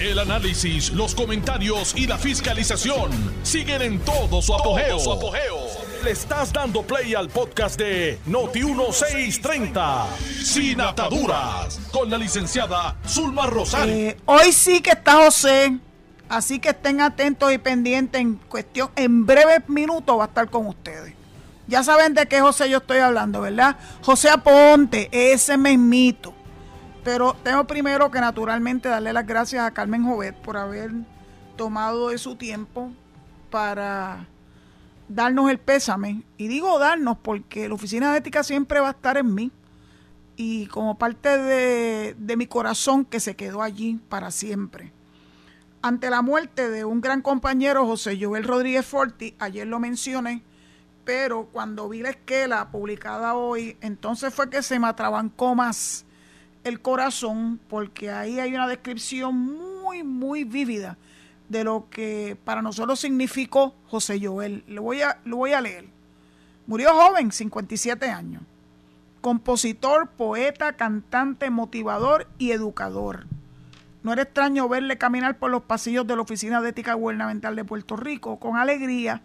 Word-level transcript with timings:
El 0.00 0.20
análisis, 0.20 0.92
los 0.92 1.12
comentarios 1.12 1.92
y 1.96 2.06
la 2.06 2.16
fiscalización 2.18 3.10
siguen 3.42 3.82
en 3.82 3.98
todo 3.98 4.40
su 4.40 4.54
apogeo. 4.54 4.96
Le 6.04 6.12
estás 6.12 6.52
dando 6.52 6.82
play 6.82 7.16
al 7.16 7.28
podcast 7.28 7.76
de 7.76 8.16
Noti1630, 8.28 10.06
Sin 10.44 10.80
Ataduras, 10.80 11.80
con 11.90 12.08
la 12.08 12.16
licenciada 12.16 12.96
Zulma 13.08 13.46
Rosario. 13.46 13.92
Eh, 13.92 14.16
hoy 14.26 14.52
sí 14.52 14.80
que 14.80 14.90
está 14.90 15.24
José, 15.24 15.76
así 16.28 16.60
que 16.60 16.68
estén 16.68 17.00
atentos 17.00 17.52
y 17.52 17.58
pendientes 17.58 18.20
en 18.20 18.36
cuestión, 18.36 18.90
en 18.94 19.26
breves 19.26 19.68
minutos 19.68 20.16
va 20.16 20.24
a 20.24 20.28
estar 20.28 20.48
con 20.48 20.68
ustedes. 20.68 21.12
Ya 21.66 21.82
saben 21.82 22.14
de 22.14 22.26
qué 22.26 22.40
José 22.40 22.70
yo 22.70 22.78
estoy 22.78 22.98
hablando, 22.98 23.40
¿verdad? 23.40 23.76
José 24.02 24.30
Aponte, 24.30 25.08
ese 25.10 25.58
mismito. 25.58 26.37
Pero 27.04 27.34
tengo 27.42 27.66
primero 27.66 28.10
que 28.10 28.20
naturalmente 28.20 28.88
darle 28.88 29.12
las 29.12 29.26
gracias 29.26 29.64
a 29.64 29.72
Carmen 29.72 30.04
Jovet 30.04 30.34
por 30.36 30.56
haber 30.56 30.90
tomado 31.56 32.08
de 32.08 32.18
su 32.18 32.36
tiempo 32.36 32.92
para 33.50 34.26
darnos 35.08 35.50
el 35.50 35.58
pésame. 35.58 36.22
Y 36.36 36.48
digo 36.48 36.78
darnos 36.78 37.18
porque 37.18 37.68
la 37.68 37.74
oficina 37.74 38.12
de 38.12 38.18
ética 38.18 38.42
siempre 38.42 38.80
va 38.80 38.88
a 38.88 38.92
estar 38.92 39.16
en 39.16 39.34
mí. 39.34 39.50
Y 40.36 40.66
como 40.66 40.98
parte 40.98 41.36
de, 41.36 42.14
de 42.16 42.36
mi 42.36 42.46
corazón 42.46 43.04
que 43.04 43.20
se 43.20 43.34
quedó 43.34 43.62
allí 43.62 44.00
para 44.08 44.30
siempre. 44.30 44.92
Ante 45.82 46.10
la 46.10 46.22
muerte 46.22 46.70
de 46.70 46.84
un 46.84 47.00
gran 47.00 47.22
compañero, 47.22 47.86
José 47.86 48.18
Joel 48.20 48.44
Rodríguez 48.44 48.84
Forti, 48.84 49.34
ayer 49.38 49.66
lo 49.66 49.78
mencioné, 49.78 50.42
pero 51.04 51.46
cuando 51.46 51.88
vi 51.88 52.02
la 52.02 52.10
esquela 52.10 52.70
publicada 52.70 53.34
hoy, 53.34 53.76
entonces 53.80 54.34
fue 54.34 54.50
que 54.50 54.62
se 54.62 54.78
me 54.80 54.88
atrabancó 54.88 55.54
más 55.54 56.04
el 56.64 56.80
corazón, 56.80 57.60
porque 57.68 58.10
ahí 58.10 58.40
hay 58.40 58.54
una 58.54 58.68
descripción 58.68 59.36
muy, 59.36 60.02
muy 60.02 60.44
vívida 60.44 60.96
de 61.48 61.64
lo 61.64 61.88
que 61.90 62.36
para 62.44 62.62
nosotros 62.62 63.00
significó 63.00 63.74
José 63.88 64.20
Joel. 64.22 64.64
Lo 64.66 64.82
voy 64.82 65.02
a, 65.02 65.18
lo 65.24 65.36
voy 65.36 65.52
a 65.52 65.60
leer. 65.60 65.86
Murió 66.66 66.92
joven, 66.92 67.32
57 67.32 68.10
años. 68.10 68.42
Compositor, 69.20 70.08
poeta, 70.10 70.74
cantante, 70.74 71.50
motivador 71.50 72.28
y 72.38 72.52
educador. 72.52 73.26
No 74.02 74.12
era 74.12 74.22
extraño 74.22 74.68
verle 74.68 74.98
caminar 74.98 75.38
por 75.38 75.50
los 75.50 75.62
pasillos 75.62 76.06
de 76.06 76.14
la 76.14 76.22
Oficina 76.22 76.60
de 76.60 76.70
Ética 76.70 76.94
Gubernamental 76.94 77.56
de 77.56 77.64
Puerto 77.64 77.96
Rico 77.96 78.38
con 78.38 78.56
alegría 78.56 79.22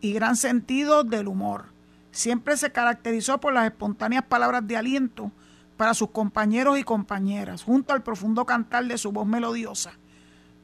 y 0.00 0.12
gran 0.12 0.36
sentido 0.36 1.04
del 1.04 1.28
humor. 1.28 1.66
Siempre 2.10 2.56
se 2.56 2.72
caracterizó 2.72 3.38
por 3.38 3.52
las 3.52 3.66
espontáneas 3.66 4.24
palabras 4.24 4.66
de 4.66 4.76
aliento 4.76 5.30
para 5.76 5.94
sus 5.94 6.10
compañeros 6.10 6.78
y 6.78 6.84
compañeras, 6.84 7.62
junto 7.62 7.92
al 7.92 8.02
profundo 8.02 8.44
cantar 8.44 8.86
de 8.86 8.98
su 8.98 9.12
voz 9.12 9.26
melodiosa. 9.26 9.92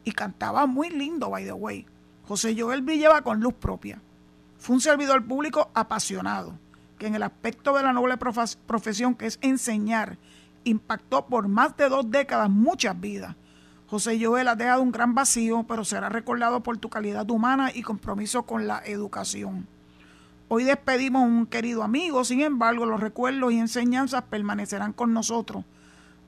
Y 0.05 0.12
cantaba 0.12 0.67
muy 0.67 0.91
lindo, 0.91 1.30
by 1.30 1.44
the 1.44 1.52
way. 1.52 1.86
José 2.27 2.55
Joel 2.58 2.83
brillaba 2.83 3.22
con 3.22 3.41
luz 3.41 3.55
propia. 3.55 4.00
Fue 4.58 4.75
un 4.75 4.80
servidor 4.80 5.25
público 5.25 5.70
apasionado, 5.75 6.58
que 6.98 7.06
en 7.06 7.14
el 7.14 7.22
aspecto 7.22 7.75
de 7.75 7.83
la 7.83 7.92
noble 7.92 8.17
profesión 8.19 9.14
que 9.14 9.27
es 9.27 9.39
enseñar, 9.42 10.19
impactó 10.64 11.27
por 11.27 11.48
más 11.48 11.77
de 11.77 11.89
dos 11.89 12.11
décadas 12.11 12.50
muchas 12.50 12.98
vidas. 13.00 13.34
José 13.89 14.24
Joel 14.24 14.47
ha 14.48 14.55
dejado 14.55 14.83
un 14.83 14.92
gran 14.92 15.14
vacío, 15.14 15.64
pero 15.67 15.84
será 15.84 16.08
recordado 16.08 16.62
por 16.62 16.78
tu 16.78 16.89
calidad 16.89 17.28
humana 17.30 17.72
y 17.74 17.83
compromiso 17.83 18.45
con 18.45 18.69
la 18.69 18.80
educación. 18.84 19.67
Hoy 20.53 20.65
despedimos 20.65 21.23
a 21.23 21.27
un 21.27 21.47
querido 21.47 21.84
amigo, 21.84 22.25
sin 22.25 22.41
embargo, 22.41 22.84
los 22.84 22.98
recuerdos 22.98 23.53
y 23.53 23.61
enseñanzas 23.61 24.25
permanecerán 24.25 24.92
con 24.92 25.15
nosotros, 25.15 25.65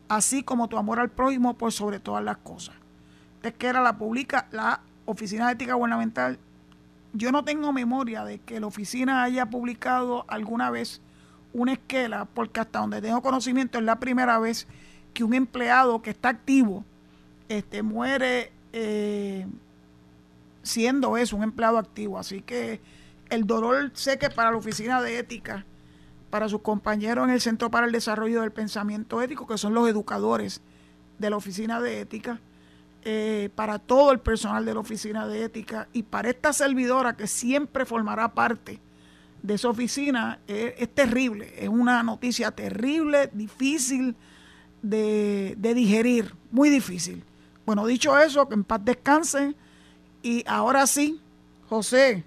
así 0.09 0.45
como 0.45 0.69
tu 0.69 0.79
amor 0.79 1.01
al 1.01 1.11
prójimo 1.11 1.55
por 1.55 1.73
sobre 1.73 1.99
todas 1.99 2.23
las 2.23 2.37
cosas. 2.37 2.77
Te 3.41 3.53
que 3.53 3.67
era 3.67 3.83
la 3.83 3.99
publica 3.99 4.47
la 4.53 4.81
Oficina 5.07 5.49
de 5.49 5.55
Ética 5.55 5.75
Gubernamental. 5.75 6.39
Yo 7.13 7.33
no 7.33 7.43
tengo 7.43 7.73
memoria 7.73 8.23
de 8.23 8.39
que 8.39 8.61
la 8.61 8.69
oficina 8.69 9.25
haya 9.25 9.47
publicado 9.47 10.25
alguna 10.29 10.71
vez 10.71 11.01
una 11.53 11.73
esquela, 11.73 12.25
porque 12.27 12.61
hasta 12.61 12.79
donde 12.79 13.03
tengo 13.03 13.23
conocimiento 13.23 13.79
es 13.79 13.85
la 13.85 13.99
primera 13.99 14.39
vez 14.39 14.69
que 15.15 15.25
un 15.25 15.35
empleado 15.35 16.01
que 16.01 16.11
está 16.11 16.29
activo 16.29 16.85
este, 17.49 17.83
muere 17.83 18.53
eh, 18.73 19.49
siendo 20.63 21.17
eso, 21.17 21.37
un 21.37 21.43
empleado 21.43 21.77
activo. 21.77 22.21
Así 22.21 22.41
que 22.41 22.81
el 23.33 23.47
dolor 23.47 23.91
sé 23.95 24.19
que 24.19 24.29
para 24.31 24.51
la 24.51 24.59
Oficina 24.59 25.01
de 25.01 25.19
Ética, 25.19 25.65
para 26.31 26.49
sus 26.49 26.61
compañeros 26.61 27.25
en 27.25 27.31
el 27.31 27.41
Centro 27.41 27.71
para 27.71 27.87
el 27.87 27.93
Desarrollo 27.93 28.43
del 28.43 28.53
Pensamiento 28.53 29.23
Ético, 29.23 29.47
que 29.47 29.59
son 29.59 29.75
los 29.75 29.89
educadores 29.89 30.61
de 31.19 31.31
la 31.31 31.37
Oficina 31.37 31.81
de 31.81 32.01
Ética, 32.01 32.41
eh, 33.05 33.49
para 33.55 33.79
todo 33.79 34.13
el 34.13 34.21
personal 34.21 34.65
de 34.65 34.75
la 34.75 34.81
Oficina 34.81 35.27
de 35.27 35.45
Ética 35.45 35.89
y 35.93 36.03
para 36.05 36.31
esta 36.31 36.53
servidora 36.53 37.17
que 37.17 37.27
siempre 37.27 37.85
formará 37.85 38.33
parte 38.33 38.81
de 39.43 39.55
esa 39.55 39.69
oficina, 39.69 40.39
eh, 40.47 40.77
es 40.79 40.95
terrible, 40.95 41.53
es 41.59 41.69
una 41.69 42.03
noticia 42.05 42.53
terrible, 42.53 43.29
difícil 43.33 44.15
de, 44.83 45.55
de 45.59 45.75
digerir, 45.75 46.35
muy 46.53 46.71
difícil. 46.71 47.25
Bueno, 47.67 47.87
dicho 47.87 48.17
eso, 48.19 48.49
que 48.49 48.55
en 48.55 48.63
paz 48.63 48.85
descansen 48.85 49.57
y 50.23 50.45
ahora 50.47 50.87
sí, 50.87 51.21
José, 51.69 52.25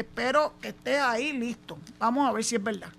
espero 0.00 0.54
que 0.60 0.68
estés 0.68 1.00
ahí 1.00 1.32
listo. 1.32 1.78
Vamos 1.98 2.28
a 2.28 2.32
ver 2.32 2.44
si 2.44 2.56
es 2.56 2.62
verdad. 2.62 2.90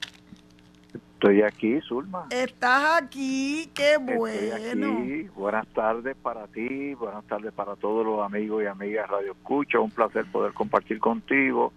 Estoy 1.20 1.42
aquí, 1.42 1.82
Zulma. 1.82 2.28
Estás 2.30 3.04
aquí, 3.04 3.70
qué 3.74 3.98
bueno. 3.98 5.00
aquí. 5.00 5.24
Buenas 5.36 5.68
tardes 5.68 6.16
para 6.16 6.48
ti, 6.48 6.94
buenas 6.94 7.26
tardes 7.26 7.52
para 7.52 7.76
todos 7.76 8.06
los 8.06 8.26
amigos 8.26 8.64
y 8.64 8.68
amigas 8.68 9.10
Radio 9.10 9.34
Escucha. 9.34 9.82
Un 9.82 9.92
placer 9.92 10.26
poder 10.32 10.54
compartir 10.54 10.98
contigo. 11.00 11.74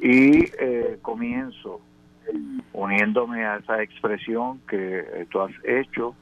Y 0.00 0.46
eh, 0.58 0.98
comienzo 1.02 1.80
uniéndome 2.72 3.46
a 3.46 3.58
esa 3.58 3.80
expresión 3.80 4.58
que 4.68 4.98
eh, 4.98 5.26
tú 5.30 5.40
has 5.40 5.52
hecho. 5.62 6.16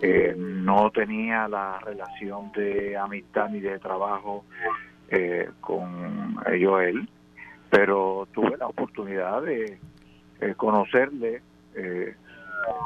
Eh, 0.00 0.34
no 0.38 0.90
tenía 0.92 1.46
la 1.46 1.78
relación 1.80 2.52
de 2.52 2.96
amistad 2.96 3.50
ni 3.50 3.60
de 3.60 3.78
trabajo 3.78 4.46
con 5.60 6.36
Joel 6.46 7.06
pero 7.72 8.28
tuve 8.34 8.58
la 8.58 8.66
oportunidad 8.66 9.40
de 9.40 9.78
eh, 10.42 10.54
conocerle 10.58 11.40
eh, 11.74 12.14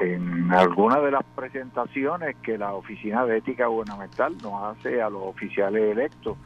en 0.01 0.53
alguna 0.53 1.01
de 1.01 1.11
las 1.11 1.25
presentaciones 1.35 2.37
que 2.37 2.57
la 2.57 2.73
Oficina 2.73 3.27
de 3.27 3.39
Ética 3.39 3.67
Gubernamental 3.67 4.39
nos 4.41 4.63
hace 4.63 5.03
a 5.03 5.11
los 5.11 5.25
oficiales 5.25 5.91
electos 5.91 6.39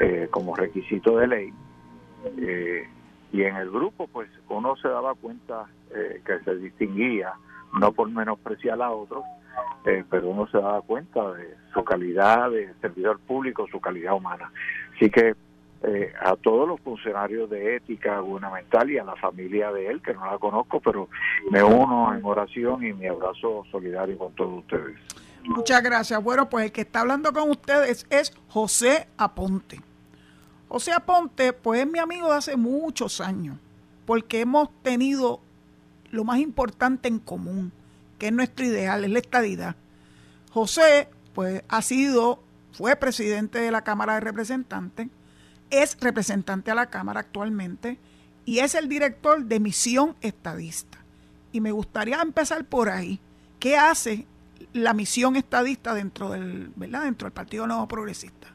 eh, 0.00 0.26
como 0.32 0.56
requisito 0.56 1.18
de 1.18 1.28
ley. 1.28 1.52
y 3.32 3.42
en 3.42 3.54
el 3.54 3.70
grupo, 3.70 4.08
pues 4.08 4.28
uno 4.48 4.74
se 4.74 4.88
daba 4.88 5.14
cuenta 5.14 5.66
que 5.90 6.40
se 6.44 6.56
distinguía, 6.56 7.32
no 7.78 7.92
por 7.92 8.10
menospreciar 8.10 8.82
a 8.82 8.90
otros, 8.90 9.22
pero 9.84 10.28
uno 10.28 10.48
se 10.48 10.58
daba 10.58 10.82
cuenta 10.82 11.32
de 11.34 11.54
su 11.72 11.84
calidad 11.84 12.50
de 12.50 12.74
servidor 12.80 13.20
público, 13.20 13.68
su 13.70 13.80
calidad 13.80 14.14
humana. 14.16 14.50
Así 14.96 15.08
que 15.08 15.34
eh, 15.82 16.12
a 16.20 16.36
todos 16.36 16.68
los 16.68 16.80
funcionarios 16.80 17.48
de 17.48 17.76
ética 17.76 18.18
gubernamental 18.20 18.90
y 18.90 18.98
a 18.98 19.04
la 19.04 19.16
familia 19.16 19.72
de 19.72 19.86
él, 19.86 20.02
que 20.02 20.12
no 20.12 20.30
la 20.30 20.38
conozco, 20.38 20.78
pero 20.80 21.08
me 21.50 21.62
uno 21.62 22.14
en 22.14 22.22
oración 22.22 22.84
y 22.84 22.92
mi 22.92 23.06
abrazo 23.06 23.64
solidario 23.70 24.18
con 24.18 24.32
todos 24.34 24.58
ustedes. 24.58 24.98
Muchas 25.44 25.82
gracias. 25.82 26.22
Bueno, 26.22 26.50
pues 26.50 26.66
el 26.66 26.72
que 26.72 26.82
está 26.82 27.00
hablando 27.00 27.32
con 27.32 27.48
ustedes 27.50 28.06
es 28.10 28.36
José 28.48 29.08
Aponte. 29.16 29.80
José 30.68 30.92
Aponte, 30.92 31.52
pues 31.52 31.80
es 31.80 31.90
mi 31.90 31.98
amigo 31.98 32.28
de 32.28 32.36
hace 32.36 32.56
muchos 32.56 33.20
años, 33.20 33.56
porque 34.04 34.40
hemos 34.40 34.68
tenido 34.82 35.40
lo 36.10 36.24
más 36.24 36.38
importante 36.38 37.08
en 37.08 37.18
común, 37.18 37.72
que 38.18 38.26
es 38.26 38.32
nuestro 38.32 38.66
ideal, 38.66 39.02
es 39.04 39.10
la 39.10 39.18
estadidad. 39.18 39.76
José, 40.52 41.08
pues 41.34 41.64
ha 41.68 41.80
sido, 41.80 42.42
fue 42.72 42.96
presidente 42.96 43.60
de 43.60 43.70
la 43.70 43.82
Cámara 43.82 44.14
de 44.14 44.20
Representantes, 44.20 45.08
es 45.70 45.98
representante 46.00 46.70
a 46.70 46.74
la 46.74 46.86
Cámara 46.86 47.20
actualmente 47.20 47.98
y 48.44 48.58
es 48.58 48.74
el 48.74 48.88
director 48.88 49.44
de 49.44 49.60
Misión 49.60 50.16
Estadista. 50.20 50.98
Y 51.52 51.60
me 51.60 51.72
gustaría 51.72 52.20
empezar 52.20 52.64
por 52.64 52.88
ahí. 52.88 53.20
¿Qué 53.58 53.76
hace 53.76 54.26
la 54.72 54.94
misión 54.94 55.36
estadista 55.36 55.94
dentro 55.94 56.30
del, 56.30 56.70
¿verdad? 56.76 57.04
dentro 57.04 57.26
del 57.26 57.32
Partido 57.32 57.66
Nuevo 57.66 57.86
Progresista? 57.88 58.48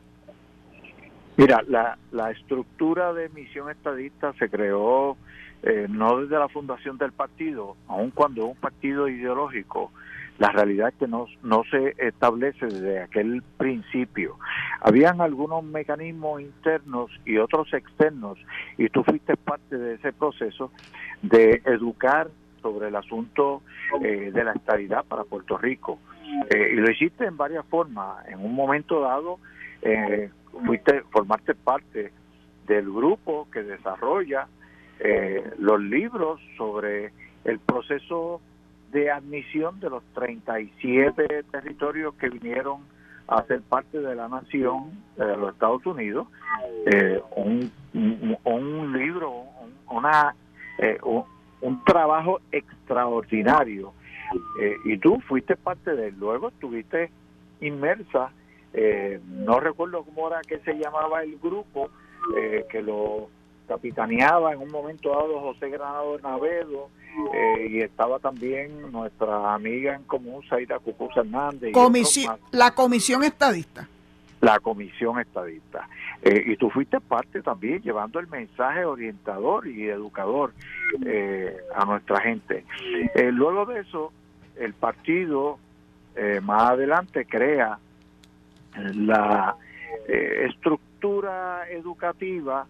Mira, 1.37 1.61
la, 1.67 1.97
la 2.11 2.31
estructura 2.31 3.13
de 3.13 3.27
misión 3.29 3.69
estadista 3.69 4.33
se 4.39 4.49
creó 4.49 5.17
eh, 5.63 5.87
no 5.89 6.21
desde 6.21 6.39
la 6.39 6.47
fundación 6.47 6.97
del 6.97 7.11
partido, 7.11 7.75
aun 7.87 8.11
cuando 8.11 8.43
es 8.43 8.47
un 8.49 8.55
partido 8.55 9.07
ideológico, 9.07 9.91
la 10.37 10.51
realidad 10.51 10.93
que 10.99 11.07
no, 11.07 11.27
no 11.43 11.63
se 11.69 11.95
establece 11.97 12.65
desde 12.65 13.01
aquel 13.01 13.41
principio. 13.57 14.37
Habían 14.81 15.21
algunos 15.21 15.63
mecanismos 15.63 16.41
internos 16.41 17.11
y 17.25 17.37
otros 17.37 17.73
externos, 17.73 18.37
y 18.77 18.89
tú 18.89 19.03
fuiste 19.03 19.37
parte 19.37 19.77
de 19.77 19.95
ese 19.95 20.11
proceso 20.13 20.71
de 21.21 21.61
educar 21.65 22.29
sobre 22.61 22.87
el 22.87 22.95
asunto 22.95 23.61
eh, 24.01 24.31
de 24.33 24.43
la 24.43 24.53
estabilidad 24.53 25.05
para 25.05 25.23
Puerto 25.23 25.57
Rico. 25.57 25.99
Eh, 26.49 26.71
y 26.73 26.75
lo 26.75 26.91
hiciste 26.91 27.25
en 27.25 27.37
varias 27.37 27.65
formas. 27.67 28.27
En 28.27 28.43
un 28.43 28.53
momento 28.55 29.01
dado, 29.01 29.39
eh, 29.81 30.29
fuiste, 30.65 31.01
formaste 31.11 31.53
parte 31.55 32.11
del 32.67 32.85
grupo 32.91 33.47
que 33.51 33.63
desarrolla 33.63 34.47
eh, 34.99 35.43
los 35.59 35.81
libros 35.81 36.39
sobre 36.57 37.11
el 37.43 37.59
proceso 37.59 38.41
de 38.95 39.11
admisión 39.11 39.77
de 39.81 39.89
los 39.89 40.03
37 40.13 41.43
territorios 41.51 42.15
que 42.15 42.29
vinieron 42.29 42.79
a 43.27 43.43
ser 43.43 43.61
parte 43.61 43.99
de 43.99 44.15
la 44.15 44.29
nación 44.29 44.91
de 45.17 45.35
los 45.35 45.51
Estados 45.51 45.85
Unidos. 45.85 46.27
un, 47.35 47.69
un, 48.45 48.97
libro, 48.97 49.43
una, 49.89 50.33
un 51.59 51.83
trabajo 51.83 52.39
extraordinario 52.53 53.93
eh, 54.61 54.77
y 54.85 54.97
tú 54.97 55.19
fuiste 55.27 55.57
parte 55.57 55.93
de 55.93 56.07
él. 56.07 56.15
Luego 56.17 56.47
estuviste 56.49 57.11
inmersa, 57.59 58.31
eh, 58.73 59.19
no 59.27 59.59
recuerdo 59.59 60.03
cómo 60.03 60.29
era 60.29 60.39
que 60.41 60.59
se 60.59 60.73
llamaba 60.75 61.23
el 61.23 61.37
grupo, 61.37 61.89
eh, 62.37 62.65
que 62.69 62.81
lo 62.81 63.29
capitaneaba 63.67 64.53
en 64.53 64.59
un 64.59 64.71
momento 64.71 65.09
dado 65.09 65.39
José 65.41 65.69
Granado 65.69 66.17
Navedo, 66.19 66.89
y 67.69 67.79
estaba 67.79 68.19
también 68.19 68.91
nuestra 68.91 69.53
amiga 69.53 69.95
en 69.95 70.03
común, 70.03 70.43
Saida 70.49 70.79
Cucuz 70.79 71.15
Hernández. 71.15 71.71
la 72.51 72.71
comisión 72.71 73.23
estadista. 73.23 73.87
La 74.41 74.59
comisión 74.59 75.19
estadista. 75.19 75.87
y 76.23 76.57
tú 76.57 76.69
fuiste 76.69 76.99
parte 76.99 77.41
también 77.41 77.81
llevando 77.81 78.19
el 78.19 78.27
mensaje 78.27 78.83
orientador 78.83 79.65
y 79.65 79.87
educador 79.87 80.53
a 81.73 81.85
nuestra 81.85 82.19
gente. 82.19 82.65
luego 83.31 83.65
de 83.65 83.79
eso, 83.79 84.11
el 84.57 84.73
partido 84.73 85.57
eh, 86.15 86.39
más 86.41 86.71
adelante 86.71 87.25
crea 87.25 87.77
la 88.93 89.55
eh, 90.07 90.47
estructura 90.49 91.69
educativa 91.69 92.65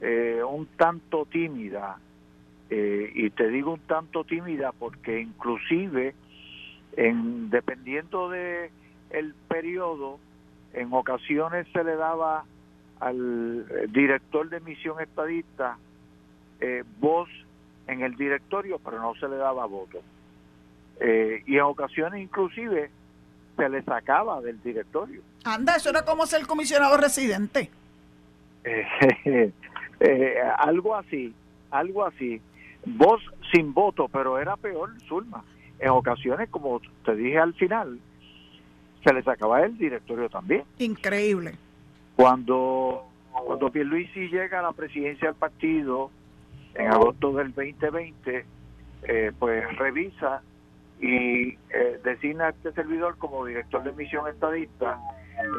eh, 0.00 0.42
un 0.48 0.66
tanto 0.76 1.26
tímida 1.26 1.98
y 2.72 3.30
te 3.30 3.48
digo 3.48 3.72
un 3.72 3.80
tanto 3.80 4.22
tímida 4.22 4.70
porque 4.70 5.20
inclusive 5.20 6.14
en 6.96 7.50
dependiendo 7.50 8.30
de 8.30 8.70
el 9.10 9.34
periodo 9.48 10.20
en 10.72 10.92
ocasiones 10.92 11.66
se 11.72 11.82
le 11.82 11.96
daba 11.96 12.44
al 13.00 13.66
director 13.92 14.48
de 14.48 14.60
misión 14.60 15.00
estadista 15.00 15.78
voz 17.00 17.28
en 17.88 18.02
el 18.02 18.14
directorio 18.14 18.78
pero 18.78 19.00
no 19.00 19.16
se 19.16 19.28
le 19.28 19.34
daba 19.34 19.66
voto 19.66 20.00
eh, 21.00 21.42
y 21.46 21.56
en 21.56 21.62
ocasiones 21.62 22.20
inclusive 22.20 22.90
se 23.56 23.68
le 23.68 23.82
sacaba 23.82 24.40
del 24.42 24.62
directorio. 24.62 25.22
Anda, 25.44 25.76
eso 25.76 25.88
era 25.88 26.04
como 26.04 26.26
ser 26.26 26.46
comisionado 26.46 26.96
residente. 26.98 27.70
Eh, 28.64 29.50
eh, 30.00 30.36
algo 30.58 30.96
así, 30.96 31.34
algo 31.70 32.04
así. 32.04 32.40
Voz 32.84 33.20
sin 33.52 33.74
voto, 33.74 34.08
pero 34.08 34.38
era 34.38 34.56
peor, 34.56 34.90
Zulma. 35.06 35.44
En 35.78 35.90
ocasiones, 35.90 36.48
como 36.50 36.80
te 37.04 37.14
dije 37.14 37.38
al 37.38 37.54
final, 37.54 38.00
se 39.04 39.12
le 39.12 39.22
sacaba 39.22 39.60
del 39.60 39.76
directorio 39.78 40.28
también. 40.28 40.64
Increíble. 40.78 41.54
Cuando, 42.16 43.06
cuando 43.32 43.70
Pierluisi 43.70 44.28
llega 44.28 44.60
a 44.60 44.62
la 44.62 44.72
presidencia 44.72 45.28
del 45.28 45.36
partido 45.36 46.10
en 46.74 46.88
agosto 46.88 47.32
del 47.32 47.52
2020, 47.54 48.44
pues 49.38 49.78
revisa 49.78 50.42
y 51.00 51.48
eh, 51.70 51.98
designa 52.04 52.46
a 52.46 52.50
este 52.50 52.72
servidor 52.72 53.16
como 53.16 53.46
director 53.46 53.82
de 53.82 53.92
misión 53.92 54.28
estadista 54.28 54.98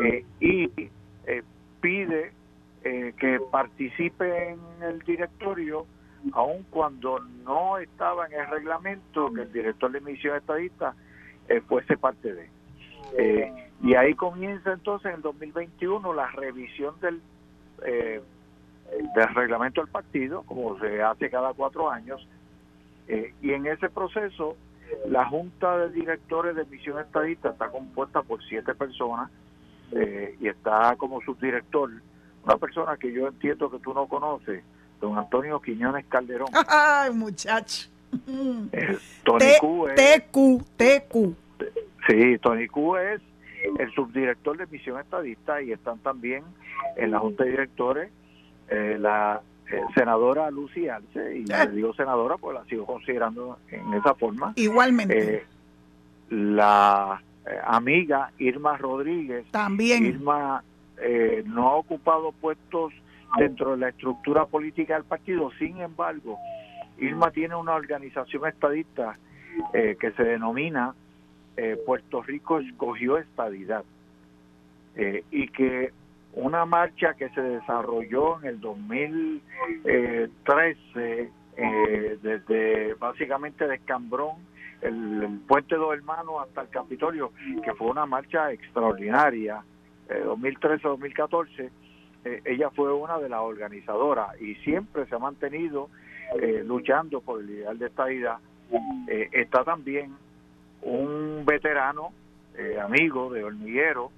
eh, 0.03 0.23
y 0.39 0.69
eh, 2.83 3.13
que 3.17 3.39
participe 3.51 4.49
en 4.49 4.59
el 4.81 4.99
directorio 4.99 5.85
aun 6.33 6.63
cuando 6.69 7.19
no 7.19 7.77
estaba 7.79 8.27
en 8.27 8.33
el 8.33 8.47
reglamento 8.47 9.31
que 9.33 9.41
el 9.41 9.51
director 9.51 9.91
de 9.91 10.01
misión 10.01 10.37
estadista 10.37 10.95
fuese 11.67 11.97
parte 11.97 12.33
de. 12.33 13.53
y 13.83 13.95
ahí 13.95 14.13
comienza 14.13 14.71
entonces 14.71 15.13
en 15.13 15.21
2021 15.21 16.13
la 16.13 16.27
revisión 16.27 16.93
del, 17.01 17.21
del 17.81 19.35
reglamento 19.35 19.81
del 19.81 19.89
partido, 19.89 20.43
como 20.43 20.79
se 20.79 21.01
hace 21.01 21.29
cada 21.29 21.53
cuatro 21.53 21.89
años, 21.89 22.25
y 23.41 23.51
en 23.51 23.65
ese 23.65 23.89
proceso 23.89 24.55
la 25.07 25.25
Junta 25.25 25.77
de 25.77 25.89
Directores 25.89 26.55
de 26.55 26.65
Misión 26.65 26.99
Estadista 26.99 27.49
está 27.49 27.69
compuesta 27.69 28.21
por 28.21 28.43
siete 28.43 28.73
personas 28.75 29.29
eh, 29.91 30.35
y 30.39 30.47
está 30.47 30.95
como 30.97 31.21
subdirector 31.21 31.91
una 32.43 32.57
persona 32.57 32.97
que 32.97 33.11
yo 33.11 33.27
entiendo 33.27 33.69
que 33.69 33.79
tú 33.79 33.93
no 33.93 34.07
conoces, 34.07 34.63
don 34.99 35.17
Antonio 35.17 35.61
Quiñones 35.61 36.05
Calderón. 36.05 36.49
¡Ay, 36.67 37.11
muchacho! 37.11 37.89
Eh, 38.71 38.97
Tony 39.23 39.45
Q 39.59 39.87
es, 39.87 39.95
TQ, 39.95 40.65
TQ. 40.75 41.15
Sí, 42.07 42.37
Tony 42.39 42.67
Q 42.67 42.97
es 42.97 43.21
el 43.79 43.91
subdirector 43.93 44.57
de 44.57 44.67
Misión 44.67 44.99
Estadista 44.99 45.61
y 45.61 45.71
están 45.71 45.99
también 45.99 46.43
en 46.97 47.11
la 47.11 47.19
Junta 47.19 47.43
de 47.43 47.51
Directores 47.51 48.11
eh, 48.69 48.97
la 48.99 49.41
eh, 49.71 49.81
senadora 49.93 50.51
Lucy 50.51 50.89
Arce, 50.89 51.37
y 51.37 51.45
le 51.45 51.67
digo 51.71 51.93
senadora 51.93 52.37
porque 52.37 52.59
la 52.59 52.65
sigo 52.65 52.85
considerando 52.85 53.59
en 53.69 53.93
esa 53.93 54.15
forma. 54.15 54.53
Igualmente. 54.55 55.35
Eh, 55.35 55.43
la 56.29 57.21
eh, 57.45 57.57
amiga 57.65 58.31
Irma 58.37 58.77
Rodríguez. 58.77 59.45
También. 59.51 60.05
Irma 60.05 60.63
no 61.45 61.69
ha 61.69 61.75
ocupado 61.75 62.31
puestos 62.31 62.93
dentro 63.37 63.71
de 63.71 63.77
la 63.77 63.89
estructura 63.89 64.45
política 64.45 64.95
del 64.95 65.05
partido, 65.05 65.51
sin 65.57 65.81
embargo, 65.81 66.37
Irma 66.97 67.31
tiene 67.31 67.55
una 67.55 67.73
organización 67.73 68.47
estadista 68.47 69.17
que 69.73 70.13
se 70.15 70.23
denomina 70.23 70.93
Puerto 71.85 72.21
Rico 72.21 72.59
escogió 72.59 73.17
estadidad. 73.17 73.83
Y 75.31 75.47
que 75.47 75.91
una 76.33 76.65
marcha 76.65 77.13
que 77.13 77.29
se 77.29 77.41
desarrolló 77.41 78.41
en 78.41 78.47
el 78.47 78.59
2013 78.61 81.31
eh, 81.57 82.17
desde 82.21 82.93
básicamente 82.95 83.67
de 83.67 83.75
Escambrón, 83.75 84.37
el, 84.81 85.41
puente 85.47 85.75
Dos 85.75 85.93
Hermanos 85.93 86.35
hasta 86.41 86.61
el 86.61 86.69
Capitolio, 86.69 87.31
que 87.63 87.73
fue 87.73 87.89
una 87.89 88.05
marcha 88.05 88.51
extraordinaria, 88.51 89.63
eh, 90.11 90.23
2013-2014. 90.25 91.69
Eh, 92.23 92.41
ella 92.45 92.69
fue 92.69 92.93
una 92.93 93.17
de 93.19 93.29
las 93.29 93.41
organizadoras 93.41 94.39
y 94.41 94.55
siempre 94.55 95.05
se 95.07 95.15
ha 95.15 95.19
mantenido 95.19 95.89
eh, 96.39 96.63
luchando 96.65 97.21
por 97.21 97.41
el 97.41 97.49
ideal 97.49 97.77
de 97.79 97.87
esta 97.87 98.11
idea. 98.11 98.39
está 99.07 99.63
también 99.63 100.15
un 100.81 101.43
veterano, 101.45 102.13
amigo 102.79 103.31
de 103.33 103.43
Hormiguero, 103.43 104.11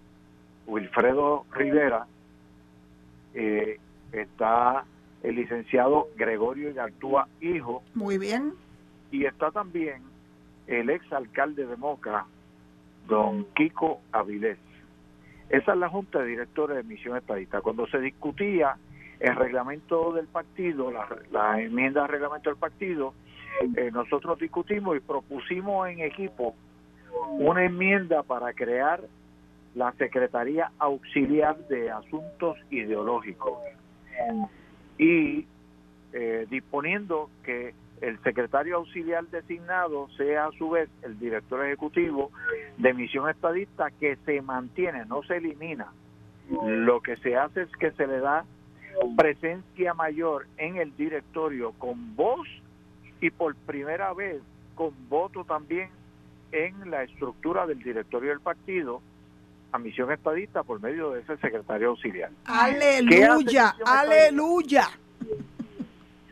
Wilfredo 0.67 1.45
Rivera, 1.53 2.07
eh, 3.33 3.79
está 4.11 4.85
el 5.23 5.35
licenciado 5.35 6.09
Gregorio 6.15 6.71
Yartúa, 6.71 7.27
hijo. 7.41 7.83
Muy 7.93 8.17
bien. 8.17 8.53
Y 9.11 9.25
está 9.25 9.51
también 9.51 10.01
el 10.67 10.89
ex 10.89 11.11
alcalde 11.11 11.65
de 11.65 11.75
Moca, 11.75 12.25
don 13.07 13.45
Kiko 13.55 14.01
Avilés. 14.11 14.57
Esa 15.49 15.73
es 15.73 15.77
la 15.77 15.89
Junta 15.89 16.19
de 16.19 16.27
Directores 16.27 16.77
de 16.77 16.83
Misión 16.83 17.17
Estadista. 17.17 17.61
Cuando 17.61 17.87
se 17.87 17.99
discutía 17.99 18.75
el 19.19 19.35
reglamento 19.35 20.11
del 20.13 20.27
partido, 20.27 20.91
la, 21.31 21.61
enmienda 21.61 22.03
al 22.03 22.09
reglamento 22.09 22.49
del 22.49 22.59
partido, 22.59 23.13
eh, 23.77 23.91
nosotros 23.91 24.39
discutimos 24.39 24.97
y 24.97 24.99
propusimos 24.99 25.87
en 25.89 25.99
equipo 25.99 26.55
una 27.37 27.63
enmienda 27.63 28.23
para 28.23 28.53
crear 28.53 29.01
la 29.75 29.91
Secretaría 29.93 30.71
Auxiliar 30.79 31.57
de 31.67 31.91
Asuntos 31.91 32.57
Ideológicos 32.69 33.59
y 34.97 35.45
eh, 36.13 36.45
disponiendo 36.49 37.29
que 37.43 37.73
el 38.03 38.21
secretario 38.21 38.75
auxiliar 38.75 39.25
designado 39.27 40.09
sea 40.17 40.47
a 40.47 40.51
su 40.51 40.71
vez 40.71 40.89
el 41.03 41.17
director 41.17 41.65
ejecutivo 41.65 42.31
de 42.77 42.93
misión 42.93 43.29
estadista 43.29 43.91
que 43.91 44.17
se 44.25 44.41
mantiene, 44.41 45.05
no 45.05 45.23
se 45.23 45.37
elimina. 45.37 45.87
Lo 46.49 47.01
que 47.01 47.15
se 47.17 47.37
hace 47.37 47.61
es 47.61 47.71
que 47.79 47.91
se 47.91 48.05
le 48.05 48.19
da 48.19 48.45
presencia 49.17 49.93
mayor 49.93 50.47
en 50.57 50.75
el 50.75 50.95
directorio 50.97 51.71
con 51.79 52.15
voz 52.15 52.47
y 53.21 53.29
por 53.29 53.55
primera 53.55 54.13
vez 54.13 54.41
con 54.75 54.91
voto 55.07 55.45
también 55.45 55.89
en 56.51 56.91
la 56.91 57.03
estructura 57.03 57.65
del 57.65 57.81
directorio 57.81 58.31
del 58.31 58.41
partido 58.41 59.01
a 59.71 59.79
misión 59.79 60.11
estadista 60.11 60.63
por 60.63 60.81
medio 60.81 61.11
de 61.11 61.21
ese 61.21 61.37
secretario 61.37 61.89
auxiliar. 61.89 62.31
Aleluya, 62.45 63.75
aleluya. 63.85 64.89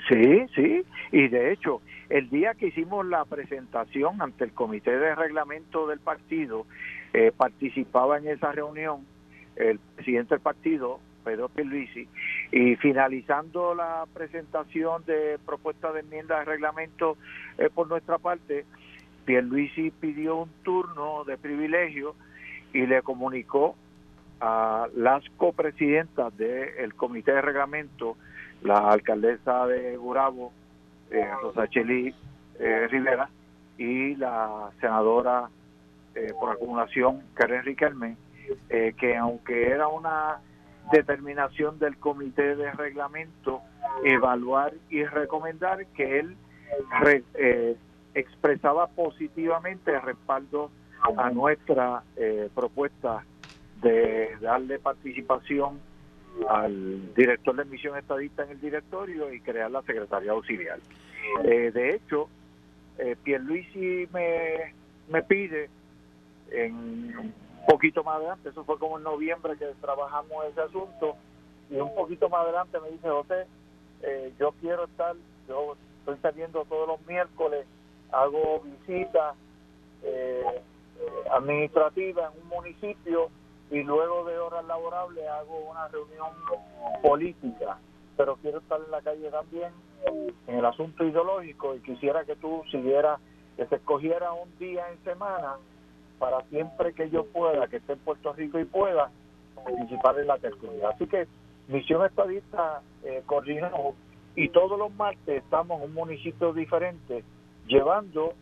Sí, 0.08 0.46
sí, 0.55 0.84
y 1.12 1.27
de 1.27 1.51
hecho, 1.51 1.81
el 2.10 2.29
día 2.29 2.53
que 2.53 2.67
hicimos 2.67 3.05
la 3.05 3.24
presentación 3.25 4.22
ante 4.22 4.43
el 4.43 4.51
comité 4.51 4.98
de 4.98 5.15
reglamento 5.15 5.88
del 5.88 6.00
partido, 6.00 6.65
eh, 7.13 7.31
participaba 7.36 8.17
en 8.17 8.27
esa 8.27 8.51
reunión 8.51 9.05
el 9.55 9.79
presidente 9.79 10.36
del 10.36 10.41
partido, 10.41 11.00
Pedro 11.24 11.50
Pierluisi, 11.50 12.08
y 12.51 12.75
finalizando 12.77 13.75
la 13.75 14.05
presentación 14.13 15.05
de 15.05 15.38
propuesta 15.46 15.91
de 15.91 16.00
enmienda 16.00 16.39
de 16.39 16.46
reglamento 16.46 17.17
eh, 17.58 17.70
por 17.74 17.88
nuestra 17.88 18.17
parte, 18.17 18.65
Pierluisi 19.25 19.91
pidió 19.91 20.38
un 20.38 20.50
turno 20.63 21.24
de 21.25 21.38
privilegio 21.38 22.15
y 22.74 22.88
le 22.88 23.01
comunicó 23.03 23.75
a 24.39 24.88
las 24.96 25.24
copresidentas 25.38 26.36
del 26.36 26.96
comité 26.96 27.31
de 27.31 27.41
reglamento, 27.41 28.17
la 28.62 28.91
alcaldesa 28.91 29.65
de 29.68 29.98
Gurabo, 29.98 30.51
eh, 31.10 31.30
Rosacheli 31.41 32.13
eh, 32.60 32.88
Rivera, 32.89 33.30
y 33.77 34.15
la 34.15 34.70
senadora 34.80 35.50
eh, 36.13 36.34
por 36.39 36.51
acumulación, 36.51 37.24
Karen 37.34 37.63
Riquelme, 37.63 38.15
eh, 38.70 38.94
que 39.00 39.18
aunque 39.18 39.70
era 39.70 39.88
una 39.88 40.39
determinación 40.91 41.80
del 41.80 41.98
comité 41.98 42.56
de 42.56 42.72
reglamento, 42.74 43.62
evaluar 44.03 44.74
y 44.89 45.03
recomendar 45.03 45.86
que 45.88 46.20
él 46.20 46.36
eh, 47.34 47.75
expresaba 48.13 48.88
positivamente 48.88 50.00
respaldo 50.00 50.70
a 51.18 51.32
nuestra 51.32 52.03
propuesta 52.53 53.24
de 53.82 54.38
darle 54.39 54.77
participación 54.77 55.80
al 56.50 57.14
director 57.14 57.56
de 57.56 57.66
misión 57.66 57.98
estadista 57.98 58.44
en 58.44 58.52
el 58.52 58.62
directorio 58.62 59.32
y 59.34 59.42
crear 59.42 59.70
la 59.70 59.82
secretaría 59.84 60.32
auxiliar. 60.32 60.80
Eh, 61.44 61.72
de 61.72 61.96
hecho, 61.96 62.30
eh, 62.98 63.16
Pierluisi 63.24 64.08
me, 64.14 64.74
me 65.10 65.24
pide 65.24 65.70
en 66.52 67.16
un 67.18 67.34
poquito 67.68 68.04
más 68.04 68.18
adelante, 68.18 68.50
eso 68.50 68.64
fue 68.64 68.78
como 68.80 68.98
en 68.98 69.04
noviembre 69.04 69.58
que 69.58 69.68
trabajamos 69.80 70.46
ese 70.46 70.62
asunto, 70.62 71.16
y 71.70 71.76
un 71.76 71.94
poquito 71.96 72.28
más 72.30 72.42
adelante 72.42 72.80
me 72.80 72.90
dice, 72.90 73.08
José, 73.08 73.46
eh, 74.02 74.34
yo 74.40 74.54
quiero 74.60 74.86
estar, 74.86 75.16
yo 75.48 75.78
estoy 76.00 76.18
saliendo 76.22 76.66
todos 76.66 76.88
los 76.88 77.08
miércoles, 77.08 77.66
hago 78.12 78.62
visitas 78.62 79.36
eh, 80.04 80.62
administrativas 81.32 82.34
en 82.34 82.42
un 82.42 82.50
municipio 82.50 83.30
y 83.72 83.84
luego 83.84 84.25
de 84.25 84.38
horas 84.38 84.66
laborables 84.66 85.25
hago 85.28 85.58
una 85.70 85.88
reunión 85.88 86.30
política, 87.01 87.78
pero 88.18 88.36
quiero 88.36 88.60
estar 88.60 88.80
en 88.86 88.92
la 88.92 89.01
calle 89.01 89.30
también 89.32 89.72
en 90.48 90.56
el 90.56 90.66
asunto 90.66 91.06
ideológico 91.06 91.75
y 91.75 91.80
quisiera 91.80 92.25
que 92.25 92.36
tú 92.36 92.63
siguieras, 92.70 93.20
que 93.56 93.66
se 93.68 93.75
escogiera 93.75 94.34
un 94.34 94.58
día 94.60 94.90
en 94.92 95.01
semana 95.04 95.56
para 96.20 96.42
siempre 96.50 96.94
que 96.94 97.10
yo 97.10 97.25
pueda, 97.25 97.68
que 97.68 97.78
esté 97.78 97.94
en 97.94 98.00
Puerto 98.00 98.34
Rico 98.34 98.60
y 98.60 98.66
pueda 98.66 99.10
participar 99.56 100.20
en 100.20 100.28
la 100.28 100.38
tertulia. 100.38 100.90
Así 100.90 101.08
que 101.08 101.28
Misión 101.68 102.06
Estadista 102.06 102.82
eh, 103.04 103.24
coordinamos 103.25 103.96
y 104.36 104.50
todos 104.50 104.78
los 104.78 104.94
martes 104.94 105.44
estamos 105.44 105.82
en 105.82 105.90
un 105.90 105.94
municipio 105.94 106.54
diferente 106.54 107.24
llevando 107.68 108.34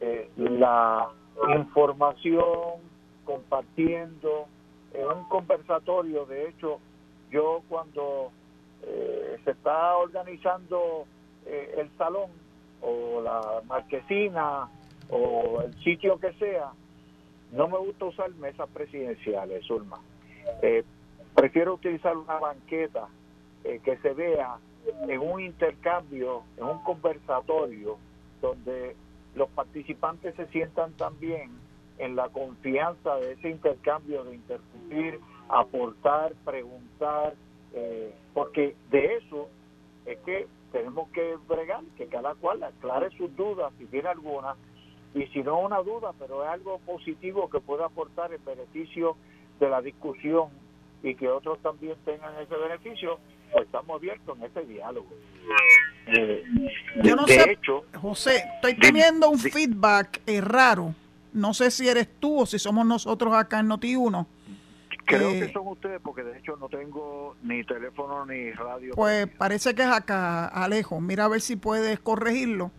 eh, 0.00 0.30
la 0.36 1.08
información, 1.56 2.80
compartiendo, 3.24 4.46
en 4.92 5.06
un 5.06 5.24
conversatorio, 5.24 6.26
de 6.26 6.48
hecho, 6.48 6.80
yo 7.30 7.62
cuando 7.68 8.32
eh, 8.82 9.38
se 9.44 9.52
está 9.52 9.96
organizando 9.96 11.06
eh, 11.46 11.74
el 11.78 11.90
salón 11.96 12.30
o 12.82 13.20
la 13.20 13.62
marquesina 13.66 14.68
o 15.10 15.62
el 15.62 15.74
sitio 15.82 16.18
que 16.18 16.32
sea, 16.34 16.72
no 17.52 17.68
me 17.68 17.78
gusta 17.78 18.06
usar 18.06 18.30
mesas 18.34 18.68
presidenciales, 18.70 19.66
Zulma. 19.66 20.00
Eh, 20.62 20.84
prefiero 21.34 21.74
utilizar 21.74 22.16
una 22.16 22.38
banqueta 22.38 23.08
que 23.62 23.98
se 23.98 24.14
vea 24.14 24.56
en 25.06 25.20
un 25.20 25.40
intercambio, 25.40 26.44
en 26.56 26.64
un 26.64 26.82
conversatorio, 26.82 27.98
donde 28.40 28.96
los 29.34 29.50
participantes 29.50 30.34
se 30.34 30.46
sientan 30.46 30.92
también 30.92 31.50
en 32.00 32.16
la 32.16 32.28
confianza 32.30 33.16
de 33.16 33.32
ese 33.32 33.50
intercambio, 33.50 34.24
de 34.24 34.34
interrumpir, 34.34 35.20
aportar, 35.48 36.32
preguntar, 36.44 37.34
eh, 37.74 38.14
porque 38.32 38.74
de 38.90 39.16
eso 39.16 39.48
es 40.06 40.18
que 40.20 40.46
tenemos 40.72 41.10
que 41.10 41.36
bregar, 41.46 41.82
que 41.96 42.06
cada 42.06 42.34
cual 42.34 42.62
aclare 42.62 43.10
sus 43.16 43.34
dudas, 43.36 43.72
si 43.78 43.84
tiene 43.86 44.08
alguna, 44.08 44.56
y 45.14 45.26
si 45.26 45.42
no 45.42 45.60
una 45.60 45.82
duda, 45.82 46.12
pero 46.18 46.42
es 46.44 46.50
algo 46.50 46.78
positivo 46.86 47.50
que 47.50 47.60
pueda 47.60 47.86
aportar 47.86 48.32
el 48.32 48.38
beneficio 48.38 49.16
de 49.58 49.68
la 49.68 49.82
discusión 49.82 50.48
y 51.02 51.14
que 51.14 51.28
otros 51.28 51.58
también 51.60 51.96
tengan 52.04 52.34
ese 52.40 52.56
beneficio, 52.56 53.18
pues 53.52 53.66
estamos 53.66 53.96
abiertos 53.96 54.38
en 54.38 54.44
ese 54.44 54.64
diálogo. 54.64 55.08
Eh, 56.06 56.44
Yo 57.02 57.16
no 57.16 57.26
sé, 57.26 57.52
hecho, 57.52 57.84
José, 58.00 58.44
estoy 58.54 58.74
teniendo 58.76 59.28
un 59.28 59.38
feedback 59.38 60.22
eh, 60.26 60.40
raro 60.40 60.94
no 61.32 61.54
sé 61.54 61.70
si 61.70 61.88
eres 61.88 62.08
tú 62.18 62.40
o 62.40 62.46
si 62.46 62.58
somos 62.58 62.86
nosotros 62.86 63.34
acá 63.34 63.60
en 63.60 63.68
Noti1. 63.68 64.26
Creo 65.04 65.30
que 65.30 65.52
son 65.52 65.66
ustedes 65.68 66.00
porque 66.02 66.22
de 66.22 66.38
hecho 66.38 66.56
no 66.56 66.68
tengo 66.68 67.36
ni 67.42 67.64
teléfono 67.64 68.24
ni 68.26 68.52
radio. 68.52 68.94
Pues 68.94 69.26
parece 69.26 69.74
que 69.74 69.82
es 69.82 69.88
acá, 69.88 70.46
Alejo. 70.46 71.00
Mira 71.00 71.24
a 71.24 71.28
ver 71.28 71.40
si 71.40 71.56
puedes 71.56 71.98
corregirlo. 71.98 72.70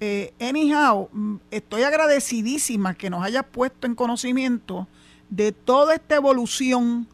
Eh, 0.00 0.34
anyhow, 0.40 1.08
mm, 1.12 1.36
estoy 1.50 1.82
agradecidísima 1.82 2.94
que 2.94 3.08
nos 3.08 3.24
hayas 3.24 3.44
puesto 3.44 3.86
en 3.86 3.94
conocimiento 3.94 4.88
de 5.30 5.52
toda 5.52 5.94
esta 5.94 6.16
evolución 6.16 7.08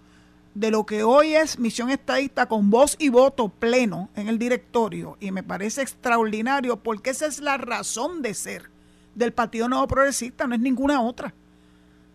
de 0.55 0.71
lo 0.71 0.85
que 0.85 1.05
hoy 1.05 1.35
es 1.35 1.59
Misión 1.59 1.91
Estadista 1.91 2.47
con 2.47 2.71
voz 2.71 2.97
y 2.99 3.09
voto 3.09 3.49
pleno 3.49 4.09
en 4.17 4.29
el 4.29 4.39
directorio. 4.39 5.17
Y 5.21 5.31
me 5.31 5.43
parece 5.43 5.83
extraordinario 5.83 6.77
porque 6.77 7.11
esa 7.11 7.27
es 7.27 7.41
la 7.41 7.57
razón 7.57 8.23
de 8.23 8.35
ser 8.35 8.70
del 9.15 9.33
Partido 9.33 9.69
Nuevo 9.69 9.87
Progresista, 9.87 10.47
no 10.47 10.55
es 10.55 10.61
ninguna 10.61 11.01
otra. 11.01 11.35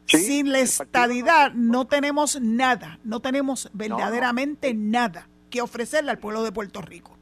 Sin 0.05 0.51
la 0.51 0.59
estadidad 0.59 1.53
no 1.53 1.85
tenemos 1.85 2.39
nada, 2.39 2.99
no 3.03 3.21
tenemos 3.21 3.69
verdaderamente 3.73 4.73
nada 4.73 5.27
que 5.49 5.61
ofrecerle 5.61 6.11
al 6.11 6.19
pueblo 6.19 6.43
de 6.43 6.51
Puerto 6.51 6.81
Rico. 6.81 7.17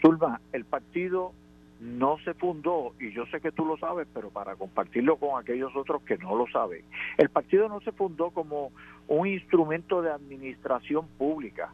Zulma, 0.00 0.40
el 0.52 0.64
partido 0.64 1.32
no 1.80 2.18
se 2.24 2.34
fundó, 2.34 2.94
y 2.98 3.12
yo 3.12 3.26
sé 3.26 3.40
que 3.40 3.52
tú 3.52 3.64
lo 3.64 3.76
sabes, 3.76 4.08
pero 4.12 4.30
para 4.30 4.56
compartirlo 4.56 5.16
con 5.16 5.40
aquellos 5.40 5.74
otros 5.76 6.02
que 6.02 6.16
no 6.16 6.34
lo 6.34 6.46
saben, 6.48 6.82
el 7.18 7.28
partido 7.28 7.68
no 7.68 7.80
se 7.80 7.92
fundó 7.92 8.30
como 8.30 8.72
un 9.08 9.26
instrumento 9.28 10.02
de 10.02 10.10
administración 10.10 11.06
pública, 11.18 11.72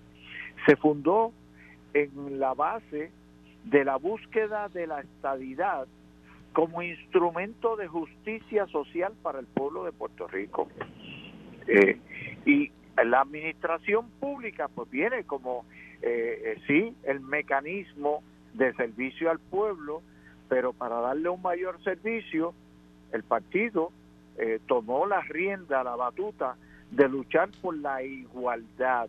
se 0.66 0.76
fundó 0.76 1.32
en 1.94 2.40
la 2.40 2.52
base 2.54 3.10
de 3.64 3.84
la 3.84 3.96
búsqueda 3.96 4.68
de 4.68 4.86
la 4.86 5.00
estadidad 5.00 5.86
como 6.52 6.82
instrumento 6.82 7.76
de 7.76 7.88
justicia 7.88 8.66
social 8.66 9.12
para 9.22 9.40
el 9.40 9.46
pueblo 9.46 9.84
de 9.84 9.92
Puerto 9.92 10.26
Rico. 10.26 10.68
Eh, 11.66 11.98
y 12.44 12.70
la 13.02 13.20
administración 13.20 14.08
pública 14.20 14.68
pues 14.68 14.90
viene 14.90 15.24
como, 15.24 15.64
eh, 16.02 16.56
eh, 16.56 16.62
sí, 16.66 16.94
el 17.04 17.20
mecanismo 17.20 18.22
de 18.54 18.74
servicio 18.74 19.30
al 19.30 19.38
pueblo, 19.38 20.02
pero 20.48 20.72
para 20.72 20.96
darle 21.00 21.28
un 21.28 21.40
mayor 21.40 21.82
servicio, 21.82 22.54
el 23.12 23.22
partido 23.22 23.90
tomó 24.66 25.06
la 25.06 25.20
rienda, 25.20 25.84
la 25.84 25.94
batuta 25.94 26.56
de 26.90 27.06
luchar 27.06 27.50
por 27.60 27.76
la 27.76 28.02
igualdad, 28.02 29.08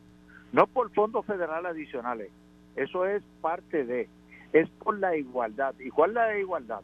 no 0.51 0.67
por 0.67 0.91
fondos 0.91 1.25
federales 1.25 1.71
adicionales, 1.71 2.29
eso 2.75 3.05
es 3.05 3.23
parte 3.41 3.85
de, 3.85 4.09
es 4.51 4.69
por 4.69 4.99
la 4.99 5.15
igualdad. 5.15 5.73
¿Y 5.79 5.89
cuál 5.89 6.11
es 6.11 6.15
la 6.15 6.37
igualdad? 6.37 6.81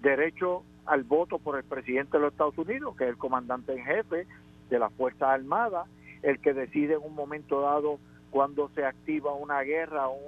Derecho 0.00 0.62
al 0.86 1.04
voto 1.04 1.38
por 1.38 1.56
el 1.56 1.64
presidente 1.64 2.16
de 2.16 2.24
los 2.24 2.32
Estados 2.32 2.58
Unidos, 2.58 2.96
que 2.96 3.04
es 3.04 3.10
el 3.10 3.16
comandante 3.16 3.72
en 3.72 3.84
jefe 3.84 4.26
de 4.68 4.78
las 4.78 4.92
Fuerzas 4.94 5.28
Armadas, 5.28 5.88
el 6.22 6.40
que 6.40 6.52
decide 6.52 6.94
en 6.94 7.02
un 7.02 7.14
momento 7.14 7.60
dado 7.60 7.98
cuando 8.30 8.70
se 8.74 8.84
activa 8.84 9.34
una 9.34 9.60
guerra 9.62 10.08
o 10.08 10.18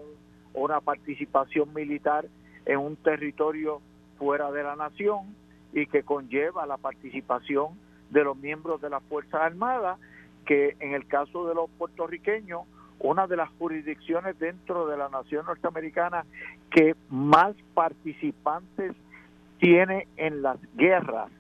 una 0.54 0.80
participación 0.80 1.72
militar 1.72 2.26
en 2.66 2.78
un 2.78 2.96
territorio 2.96 3.80
fuera 4.18 4.50
de 4.50 4.62
la 4.62 4.76
nación 4.76 5.34
y 5.72 5.86
que 5.86 6.02
conlleva 6.02 6.66
la 6.66 6.76
participación 6.76 7.78
de 8.10 8.24
los 8.24 8.36
miembros 8.36 8.80
de 8.80 8.90
las 8.90 9.02
Fuerzas 9.04 9.40
Armadas, 9.40 9.98
que 10.44 10.76
en 10.80 10.92
el 10.92 11.06
caso 11.06 11.48
de 11.48 11.54
los 11.54 11.70
puertorriqueños, 11.70 12.62
una 12.98 13.26
de 13.26 13.36
las 13.36 13.48
jurisdicciones 13.58 14.38
dentro 14.38 14.86
de 14.86 14.96
la 14.96 15.08
nación 15.08 15.46
norteamericana 15.46 16.24
que 16.70 16.94
más 17.08 17.56
participantes 17.74 18.94
tiene 19.62 20.08
en 20.16 20.42
las 20.42 20.58
guerras 20.74 21.30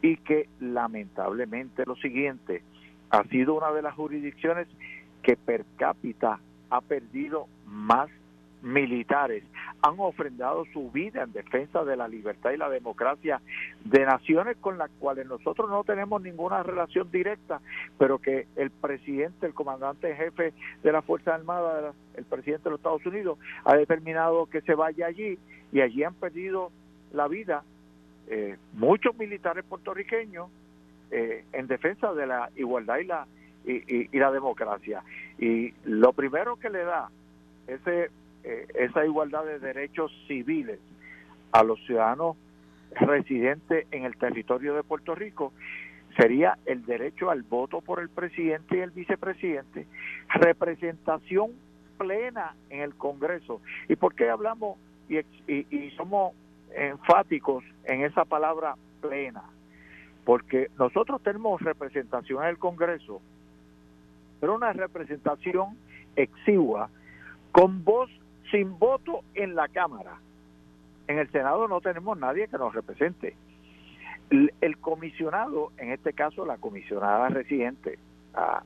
y 0.00 0.16
que 0.16 0.48
lamentablemente 0.58 1.84
lo 1.84 1.96
siguiente 1.96 2.62
ha 3.10 3.24
sido 3.24 3.52
una 3.52 3.70
de 3.72 3.82
las 3.82 3.94
jurisdicciones 3.94 4.66
que 5.22 5.36
per 5.36 5.66
cápita 5.76 6.40
ha 6.70 6.80
perdido 6.80 7.46
más 7.66 8.08
militares, 8.62 9.44
han 9.82 9.96
ofrendado 9.98 10.64
su 10.72 10.90
vida 10.90 11.22
en 11.22 11.32
defensa 11.32 11.84
de 11.84 11.94
la 11.96 12.08
libertad 12.08 12.52
y 12.52 12.56
la 12.56 12.70
democracia 12.70 13.42
de 13.84 14.06
naciones 14.06 14.56
con 14.56 14.78
las 14.78 14.90
cuales 14.98 15.26
nosotros 15.26 15.68
no 15.68 15.84
tenemos 15.84 16.22
ninguna 16.22 16.62
relación 16.62 17.10
directa, 17.10 17.60
pero 17.98 18.18
que 18.18 18.46
el 18.56 18.70
presidente, 18.70 19.44
el 19.44 19.52
comandante 19.52 20.16
jefe 20.16 20.54
de 20.82 20.92
la 20.92 21.02
Fuerza 21.02 21.34
Armada, 21.34 21.92
el 22.14 22.24
presidente 22.24 22.64
de 22.64 22.70
los 22.70 22.80
Estados 22.80 23.04
Unidos, 23.04 23.38
ha 23.66 23.76
determinado 23.76 24.46
que 24.46 24.62
se 24.62 24.74
vaya 24.74 25.06
allí 25.06 25.38
y 25.70 25.82
allí 25.82 26.02
han 26.02 26.14
perdido 26.14 26.72
la 27.12 27.28
vida 27.28 27.62
eh, 28.30 28.56
muchos 28.74 29.16
militares 29.16 29.64
puertorriqueños 29.64 30.50
eh, 31.10 31.44
en 31.52 31.66
defensa 31.66 32.12
de 32.12 32.26
la 32.26 32.50
igualdad 32.56 32.98
y 32.98 33.04
la 33.04 33.26
y, 33.64 34.08
y, 34.14 34.18
la 34.18 34.30
democracia. 34.30 35.02
Y 35.38 35.74
lo 35.84 36.12
primero 36.12 36.56
que 36.56 36.70
le 36.70 36.84
da 36.84 37.10
ese, 37.66 38.10
eh, 38.44 38.66
esa 38.74 39.04
igualdad 39.04 39.44
de 39.44 39.58
derechos 39.58 40.12
civiles 40.26 40.78
a 41.52 41.62
los 41.62 41.78
ciudadanos 41.86 42.36
residentes 42.92 43.86
en 43.90 44.04
el 44.04 44.16
territorio 44.16 44.74
de 44.74 44.82
Puerto 44.82 45.14
Rico 45.14 45.52
sería 46.16 46.58
el 46.66 46.84
derecho 46.84 47.30
al 47.30 47.42
voto 47.42 47.80
por 47.80 48.00
el 48.00 48.08
presidente 48.08 48.78
y 48.78 48.80
el 48.80 48.90
vicepresidente, 48.90 49.86
representación 50.28 51.52
plena 51.98 52.54
en 52.70 52.80
el 52.80 52.94
Congreso. 52.94 53.60
¿Y 53.88 53.96
por 53.96 54.14
qué 54.14 54.30
hablamos 54.30 54.78
y, 55.08 55.18
y 55.46 55.90
somos 55.92 56.32
enfáticos 56.74 57.64
en 57.84 58.02
esa 58.02 58.24
palabra 58.24 58.74
plena? 59.00 59.42
Porque 60.24 60.68
nosotros 60.78 61.22
tenemos 61.22 61.60
representación 61.62 62.42
en 62.42 62.50
el 62.50 62.58
Congreso, 62.58 63.20
pero 64.40 64.54
una 64.54 64.72
representación 64.72 65.76
exigua 66.16 66.90
con 67.52 67.84
voz 67.84 68.10
sin 68.50 68.78
voto 68.78 69.22
en 69.34 69.54
la 69.54 69.68
Cámara. 69.68 70.18
En 71.06 71.18
el 71.18 71.30
Senado 71.30 71.68
no 71.68 71.80
tenemos 71.80 72.18
nadie 72.18 72.48
que 72.48 72.58
nos 72.58 72.74
represente. 72.74 73.34
El, 74.30 74.78
comisionado, 74.78 75.72
en 75.78 75.90
este 75.90 76.12
caso 76.12 76.44
la 76.44 76.58
comisionada 76.58 77.28
residente, 77.30 77.98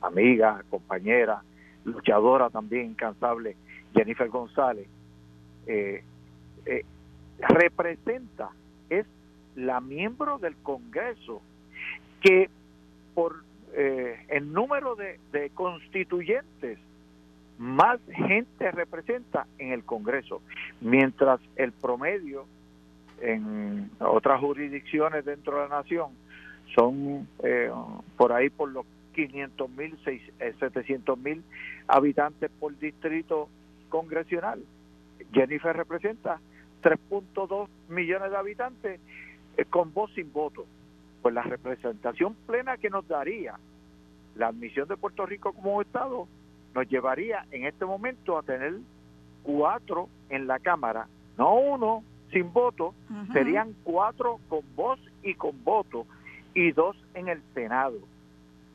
amiga, 0.01 0.61
compañera, 0.69 1.41
luchadora 1.85 2.49
también 2.49 2.91
incansable, 2.91 3.55
Jennifer 3.93 4.27
González, 4.27 4.87
eh, 5.67 6.03
eh, 6.65 6.83
representa, 7.39 8.49
es 8.89 9.05
la 9.55 9.81
miembro 9.81 10.39
del 10.39 10.55
Congreso 10.57 11.41
que 12.21 12.49
por 13.13 13.43
eh, 13.73 14.25
el 14.29 14.51
número 14.53 14.95
de, 14.95 15.49
constituyentes 15.53 16.79
más 17.57 17.99
gente 18.11 18.71
representa 18.71 19.47
en 19.57 19.71
el 19.71 19.83
Congreso, 19.83 20.41
mientras 20.81 21.39
el 21.55 21.71
promedio 21.71 22.45
en 23.21 23.89
otras 23.99 24.39
jurisdicciones 24.39 25.23
dentro 25.23 25.61
de 25.61 25.69
la 25.69 25.81
nación 25.81 26.11
son 26.75 27.27
eh, 27.43 27.71
por 28.17 28.33
ahí 28.33 28.49
por 28.49 28.69
los 28.69 28.85
500 29.13 29.69
mil, 29.69 29.97
700 30.03 31.17
eh, 31.17 31.21
mil 31.21 31.43
habitantes 31.87 32.49
por 32.59 32.77
distrito 32.79 33.49
congresional. 33.89 34.63
Jennifer 35.31 35.75
representa 35.75 36.39
3.2 36.83 37.67
millones 37.89 38.31
de 38.31 38.37
habitantes 38.37 38.99
con 39.69 39.93
voz 39.93 40.11
sin 40.13 40.31
voto 40.33 40.65
pues 41.23 41.33
la 41.33 41.41
representación 41.41 42.35
plena 42.45 42.77
que 42.77 42.89
nos 42.89 43.07
daría 43.07 43.57
la 44.35 44.47
admisión 44.47 44.87
de 44.87 44.97
Puerto 44.97 45.25
Rico 45.25 45.53
como 45.53 45.81
Estado 45.81 46.27
nos 46.75 46.87
llevaría 46.89 47.45
en 47.51 47.65
este 47.65 47.85
momento 47.85 48.37
a 48.37 48.43
tener 48.43 48.73
cuatro 49.43 50.09
en 50.29 50.47
la 50.47 50.59
Cámara, 50.59 51.07
no 51.37 51.55
uno 51.55 52.03
sin 52.31 52.51
voto, 52.51 52.95
serían 53.31 53.75
cuatro 53.83 54.39
con 54.49 54.61
voz 54.75 54.99
y 55.21 55.35
con 55.35 55.63
voto 55.63 56.07
y 56.55 56.71
dos 56.71 56.97
en 57.13 57.27
el 57.27 57.41
Senado. 57.53 57.99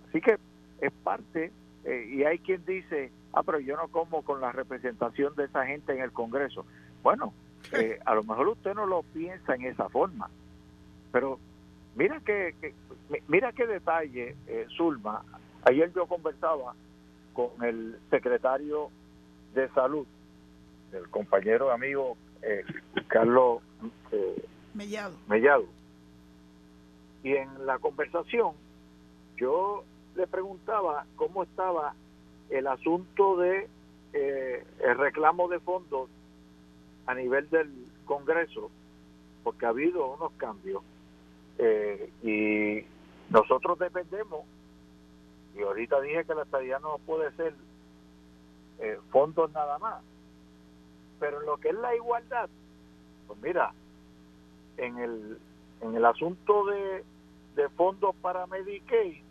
Así 0.09 0.21
que 0.21 0.37
es 0.81 0.93
parte, 1.03 1.51
eh, 1.85 2.09
y 2.09 2.23
hay 2.23 2.39
quien 2.39 2.65
dice, 2.65 3.11
ah, 3.33 3.43
pero 3.43 3.59
yo 3.59 3.77
no 3.77 3.89
como 3.89 4.23
con 4.23 4.41
la 4.41 4.53
representación 4.53 5.35
de 5.35 5.47
esa 5.47 5.67
gente 5.67 5.93
en 5.93 6.03
el 6.03 6.13
Congreso. 6.13 6.65
Bueno, 7.03 7.33
eh, 7.73 7.99
a 8.05 8.15
lo 8.15 8.25
mejor 8.25 8.49
usted 8.49 8.75
no 8.75 8.87
lo 8.87 9.03
piensa 9.03 9.55
en 9.55 9.67
esa 9.67 9.89
forma, 9.89 10.29
pero 11.13 11.39
Mira 11.99 12.21
qué, 12.25 12.55
mira 13.27 13.51
qué 13.51 13.67
detalle, 13.67 14.37
eh, 14.47 14.67
Zulma. 14.77 15.25
Ayer 15.65 15.93
yo 15.93 16.07
conversaba 16.07 16.77
con 17.33 17.49
el 17.65 17.99
secretario 18.09 18.91
de 19.53 19.69
Salud, 19.71 20.07
el 20.93 21.09
compañero 21.09 21.73
amigo 21.73 22.17
eh, 22.43 22.63
Carlos 23.09 23.63
eh, 24.13 24.45
Mellado. 24.75 25.17
Mellado. 25.27 25.65
Y 27.25 27.35
en 27.35 27.67
la 27.67 27.81
conversación 27.81 28.53
yo 29.37 29.83
le 30.15 30.29
preguntaba 30.29 31.05
cómo 31.17 31.43
estaba 31.43 31.95
el 32.49 32.69
asunto 32.69 33.39
de 33.39 33.69
eh, 34.13 34.65
el 34.85 34.99
reclamo 34.99 35.49
de 35.49 35.59
fondos 35.59 36.09
a 37.09 37.15
nivel 37.15 37.49
del 37.49 37.73
Congreso, 38.05 38.71
porque 39.43 39.65
ha 39.65 39.71
habido 39.71 40.13
unos 40.13 40.31
cambios 40.33 40.83
eh, 41.57 42.13
y 42.23 42.87
nosotros 43.33 43.79
dependemos, 43.79 44.45
y 45.57 45.63
ahorita 45.63 46.03
dije 46.03 46.27
que 46.27 46.35
la 46.35 46.43
estadía 46.43 46.79
no 46.81 46.99
puede 47.07 47.33
ser 47.33 47.55
eh, 48.81 48.99
fondos 49.11 49.51
nada 49.53 49.79
más, 49.79 50.05
pero 51.19 51.41
en 51.41 51.47
lo 51.47 51.57
que 51.57 51.71
es 51.71 51.77
la 51.77 51.97
igualdad, 51.97 52.51
pues 53.27 53.41
mira, 53.41 53.73
en 54.77 54.99
el, 54.99 55.39
en 55.81 55.95
el 55.97 56.05
asunto 56.05 56.67
de, 56.67 57.05
de 57.57 57.71
fondos 57.71 58.15
para 58.17 58.47
Medicaid, 58.47 59.23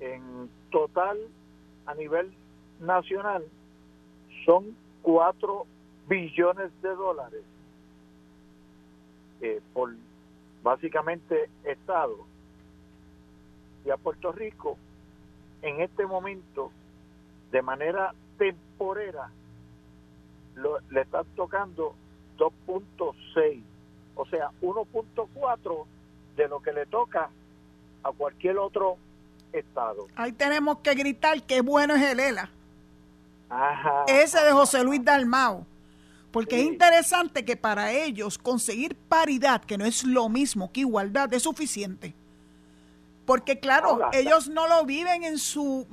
en 0.00 0.50
total 0.70 1.18
a 1.86 1.94
nivel 1.94 2.30
nacional 2.78 3.42
son 4.44 4.76
4 5.00 5.66
billones 6.08 6.70
de 6.82 6.88
dólares 6.94 7.42
eh, 9.40 9.60
por 9.72 9.94
básicamente 10.62 11.48
Estado 11.64 12.16
y 13.84 13.90
a 13.90 13.96
Puerto 13.96 14.32
Rico 14.32 14.78
en 15.62 15.80
este 15.80 16.06
momento 16.06 16.70
de 17.50 17.62
manera 17.62 18.14
temporera 18.38 19.30
le 20.90 21.00
están 21.00 21.24
tocando 21.34 21.94
2.6 22.38 23.62
o 24.14 24.26
sea 24.26 24.50
1.4 24.60 25.84
de 26.36 26.48
lo 26.48 26.60
que 26.60 26.72
le 26.72 26.86
toca 26.86 27.30
a 28.04 28.12
cualquier 28.12 28.58
otro 28.58 28.96
estado. 29.52 30.06
Ahí 30.16 30.32
tenemos 30.32 30.78
que 30.78 30.94
gritar 30.94 31.42
que 31.42 31.60
bueno 31.60 31.94
es 31.94 32.02
el 32.02 32.20
ELA 32.20 32.50
ese 34.06 34.42
de 34.42 34.52
José 34.52 34.82
Luis 34.82 35.04
Dalmao 35.04 35.66
porque 36.32 36.60
es 36.60 36.66
interesante 36.66 37.44
que 37.44 37.56
para 37.56 37.92
ellos 37.92 38.38
conseguir 38.38 38.96
paridad, 38.96 39.62
que 39.62 39.76
no 39.76 39.84
es 39.84 40.02
lo 40.02 40.28
mismo 40.28 40.72
que 40.72 40.80
igualdad, 40.80 41.32
es 41.34 41.42
suficiente. 41.42 42.14
Porque 43.26 43.60
claro, 43.60 44.10
ellos 44.12 44.48
no 44.48 44.66
lo 44.66 44.84
viven 44.84 45.24
en 45.24 45.38
su, 45.38 45.86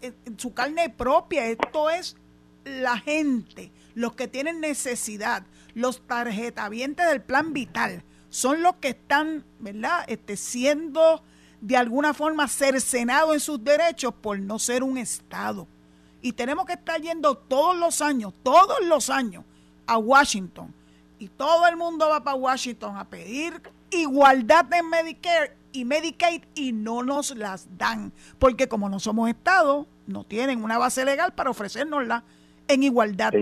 en 0.00 0.38
su 0.38 0.54
carne 0.54 0.88
propia. 0.88 1.46
Esto 1.46 1.90
es 1.90 2.16
la 2.64 2.98
gente, 2.98 3.72
los 3.94 4.14
que 4.14 4.28
tienen 4.28 4.60
necesidad, 4.60 5.44
los 5.74 6.06
tarjetavientes 6.06 7.06
del 7.08 7.20
plan 7.20 7.52
vital, 7.52 8.04
son 8.30 8.62
los 8.62 8.76
que 8.76 8.90
están, 8.90 9.44
¿verdad?, 9.58 10.04
este, 10.06 10.36
siendo 10.36 11.22
de 11.60 11.76
alguna 11.76 12.14
forma 12.14 12.48
cercenados 12.48 13.34
en 13.34 13.40
sus 13.40 13.62
derechos 13.62 14.14
por 14.14 14.38
no 14.38 14.58
ser 14.58 14.82
un 14.82 14.98
Estado. 14.98 15.66
Y 16.22 16.32
tenemos 16.32 16.64
que 16.64 16.74
estar 16.74 17.00
yendo 17.00 17.34
todos 17.34 17.76
los 17.76 18.00
años, 18.00 18.32
todos 18.42 18.78
los 18.84 19.10
años, 19.10 19.44
a 19.90 19.98
Washington 19.98 20.72
y 21.18 21.26
todo 21.28 21.66
el 21.66 21.76
mundo 21.76 22.08
va 22.08 22.22
para 22.22 22.36
Washington 22.36 22.96
a 22.96 23.10
pedir 23.10 23.60
igualdad 23.90 24.72
en 24.72 24.88
Medicare 24.88 25.56
y 25.72 25.84
Medicaid 25.84 26.44
y 26.54 26.72
no 26.72 27.02
nos 27.02 27.36
las 27.36 27.66
dan, 27.76 28.12
porque 28.38 28.68
como 28.68 28.88
no 28.88 29.00
somos 29.00 29.28
Estado, 29.28 29.88
no 30.06 30.22
tienen 30.22 30.62
una 30.62 30.78
base 30.78 31.04
legal 31.04 31.34
para 31.34 31.50
ofrecérnosla 31.50 32.22
en 32.68 32.84
igualdad. 32.84 33.32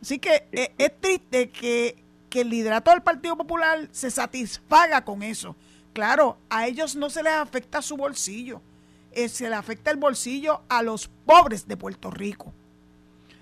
Así 0.00 0.20
que 0.20 0.48
eh, 0.52 0.72
es, 0.78 1.00
triste 1.00 1.50
que, 1.50 2.04
que 2.30 2.42
el 2.42 2.50
liderato 2.50 2.92
del 2.92 3.02
Partido 3.02 3.36
Popular 3.36 3.88
se 3.90 4.12
satisfaga 4.12 5.04
con 5.04 5.24
eso. 5.24 5.56
Claro, 5.92 6.38
a 6.48 6.68
ellos 6.68 6.94
no 6.94 7.10
se 7.10 7.24
les 7.24 7.32
afecta 7.32 7.82
su 7.82 7.96
bolsillo, 7.96 8.62
eh, 9.10 9.28
se 9.28 9.48
les 9.48 9.58
afecta 9.58 9.90
el 9.90 9.96
bolsillo 9.96 10.62
a 10.68 10.84
los 10.84 11.08
pobres 11.26 11.66
de 11.66 11.76
Puerto 11.76 12.12
Rico. 12.12 12.54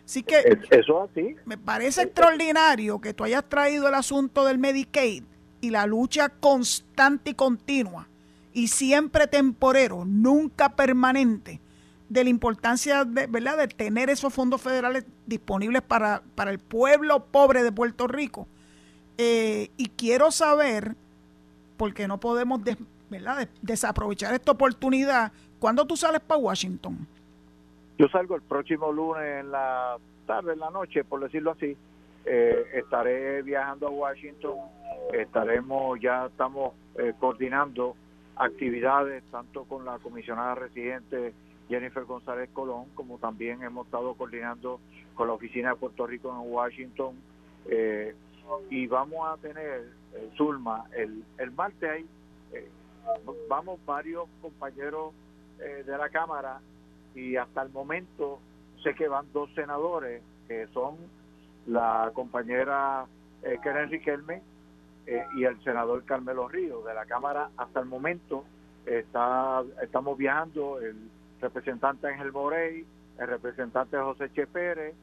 Así 0.06 0.22
que 0.22 0.58
eso 0.70 1.02
así. 1.02 1.34
Me 1.44 1.58
parece 1.58 2.02
extraordinario 2.02 3.00
que 3.00 3.12
tú 3.12 3.24
hayas 3.24 3.44
traído 3.48 3.88
el 3.88 3.94
asunto 3.94 4.44
del 4.44 4.56
Medicaid 4.56 5.24
y 5.60 5.70
la 5.70 5.84
lucha 5.86 6.28
constante 6.28 7.30
y 7.30 7.34
continua 7.34 8.08
y 8.52 8.68
siempre 8.68 9.26
temporero, 9.26 10.04
nunca 10.06 10.76
permanente 10.76 11.60
de 12.08 12.24
la 12.24 12.30
importancia 12.30 13.04
de, 13.04 13.26
¿verdad? 13.26 13.58
de 13.58 13.68
tener 13.68 14.08
esos 14.08 14.32
fondos 14.32 14.62
federales 14.62 15.04
disponibles 15.26 15.82
para, 15.82 16.22
para 16.34 16.52
el 16.52 16.58
pueblo 16.58 17.26
pobre 17.26 17.62
de 17.62 17.72
Puerto 17.72 18.06
Rico. 18.06 18.46
Eh, 19.18 19.70
y 19.76 19.88
quiero 19.88 20.30
saber, 20.30 20.94
porque 21.76 22.06
no 22.06 22.20
podemos 22.20 22.60
¿verdad? 23.10 23.48
desaprovechar 23.60 24.32
esta 24.34 24.52
oportunidad, 24.52 25.32
¿cuándo 25.58 25.84
tú 25.84 25.96
sales 25.96 26.20
para 26.20 26.38
Washington? 26.38 27.06
Yo 27.98 28.08
salgo 28.08 28.36
el 28.36 28.42
próximo 28.42 28.92
lunes 28.92 29.40
en 29.40 29.50
la 29.50 29.96
tarde, 30.26 30.52
en 30.52 30.58
la 30.58 30.70
noche, 30.70 31.02
por 31.02 31.20
decirlo 31.20 31.52
así. 31.52 31.76
Eh, 32.26 32.66
estaré 32.74 33.40
viajando 33.42 33.86
a 33.86 33.90
Washington, 33.90 34.58
estaremos, 35.12 35.98
ya 36.00 36.26
estamos 36.26 36.74
eh, 36.98 37.14
coordinando 37.18 37.96
actividades 38.34 39.22
tanto 39.30 39.64
con 39.64 39.84
la 39.86 39.98
comisionada 39.98 40.56
residente 40.56 41.32
Jennifer 41.68 42.04
González 42.04 42.50
Colón, 42.52 42.86
como 42.94 43.16
también 43.18 43.62
hemos 43.62 43.86
estado 43.86 44.14
coordinando 44.14 44.78
con 45.14 45.28
la 45.28 45.34
oficina 45.34 45.70
de 45.70 45.76
Puerto 45.76 46.06
Rico 46.06 46.30
en 46.30 46.52
Washington. 46.52 47.14
Eh, 47.70 48.14
y 48.68 48.86
vamos 48.88 49.26
a 49.26 49.40
tener, 49.40 49.88
eh, 50.14 50.30
Zulma, 50.36 50.84
el, 50.94 51.24
el 51.38 51.50
martes 51.52 51.88
ahí, 51.88 52.06
vamos 53.48 53.80
varios 53.86 54.28
compañeros 54.42 55.14
de 55.58 55.96
la 55.96 56.08
Cámara 56.10 56.60
y 57.16 57.36
hasta 57.36 57.62
el 57.62 57.70
momento 57.70 58.38
sé 58.84 58.94
que 58.94 59.08
van 59.08 59.26
dos 59.32 59.52
senadores, 59.54 60.22
que 60.46 60.68
son 60.68 60.96
la 61.66 62.12
compañera 62.14 63.06
Keren 63.62 63.90
Riquelme 63.90 64.42
y 65.36 65.44
el 65.44 65.60
senador 65.64 66.04
Carmelo 66.04 66.46
Ríos 66.46 66.84
de 66.84 66.94
la 66.94 67.06
Cámara. 67.06 67.50
Hasta 67.56 67.80
el 67.80 67.86
momento 67.86 68.44
está 68.84 69.64
estamos 69.82 70.16
viajando 70.16 70.80
el 70.80 71.10
representante 71.40 72.06
Ángel 72.06 72.32
Morey, 72.32 72.86
el 73.18 73.26
representante 73.26 73.96
José 73.96 74.30
Che 74.32 74.46
Pérez, 74.46 74.94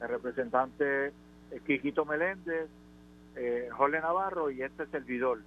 el 0.00 0.08
representante 0.08 1.08
eh, 1.08 1.12
Quiquito 1.66 2.04
Meléndez, 2.04 2.68
eh, 3.36 3.68
Jorge 3.72 4.00
Navarro 4.00 4.50
y 4.50 4.62
este 4.62 4.86
servidor. 4.86 5.40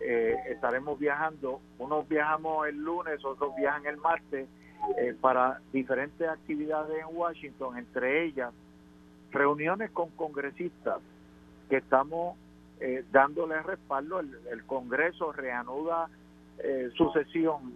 Eh, 0.00 0.36
estaremos 0.48 0.98
viajando, 0.98 1.60
unos 1.78 2.06
viajamos 2.08 2.68
el 2.68 2.76
lunes, 2.76 3.24
otros 3.24 3.54
viajan 3.56 3.86
el 3.86 3.96
martes 3.96 4.48
eh, 4.98 5.14
para 5.20 5.60
diferentes 5.72 6.28
actividades 6.28 6.98
en 6.98 7.16
Washington, 7.16 7.78
entre 7.78 8.24
ellas 8.24 8.52
reuniones 9.32 9.90
con 9.90 10.10
congresistas 10.10 10.98
que 11.68 11.76
estamos 11.78 12.36
eh, 12.80 13.04
dándole 13.12 13.62
respaldo. 13.62 14.20
El, 14.20 14.38
el 14.50 14.64
Congreso 14.64 15.32
reanuda 15.32 16.08
su 16.96 17.12
sesión 17.12 17.74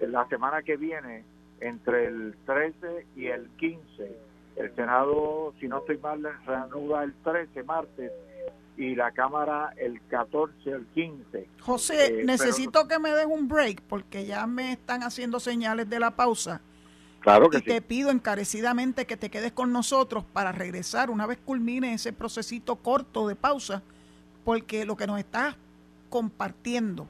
la 0.00 0.26
semana 0.28 0.62
que 0.62 0.78
viene 0.78 1.22
entre 1.60 2.06
el 2.06 2.34
13 2.46 3.06
y 3.16 3.26
el 3.26 3.48
15. 3.58 4.16
El 4.56 4.74
Senado, 4.74 5.52
si 5.60 5.68
no 5.68 5.78
estoy 5.78 5.98
mal, 5.98 6.22
reanuda 6.46 7.04
el 7.04 7.12
13, 7.22 7.62
martes, 7.64 8.10
y 8.76 8.94
la 8.94 9.12
Cámara 9.12 9.72
el 9.76 10.00
14, 10.08 10.70
el 10.70 10.86
15. 10.86 11.48
José, 11.60 12.20
eh, 12.20 12.24
necesito 12.24 12.86
que 12.86 12.98
me 12.98 13.10
des 13.10 13.26
un 13.26 13.48
break 13.48 13.82
porque 13.82 14.26
ya 14.26 14.46
me 14.46 14.72
están 14.72 15.02
haciendo 15.02 15.40
señales 15.40 15.88
de 15.88 15.98
la 15.98 16.10
pausa. 16.10 16.60
Claro 17.20 17.50
que 17.50 17.58
y 17.58 17.62
te 17.62 17.82
pido 17.82 18.10
encarecidamente 18.10 19.06
que 19.06 19.16
te 19.16 19.30
quedes 19.30 19.52
con 19.52 19.72
nosotros 19.72 20.24
para 20.32 20.52
regresar 20.52 21.10
una 21.10 21.26
vez 21.26 21.38
culmine 21.44 21.94
ese 21.94 22.12
procesito 22.12 22.76
corto 22.76 23.26
de 23.26 23.34
pausa, 23.34 23.82
porque 24.44 24.84
lo 24.84 24.96
que 24.96 25.06
nos 25.06 25.18
estás 25.18 25.56
compartiendo 26.08 27.08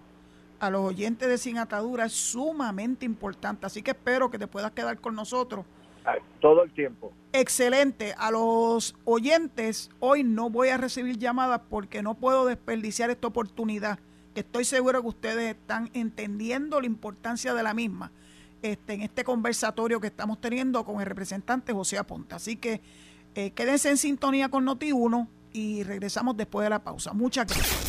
a 0.58 0.70
los 0.70 0.80
oyentes 0.82 1.28
de 1.28 1.36
Sin 1.36 1.58
Atadura 1.58 2.06
es 2.06 2.12
sumamente 2.12 3.04
importante. 3.04 3.66
Así 3.66 3.82
que 3.82 3.90
espero 3.90 4.30
que 4.30 4.38
te 4.38 4.46
puedas 4.46 4.70
quedar 4.72 4.98
con 5.00 5.14
nosotros. 5.14 5.66
Todo 6.40 6.62
el 6.62 6.72
tiempo. 6.72 7.12
Excelente. 7.32 8.14
A 8.18 8.30
los 8.30 8.94
oyentes, 9.04 9.90
hoy 10.00 10.24
no 10.24 10.50
voy 10.50 10.68
a 10.68 10.76
recibir 10.76 11.18
llamadas 11.18 11.60
porque 11.68 12.02
no 12.02 12.14
puedo 12.14 12.46
desperdiciar 12.46 13.10
esta 13.10 13.26
oportunidad, 13.26 13.98
que 14.34 14.40
estoy 14.40 14.64
seguro 14.64 15.02
que 15.02 15.08
ustedes 15.08 15.56
están 15.56 15.90
entendiendo 15.92 16.80
la 16.80 16.86
importancia 16.86 17.54
de 17.54 17.62
la 17.62 17.74
misma 17.74 18.12
este, 18.62 18.94
en 18.94 19.02
este 19.02 19.24
conversatorio 19.24 20.00
que 20.00 20.06
estamos 20.06 20.40
teniendo 20.40 20.84
con 20.84 21.00
el 21.00 21.06
representante 21.06 21.72
José 21.72 21.98
Aponte. 21.98 22.34
Así 22.34 22.56
que 22.56 22.80
eh, 23.34 23.50
quédense 23.52 23.90
en 23.90 23.96
sintonía 23.96 24.48
con 24.48 24.66
Noti1 24.66 25.28
y 25.52 25.82
regresamos 25.82 26.36
después 26.36 26.64
de 26.64 26.70
la 26.70 26.82
pausa. 26.82 27.12
Muchas 27.12 27.46
gracias. 27.46 27.85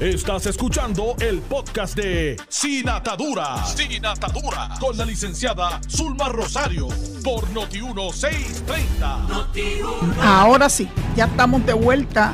Estás 0.00 0.46
escuchando 0.46 1.14
el 1.20 1.40
podcast 1.42 1.94
de 1.94 2.36
Sin 2.48 2.88
Atadura. 2.88 3.62
Sin 3.66 4.06
Atadura. 4.06 4.70
Con 4.80 4.96
la 4.96 5.04
licenciada 5.04 5.78
Zulma 5.90 6.30
Rosario. 6.30 6.88
Por 7.22 7.46
Noti1630. 7.48 10.16
Ahora 10.22 10.70
sí, 10.70 10.88
ya 11.14 11.26
estamos 11.26 11.66
de 11.66 11.74
vuelta. 11.74 12.32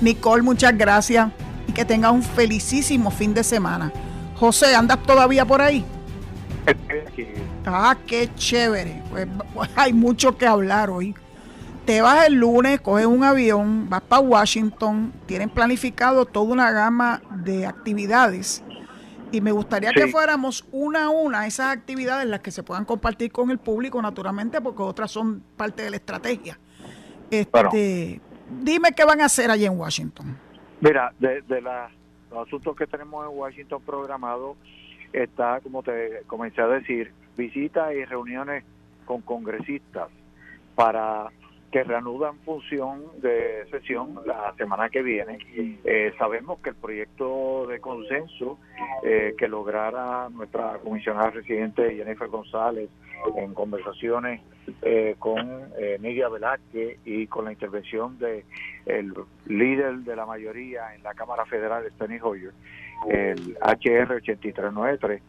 Nicole, 0.00 0.44
muchas 0.44 0.78
gracias. 0.78 1.32
Y 1.66 1.72
que 1.72 1.84
tenga 1.84 2.12
un 2.12 2.22
felicísimo 2.22 3.10
fin 3.10 3.34
de 3.34 3.42
semana. 3.42 3.92
José, 4.36 4.76
¿andas 4.76 5.02
todavía 5.02 5.44
por 5.44 5.60
ahí? 5.60 5.84
Ah, 7.66 7.96
qué 8.06 8.30
chévere. 8.36 9.02
Pues, 9.10 9.26
pues 9.52 9.70
hay 9.74 9.92
mucho 9.92 10.38
que 10.38 10.46
hablar 10.46 10.88
hoy 10.88 11.16
te 11.84 12.00
vas 12.00 12.26
el 12.26 12.34
lunes, 12.34 12.80
coges 12.80 13.06
un 13.06 13.24
avión, 13.24 13.88
vas 13.88 14.02
para 14.02 14.22
Washington, 14.22 15.12
tienen 15.26 15.50
planificado 15.50 16.24
toda 16.26 16.52
una 16.52 16.70
gama 16.70 17.22
de 17.44 17.66
actividades. 17.66 18.64
Y 19.32 19.40
me 19.40 19.50
gustaría 19.50 19.92
que 19.92 20.08
fuéramos 20.08 20.66
una 20.72 21.04
a 21.04 21.08
una 21.08 21.46
esas 21.46 21.74
actividades 21.74 22.26
las 22.28 22.40
que 22.40 22.50
se 22.50 22.62
puedan 22.62 22.84
compartir 22.84 23.32
con 23.32 23.50
el 23.50 23.58
público, 23.58 24.00
naturalmente, 24.02 24.60
porque 24.60 24.82
otras 24.82 25.10
son 25.10 25.42
parte 25.56 25.82
de 25.82 25.90
la 25.90 25.96
estrategia. 25.96 26.58
Este, 27.30 28.20
Dime 28.60 28.92
qué 28.92 29.04
van 29.04 29.22
a 29.22 29.24
hacer 29.24 29.50
allí 29.50 29.64
en 29.64 29.78
Washington. 29.78 30.36
Mira, 30.80 31.12
de, 31.18 31.42
los 31.60 32.46
asuntos 32.46 32.76
que 32.76 32.86
tenemos 32.86 33.24
en 33.26 33.38
Washington 33.38 33.80
programado 33.84 34.56
está, 35.12 35.60
como 35.62 35.82
te 35.82 36.22
comencé 36.26 36.60
a 36.60 36.66
decir, 36.66 37.12
visitas 37.36 37.94
y 37.94 38.04
reuniones 38.04 38.64
con 39.06 39.22
congresistas 39.22 40.08
para 40.74 41.30
que 41.72 41.82
reanudan 41.82 42.38
función 42.40 43.02
de 43.22 43.66
sesión 43.70 44.20
la 44.26 44.54
semana 44.58 44.90
que 44.90 45.02
viene. 45.02 45.38
Eh, 45.84 46.12
sabemos 46.18 46.60
que 46.60 46.68
el 46.68 46.76
proyecto 46.76 47.66
de 47.66 47.80
consenso 47.80 48.58
eh, 49.02 49.34
que 49.38 49.48
lograra 49.48 50.28
nuestra 50.28 50.78
comisionada 50.84 51.30
residente 51.30 51.96
Jennifer 51.96 52.28
González 52.28 52.90
en 53.36 53.54
conversaciones 53.54 54.42
eh, 54.82 55.16
con 55.18 55.70
Nidia 56.00 56.28
Velázquez 56.28 56.98
y 57.06 57.26
con 57.26 57.46
la 57.46 57.52
intervención 57.52 58.18
de 58.18 58.44
el 58.84 59.14
líder 59.46 59.98
de 59.98 60.14
la 60.14 60.26
mayoría 60.26 60.94
en 60.94 61.02
la 61.02 61.14
Cámara 61.14 61.46
Federal, 61.46 61.90
Steny 61.94 62.18
Hoyer, 62.20 62.52
el 63.08 63.56
HR 63.62 64.16
8393, 64.16 65.22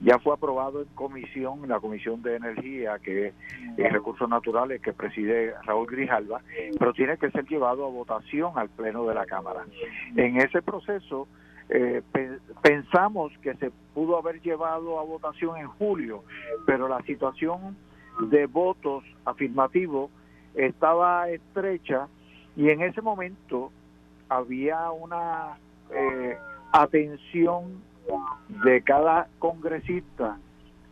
ya 0.00 0.18
fue 0.18 0.34
aprobado 0.34 0.82
en 0.82 0.88
comisión, 0.94 1.68
la 1.68 1.78
Comisión 1.78 2.22
de 2.22 2.36
Energía 2.36 2.98
que 2.98 3.32
y 3.76 3.82
Recursos 3.82 4.28
Naturales 4.28 4.80
que 4.80 4.92
preside 4.92 5.54
Raúl 5.64 5.86
Grijalva, 5.86 6.40
pero 6.78 6.92
tiene 6.92 7.18
que 7.18 7.30
ser 7.30 7.46
llevado 7.46 7.84
a 7.84 7.90
votación 7.90 8.52
al 8.56 8.70
Pleno 8.70 9.04
de 9.06 9.14
la 9.14 9.26
Cámara. 9.26 9.64
En 10.16 10.40
ese 10.40 10.62
proceso 10.62 11.28
eh, 11.68 12.02
pensamos 12.62 13.32
que 13.42 13.54
se 13.54 13.70
pudo 13.94 14.18
haber 14.18 14.40
llevado 14.40 14.98
a 14.98 15.04
votación 15.04 15.58
en 15.58 15.68
julio, 15.68 16.24
pero 16.66 16.88
la 16.88 17.02
situación 17.02 17.76
de 18.30 18.46
votos 18.46 19.04
afirmativos 19.24 20.10
estaba 20.54 21.28
estrecha 21.28 22.08
y 22.56 22.70
en 22.70 22.82
ese 22.82 23.02
momento 23.02 23.70
había 24.28 24.90
una 24.90 25.58
eh, 25.92 26.36
atención 26.72 27.82
de 28.64 28.82
cada 28.82 29.28
congresista 29.38 30.38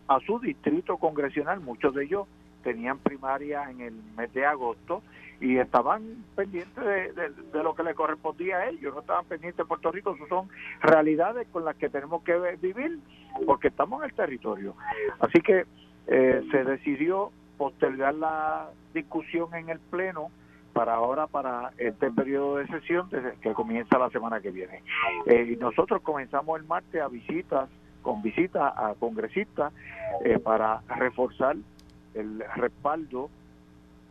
a 0.08 0.20
su 0.20 0.38
distrito 0.40 0.96
congresional, 0.96 1.60
muchos 1.60 1.94
de 1.94 2.04
ellos 2.04 2.26
tenían 2.62 2.98
primaria 2.98 3.70
en 3.70 3.80
el 3.80 3.94
mes 4.16 4.32
de 4.32 4.44
agosto 4.46 5.02
y 5.40 5.58
estaban 5.58 6.24
pendientes 6.34 6.84
de, 7.14 7.62
lo 7.62 7.74
que 7.74 7.84
le 7.84 7.94
correspondía 7.94 8.56
a 8.56 8.68
ellos, 8.68 8.94
no 8.94 9.00
estaban 9.00 9.24
pendientes 9.26 9.58
de 9.58 9.64
Puerto 9.64 9.92
Rico, 9.92 10.14
eso 10.14 10.26
son 10.26 10.48
realidades 10.80 11.46
con 11.52 11.64
las 11.64 11.76
que 11.76 11.88
tenemos 11.88 12.22
que 12.22 12.36
vivir 12.60 12.98
porque 13.46 13.68
estamos 13.68 14.02
en 14.02 14.10
el 14.10 14.16
territorio. 14.16 14.74
Así 15.20 15.40
que 15.40 15.64
eh, 16.08 16.42
se 16.50 16.64
decidió 16.64 17.30
postergar 17.56 18.14
la 18.14 18.70
discusión 18.94 19.54
en 19.54 19.68
el 19.68 19.78
Pleno 19.78 20.30
para 20.78 20.94
ahora, 20.94 21.26
para 21.26 21.72
este 21.76 22.08
periodo 22.12 22.58
de 22.58 22.68
sesión 22.68 23.10
que 23.42 23.52
comienza 23.52 23.98
la 23.98 24.10
semana 24.10 24.40
que 24.40 24.52
viene. 24.52 24.80
Eh, 25.26 25.56
nosotros 25.58 26.00
comenzamos 26.02 26.60
el 26.60 26.68
martes 26.68 27.02
a 27.02 27.08
visitas, 27.08 27.68
con 28.00 28.22
visitas 28.22 28.72
a 28.76 28.94
congresistas 28.96 29.72
eh, 30.24 30.38
para 30.38 30.82
reforzar 30.86 31.56
el 32.14 32.44
respaldo 32.54 33.28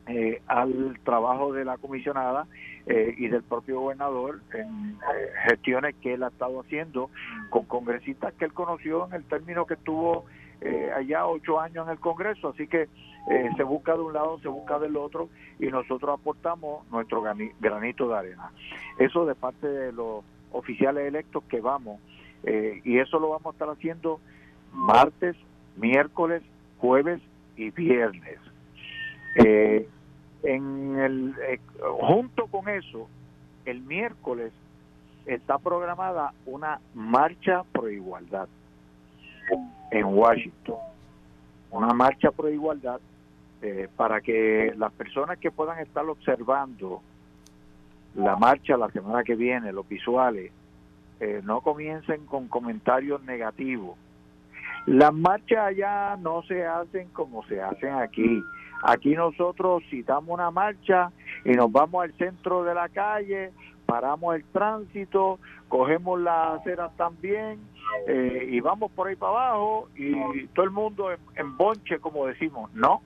eh, 0.07 0.41
al 0.47 0.99
trabajo 1.05 1.53
de 1.53 1.63
la 1.63 1.77
comisionada 1.77 2.47
y 2.85 3.27
del 3.27 3.43
propio 3.43 3.81
gobernador 3.81 4.39
en 4.53 4.97
gestiones 5.45 5.95
que 6.01 6.13
él 6.13 6.23
ha 6.23 6.27
estado 6.27 6.61
haciendo 6.61 7.09
con 7.49 7.65
congresistas 7.65 8.33
que 8.35 8.45
él 8.45 8.53
conoció 8.53 9.07
en 9.07 9.13
el 9.13 9.23
término 9.25 9.65
que 9.65 9.73
estuvo 9.73 10.25
eh, 10.61 10.91
allá 10.95 11.27
ocho 11.27 11.59
años 11.59 11.85
en 11.85 11.93
el 11.93 11.99
Congreso, 11.99 12.49
así 12.49 12.67
que 12.67 12.89
eh, 13.29 13.49
se 13.55 13.63
busca 13.63 13.93
de 13.93 14.01
un 14.01 14.13
lado, 14.13 14.39
se 14.39 14.47
busca 14.47 14.79
del 14.79 14.97
otro 14.97 15.29
y 15.59 15.67
nosotros 15.67 16.19
aportamos 16.19 16.89
nuestro 16.89 17.21
granito 17.21 18.07
de 18.07 18.17
arena. 18.17 18.51
Eso 18.97 19.25
de 19.25 19.35
parte 19.35 19.67
de 19.67 19.91
los 19.91 20.23
oficiales 20.51 21.07
electos 21.07 21.43
que 21.43 21.61
vamos 21.61 21.99
eh, 22.43 22.81
y 22.83 22.97
eso 22.97 23.19
lo 23.19 23.29
vamos 23.29 23.47
a 23.47 23.51
estar 23.51 23.69
haciendo 23.69 24.19
martes, 24.73 25.35
miércoles, 25.75 26.41
jueves 26.79 27.21
y 27.55 27.69
viernes. 27.71 28.39
en 29.35 30.99
el, 30.99 31.35
junto 31.99 32.47
con 32.47 32.69
eso, 32.69 33.07
el 33.65 33.81
miércoles 33.81 34.53
está 35.25 35.59
programada 35.59 36.33
una 36.45 36.79
marcha 36.93 37.63
por 37.73 37.91
igualdad 37.91 38.47
en 39.91 40.05
Washington. 40.05 40.77
Una 41.71 41.93
marcha 41.93 42.31
por 42.31 42.51
igualdad 42.51 42.99
eh, 43.61 43.87
para 43.95 44.21
que 44.21 44.73
las 44.77 44.91
personas 44.93 45.37
que 45.39 45.51
puedan 45.51 45.79
estar 45.79 46.05
observando 46.05 47.01
la 48.15 48.35
marcha 48.35 48.77
la 48.77 48.89
semana 48.89 49.23
que 49.23 49.35
viene, 49.35 49.71
los 49.71 49.87
visuales, 49.87 50.51
eh, 51.19 51.41
no 51.43 51.61
comiencen 51.61 52.25
con 52.25 52.47
comentarios 52.47 53.23
negativos. 53.23 53.97
Las 54.85 55.13
marchas 55.13 55.59
allá 55.59 56.15
no 56.17 56.43
se 56.43 56.65
hacen 56.65 57.09
como 57.09 57.43
se 57.47 57.61
hacen 57.61 57.93
aquí. 57.93 58.41
Aquí 58.83 59.15
nosotros 59.15 59.83
citamos 59.89 60.29
una 60.29 60.51
marcha 60.51 61.11
y 61.43 61.51
nos 61.51 61.71
vamos 61.71 62.03
al 62.03 62.13
centro 62.13 62.63
de 62.63 62.73
la 62.73 62.87
calle, 62.89 63.51
paramos 63.85 64.35
el 64.35 64.43
tránsito, 64.45 65.39
cogemos 65.67 66.19
las 66.19 66.61
aceras 66.61 66.95
también 66.95 67.59
eh, 68.07 68.47
y 68.49 68.59
vamos 68.59 68.91
por 68.91 69.07
ahí 69.07 69.15
para 69.15 69.31
abajo 69.31 69.89
y 69.95 70.47
todo 70.47 70.65
el 70.65 70.71
mundo 70.71 71.11
en, 71.11 71.57
bonche, 71.57 71.99
como 71.99 72.25
decimos, 72.27 72.71
no. 72.73 73.01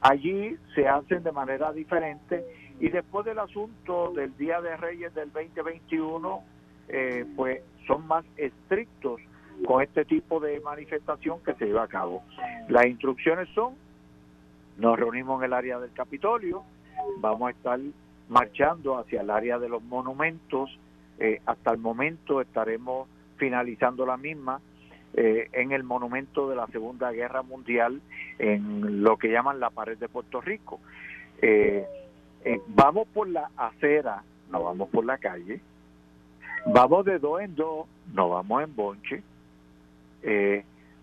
Allí 0.00 0.56
se 0.74 0.88
hacen 0.88 1.22
de 1.22 1.32
manera 1.32 1.72
diferente 1.72 2.44
y 2.80 2.88
después 2.88 3.24
del 3.24 3.38
asunto 3.38 4.12
del 4.12 4.36
Día 4.36 4.60
de 4.60 4.76
Reyes 4.76 5.14
del 5.14 5.30
2021, 5.32 6.42
eh, 6.88 7.24
pues 7.36 7.62
son 7.86 8.06
más 8.06 8.24
estrictos 8.36 9.20
con 9.64 9.82
este 9.82 10.04
tipo 10.04 10.40
de 10.40 10.60
manifestación 10.60 11.40
que 11.44 11.54
se 11.54 11.66
lleva 11.66 11.84
a 11.84 11.88
cabo. 11.88 12.22
Las 12.68 12.86
instrucciones 12.86 13.48
son, 13.54 13.74
nos 14.78 14.98
reunimos 14.98 15.40
en 15.40 15.46
el 15.46 15.52
área 15.52 15.78
del 15.78 15.92
Capitolio, 15.92 16.64
vamos 17.18 17.48
a 17.48 17.50
estar 17.50 17.78
marchando 18.28 18.98
hacia 18.98 19.20
el 19.20 19.30
área 19.30 19.58
de 19.58 19.68
los 19.68 19.82
monumentos, 19.82 20.70
eh, 21.18 21.40
hasta 21.46 21.70
el 21.70 21.78
momento 21.78 22.40
estaremos 22.40 23.06
finalizando 23.42 24.06
la 24.06 24.16
misma 24.16 24.60
eh, 25.14 25.48
en 25.52 25.72
el 25.72 25.82
monumento 25.82 26.48
de 26.48 26.54
la 26.54 26.68
Segunda 26.68 27.10
Guerra 27.10 27.42
Mundial, 27.42 28.00
en 28.38 29.02
lo 29.02 29.16
que 29.16 29.32
llaman 29.32 29.58
la 29.58 29.70
pared 29.70 29.98
de 29.98 30.08
Puerto 30.08 30.40
Rico. 30.40 30.78
Eh, 31.40 31.84
eh, 32.44 32.60
vamos 32.68 33.08
por 33.08 33.28
la 33.28 33.50
acera, 33.56 34.22
no 34.48 34.62
vamos 34.62 34.90
por 34.90 35.04
la 35.04 35.18
calle, 35.18 35.60
vamos 36.66 37.04
de 37.04 37.18
dos 37.18 37.40
en 37.40 37.56
dos, 37.56 37.88
no 38.14 38.28
vamos 38.28 38.62
en 38.62 38.76
bonche. 38.76 39.22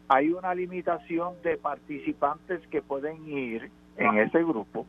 hay 0.07 0.29
una 0.29 0.55
limitación 0.55 1.33
de 1.43 1.57
participantes 1.57 2.65
que 2.67 2.81
pueden 2.81 3.17
ir 3.27 3.69
en 3.97 4.17
ese 4.17 4.41
grupo. 4.45 4.85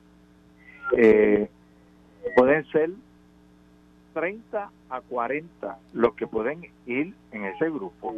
pueden 2.36 2.64
ser 2.70 2.90
30 4.12 4.70
a 4.90 5.00
40 5.00 5.78
los 5.92 6.14
que 6.14 6.26
pueden 6.26 6.62
ir 6.86 7.14
en 7.32 7.44
ese 7.44 7.70
grupo. 7.70 8.14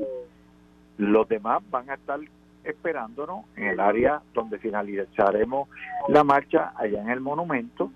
Los 0.99 1.29
demás 1.29 1.63
van 1.71 1.91
a 1.91 1.95
estar 1.95 2.21
esperándonos 2.65 3.45
en 3.57 3.65
el 3.65 3.81
área 3.81 4.23
donde 4.35 4.59
finalizaremos 4.59 5.69
la 6.09 6.25
marcha, 6.25 6.73
allá 6.77 7.01
en 7.03 7.11
el 7.11 7.21
monumento, 7.21 7.91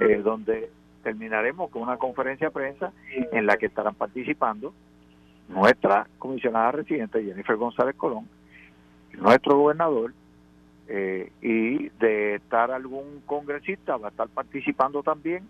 eh, 0.00 0.20
donde 0.22 0.70
terminaremos 1.02 1.70
con 1.70 1.82
una 1.82 1.96
conferencia 1.96 2.48
de 2.48 2.52
prensa 2.52 2.92
en 3.32 3.46
la 3.46 3.56
que 3.56 3.66
estarán 3.66 3.94
participando 3.94 4.74
nuestra 5.48 6.06
comisionada 6.18 6.72
residente 6.72 7.24
Jennifer 7.24 7.56
González 7.56 7.96
Colón, 7.96 8.28
nuestro 9.18 9.56
gobernador, 9.56 10.12
eh, 10.92 11.30
y 11.40 11.88
de 12.00 12.34
estar 12.34 12.72
algún 12.72 13.22
congresista 13.24 13.96
va 13.96 14.08
a 14.08 14.10
estar 14.10 14.28
participando 14.28 15.04
también 15.04 15.46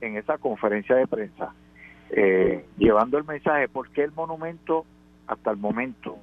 en 0.00 0.16
esa 0.16 0.38
conferencia 0.38 0.96
de 0.96 1.06
prensa, 1.06 1.54
eh, 2.10 2.64
llevando 2.78 3.18
el 3.18 3.24
mensaje, 3.24 3.68
¿por 3.68 3.90
qué 3.90 4.04
el 4.04 4.12
monumento 4.12 4.84
hasta 5.26 5.50
el 5.50 5.56
momento? 5.56 6.18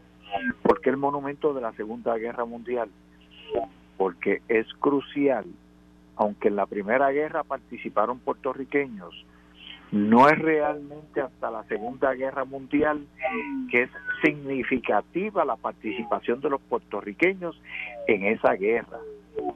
¿Por 0.61 0.81
qué 0.81 0.89
el 0.89 0.97
monumento 0.97 1.53
de 1.53 1.61
la 1.61 1.73
Segunda 1.73 2.15
Guerra 2.17 2.45
Mundial? 2.45 2.89
Porque 3.97 4.41
es 4.47 4.65
crucial, 4.79 5.45
aunque 6.15 6.47
en 6.47 6.55
la 6.55 6.65
Primera 6.65 7.11
Guerra 7.11 7.43
participaron 7.43 8.19
puertorriqueños, 8.19 9.25
no 9.91 10.27
es 10.27 10.39
realmente 10.39 11.21
hasta 11.21 11.51
la 11.51 11.63
Segunda 11.65 12.13
Guerra 12.13 12.45
Mundial 12.45 13.05
que 13.69 13.83
es 13.83 13.89
significativa 14.23 15.45
la 15.45 15.55
participación 15.55 16.41
de 16.41 16.49
los 16.49 16.61
puertorriqueños 16.61 17.61
en 18.07 18.23
esa 18.25 18.53
guerra. 18.53 18.97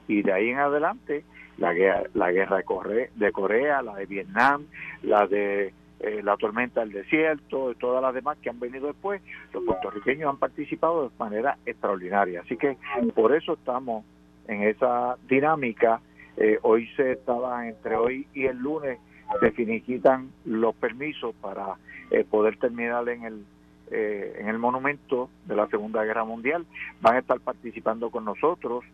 Y 0.06 0.22
de 0.22 0.32
ahí 0.32 0.50
en 0.50 0.58
adelante 0.58 1.24
la 1.58 1.74
guerra, 1.74 2.04
la 2.14 2.32
guerra 2.32 2.56
de, 2.58 3.32
Corea, 3.32 3.82
la 3.82 3.96
de 3.96 4.06
Vietnam, 4.06 4.66
la 5.02 5.26
de 5.26 5.74
eh, 6.00 6.22
la 6.22 6.36
tormenta 6.36 6.80
del 6.80 6.92
desierto, 6.92 7.72
y 7.72 7.74
todas 7.74 8.00
las 8.00 8.14
demás 8.14 8.38
que 8.38 8.50
han 8.50 8.60
venido 8.60 8.86
después, 8.86 9.20
los 9.52 9.64
puertorriqueños 9.64 10.30
han 10.30 10.38
participado 10.38 11.08
de 11.08 11.10
manera 11.18 11.58
extraordinaria. 11.66 12.42
Así 12.42 12.56
que 12.56 12.76
por 13.14 13.34
eso 13.34 13.54
estamos 13.54 14.04
en 14.46 14.62
esa 14.62 15.16
dinámica. 15.28 16.00
Eh, 16.36 16.58
hoy 16.62 16.88
se 16.94 17.12
estaba, 17.12 17.66
entre 17.68 17.96
hoy 17.96 18.28
y 18.32 18.44
el 18.44 18.58
lunes, 18.58 19.00
se 19.40 19.50
finiquitan 19.50 20.30
los 20.44 20.74
permisos 20.76 21.34
para 21.40 21.74
eh, 22.10 22.24
poder 22.24 22.56
terminar 22.58 23.08
en 23.08 23.24
el 23.24 23.44
en 23.90 24.48
el 24.48 24.58
monumento 24.58 25.30
de 25.46 25.56
la 25.56 25.66
Segunda 25.68 26.04
Guerra 26.04 26.22
Mundial. 26.22 26.66
Van 27.00 27.16
a 27.16 27.20
estar 27.20 27.40
participando 27.40 28.10
con 28.10 28.22
nosotros, 28.26 28.84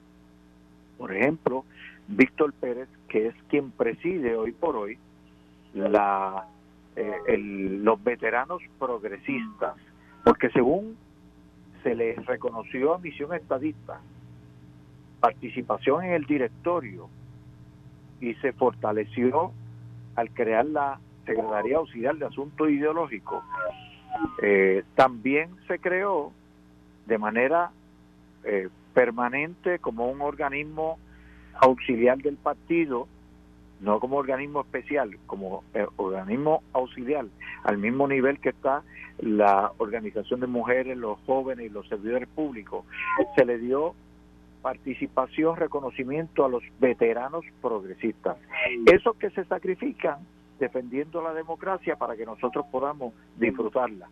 por 0.97 1.13
ejemplo, 1.13 1.65
Víctor 2.09 2.53
Pérez, 2.55 2.89
que 3.09 3.29
es 3.29 3.35
quien 3.49 3.71
preside 3.71 4.37
hoy 4.37 4.53
por 4.53 4.77
hoy 4.77 4.99
la, 5.73 6.47
eh, 6.97 7.39
los 7.39 8.03
veteranos 8.03 8.63
progresistas, 8.79 9.77
porque 10.25 10.51
según 10.51 10.97
se 11.83 11.95
les 11.95 12.25
reconoció 12.27 12.95
a 12.95 12.99
Misión 12.99 13.35
Estadista 13.35 14.01
participación 15.25 16.05
en 16.05 16.13
el 16.13 16.27
directorio 16.27 17.09
y 18.21 18.35
se 18.35 18.53
fortaleció 18.53 19.53
al 20.17 20.29
crear 20.31 20.67
la 20.67 21.01
Secretaría 21.25 21.79
Auxiliar 21.79 22.17
de 22.17 22.27
Asuntos 22.27 22.69
Ideológicos, 22.69 23.43
eh, 24.43 24.85
también 24.95 25.49
se 25.67 25.79
creó 25.79 26.31
de 27.07 27.17
manera 27.17 27.71
eh, 28.45 28.69
permanente 28.93 29.79
como 29.79 30.11
un 30.11 30.21
organismo 30.21 30.99
auxiliar 31.61 32.19
del 32.19 32.37
partido, 32.37 33.09
no 33.81 34.01
como 34.01 34.17
organismo 34.17 34.61
especial, 34.61 35.17
como 35.27 35.65
eh, 35.75 35.87
organismo 35.97 36.63
auxiliar, 36.73 37.27
al 37.65 37.79
mismo 37.79 38.09
nivel 38.09 38.39
que 38.41 38.51
está 38.51 38.83
la 39.19 39.73
organización 39.79 40.41
de 40.41 40.47
mujeres, 40.47 40.97
los 40.97 41.19
jóvenes 41.27 41.67
y 41.67 41.69
los 41.69 41.87
servidores 41.89 42.29
públicos, 42.29 42.85
se 43.37 43.45
le 43.45 43.59
dio 43.59 43.95
participación, 44.63 45.57
reconocimiento 45.57 46.45
a 46.45 46.49
los 46.49 46.63
veteranos 46.81 47.45
progresistas. 47.61 48.39
Esos 48.87 49.15
que 49.17 49.31
se 49.31 49.45
sacrifican 49.45 50.21
defendiendo 50.59 51.23
la 51.23 51.35
democracia 51.35 51.97
para 51.97 52.17
que 52.17 52.25
nosotros 52.25 52.65
podamos 52.71 53.13
disfrutarla. 53.37 54.09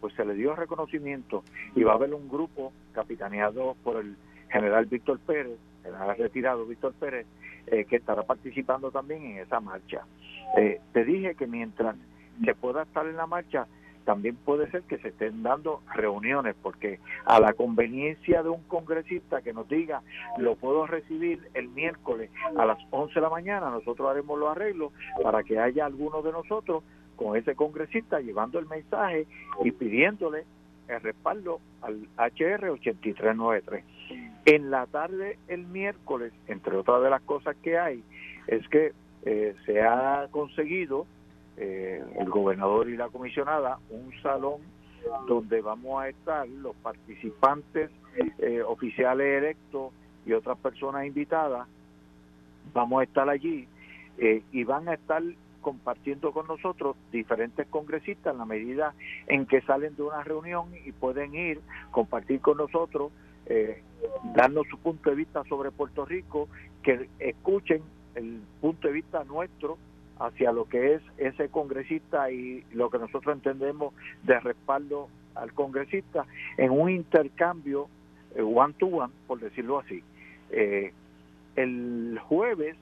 Pues 0.00 0.14
se 0.14 0.24
le 0.24 0.34
dio 0.34 0.54
reconocimiento 0.54 1.42
y 1.74 1.82
va 1.82 1.92
a 1.92 1.94
haber 1.96 2.14
un 2.14 2.28
grupo 2.28 2.72
capitaneado 2.92 3.74
por 3.82 3.96
el 3.96 4.16
general 4.50 4.86
Víctor 4.86 5.18
Pérez, 5.18 5.58
ha 5.96 6.14
retirado 6.14 6.66
Víctor 6.66 6.94
Pérez, 6.94 7.26
eh, 7.66 7.84
que 7.84 7.96
estará 7.96 8.22
participando 8.22 8.90
también 8.90 9.24
en 9.24 9.38
esa 9.38 9.60
marcha. 9.60 10.02
Eh, 10.56 10.80
te 10.92 11.04
dije 11.04 11.34
que 11.34 11.46
mientras 11.46 11.96
se 12.44 12.54
pueda 12.54 12.82
estar 12.82 13.06
en 13.06 13.16
la 13.16 13.26
marcha, 13.26 13.66
también 14.04 14.36
puede 14.36 14.70
ser 14.70 14.84
que 14.84 14.96
se 14.98 15.08
estén 15.08 15.42
dando 15.42 15.82
reuniones, 15.94 16.56
porque 16.62 16.98
a 17.26 17.38
la 17.40 17.52
conveniencia 17.52 18.42
de 18.42 18.48
un 18.48 18.62
congresista 18.62 19.42
que 19.42 19.52
nos 19.52 19.68
diga, 19.68 20.00
lo 20.38 20.56
puedo 20.56 20.86
recibir 20.86 21.46
el 21.52 21.68
miércoles 21.68 22.30
a 22.56 22.64
las 22.64 22.78
11 22.90 23.12
de 23.12 23.20
la 23.20 23.28
mañana, 23.28 23.68
nosotros 23.68 24.08
haremos 24.08 24.38
los 24.38 24.50
arreglos 24.50 24.94
para 25.22 25.42
que 25.42 25.58
haya 25.58 25.84
alguno 25.84 26.22
de 26.22 26.32
nosotros 26.32 26.84
con 27.16 27.36
ese 27.36 27.54
congresista 27.54 28.20
llevando 28.20 28.58
el 28.58 28.64
mensaje 28.64 29.26
y 29.62 29.72
pidiéndole 29.72 30.44
el 30.88 31.00
respaldo 31.02 31.60
al 31.82 32.08
HR 32.16 32.70
8393. 32.70 33.84
En 34.44 34.70
la 34.70 34.86
tarde 34.86 35.38
el 35.48 35.66
miércoles, 35.66 36.32
entre 36.46 36.76
otras 36.76 37.02
de 37.02 37.10
las 37.10 37.22
cosas 37.22 37.56
que 37.62 37.78
hay, 37.78 38.02
es 38.46 38.66
que 38.68 38.92
eh, 39.24 39.54
se 39.66 39.82
ha 39.82 40.28
conseguido 40.30 41.06
eh, 41.56 42.02
el 42.18 42.30
gobernador 42.30 42.88
y 42.88 42.96
la 42.96 43.08
comisionada 43.08 43.78
un 43.90 44.12
salón 44.22 44.60
donde 45.26 45.60
vamos 45.60 46.02
a 46.02 46.08
estar 46.08 46.48
los 46.48 46.74
participantes 46.76 47.90
eh, 48.38 48.62
oficiales 48.62 49.42
electos 49.42 49.92
y 50.26 50.32
otras 50.32 50.58
personas 50.58 51.06
invitadas. 51.06 51.66
Vamos 52.72 53.00
a 53.00 53.04
estar 53.04 53.28
allí 53.28 53.66
eh, 54.18 54.42
y 54.52 54.64
van 54.64 54.88
a 54.88 54.94
estar 54.94 55.22
compartiendo 55.60 56.32
con 56.32 56.46
nosotros 56.46 56.96
diferentes 57.12 57.66
congresistas 57.68 58.32
en 58.32 58.38
la 58.38 58.44
medida 58.44 58.94
en 59.26 59.46
que 59.46 59.60
salen 59.62 59.96
de 59.96 60.02
una 60.02 60.22
reunión 60.22 60.68
y 60.84 60.92
pueden 60.92 61.34
ir, 61.34 61.60
compartir 61.90 62.40
con 62.40 62.58
nosotros, 62.58 63.12
eh, 63.46 63.82
darnos 64.34 64.66
su 64.68 64.78
punto 64.78 65.10
de 65.10 65.16
vista 65.16 65.42
sobre 65.44 65.70
Puerto 65.70 66.04
Rico, 66.04 66.48
que 66.82 67.08
escuchen 67.18 67.82
el 68.14 68.40
punto 68.60 68.88
de 68.88 68.94
vista 68.94 69.24
nuestro 69.24 69.78
hacia 70.18 70.52
lo 70.52 70.68
que 70.68 70.94
es 70.94 71.02
ese 71.16 71.48
congresista 71.48 72.30
y 72.30 72.64
lo 72.72 72.90
que 72.90 72.98
nosotros 72.98 73.36
entendemos 73.36 73.94
de 74.24 74.40
respaldo 74.40 75.08
al 75.34 75.52
congresista 75.52 76.26
en 76.56 76.72
un 76.72 76.90
intercambio 76.90 77.88
eh, 78.34 78.42
one 78.42 78.74
to 78.74 78.86
one, 78.86 79.12
por 79.26 79.40
decirlo 79.40 79.78
así. 79.78 80.02
Eh, 80.50 80.92
el 81.56 82.18
jueves 82.28 82.76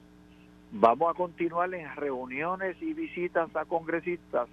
vamos 0.71 1.09
a 1.11 1.13
continuar 1.13 1.73
en 1.73 1.95
reuniones 1.95 2.81
y 2.81 2.93
visitas 2.93 3.55
a 3.55 3.65
congresistas 3.65 4.49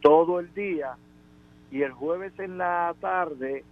todo 0.00 0.40
el 0.40 0.52
día 0.54 0.96
y 1.70 1.82
el 1.82 1.92
jueves 1.92 2.38
en 2.38 2.58
la 2.58 2.94
tarde 3.00 3.64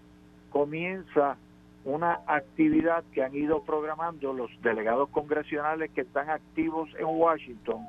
comienza 0.50 1.36
una 1.84 2.20
actividad 2.26 3.04
que 3.12 3.22
han 3.22 3.34
ido 3.34 3.62
programando 3.62 4.32
los 4.32 4.50
delegados 4.62 5.10
congresionales 5.10 5.90
que 5.90 6.00
están 6.00 6.30
activos 6.30 6.88
en 6.98 7.06
Washington, 7.06 7.86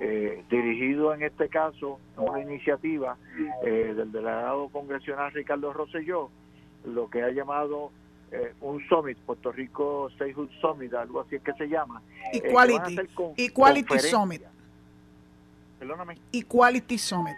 eh, 0.00 0.44
dirigido 0.50 1.14
en 1.14 1.22
este 1.22 1.48
caso 1.48 1.98
a 2.16 2.22
una 2.22 2.40
iniciativa 2.40 3.16
eh, 3.64 3.94
del 3.96 4.12
delegado 4.12 4.68
congresional 4.68 5.32
Ricardo 5.32 5.72
Rosselló, 5.72 6.30
lo 6.84 7.08
que 7.08 7.22
ha 7.22 7.30
llamado 7.30 7.90
eh, 8.30 8.52
un 8.60 8.86
summit, 8.86 9.16
Puerto 9.18 9.50
Rico 9.50 10.10
Statehood 10.10 10.50
Summit, 10.60 10.92
algo 10.92 11.22
así 11.22 11.36
es 11.36 11.42
que 11.42 11.54
se 11.54 11.68
llama. 11.68 12.02
Equality, 12.32 12.98
Equality 13.38 13.98
Summit. 13.98 14.42
Perdóname. 15.78 16.18
Equality 16.32 16.98
Summit. 16.98 17.36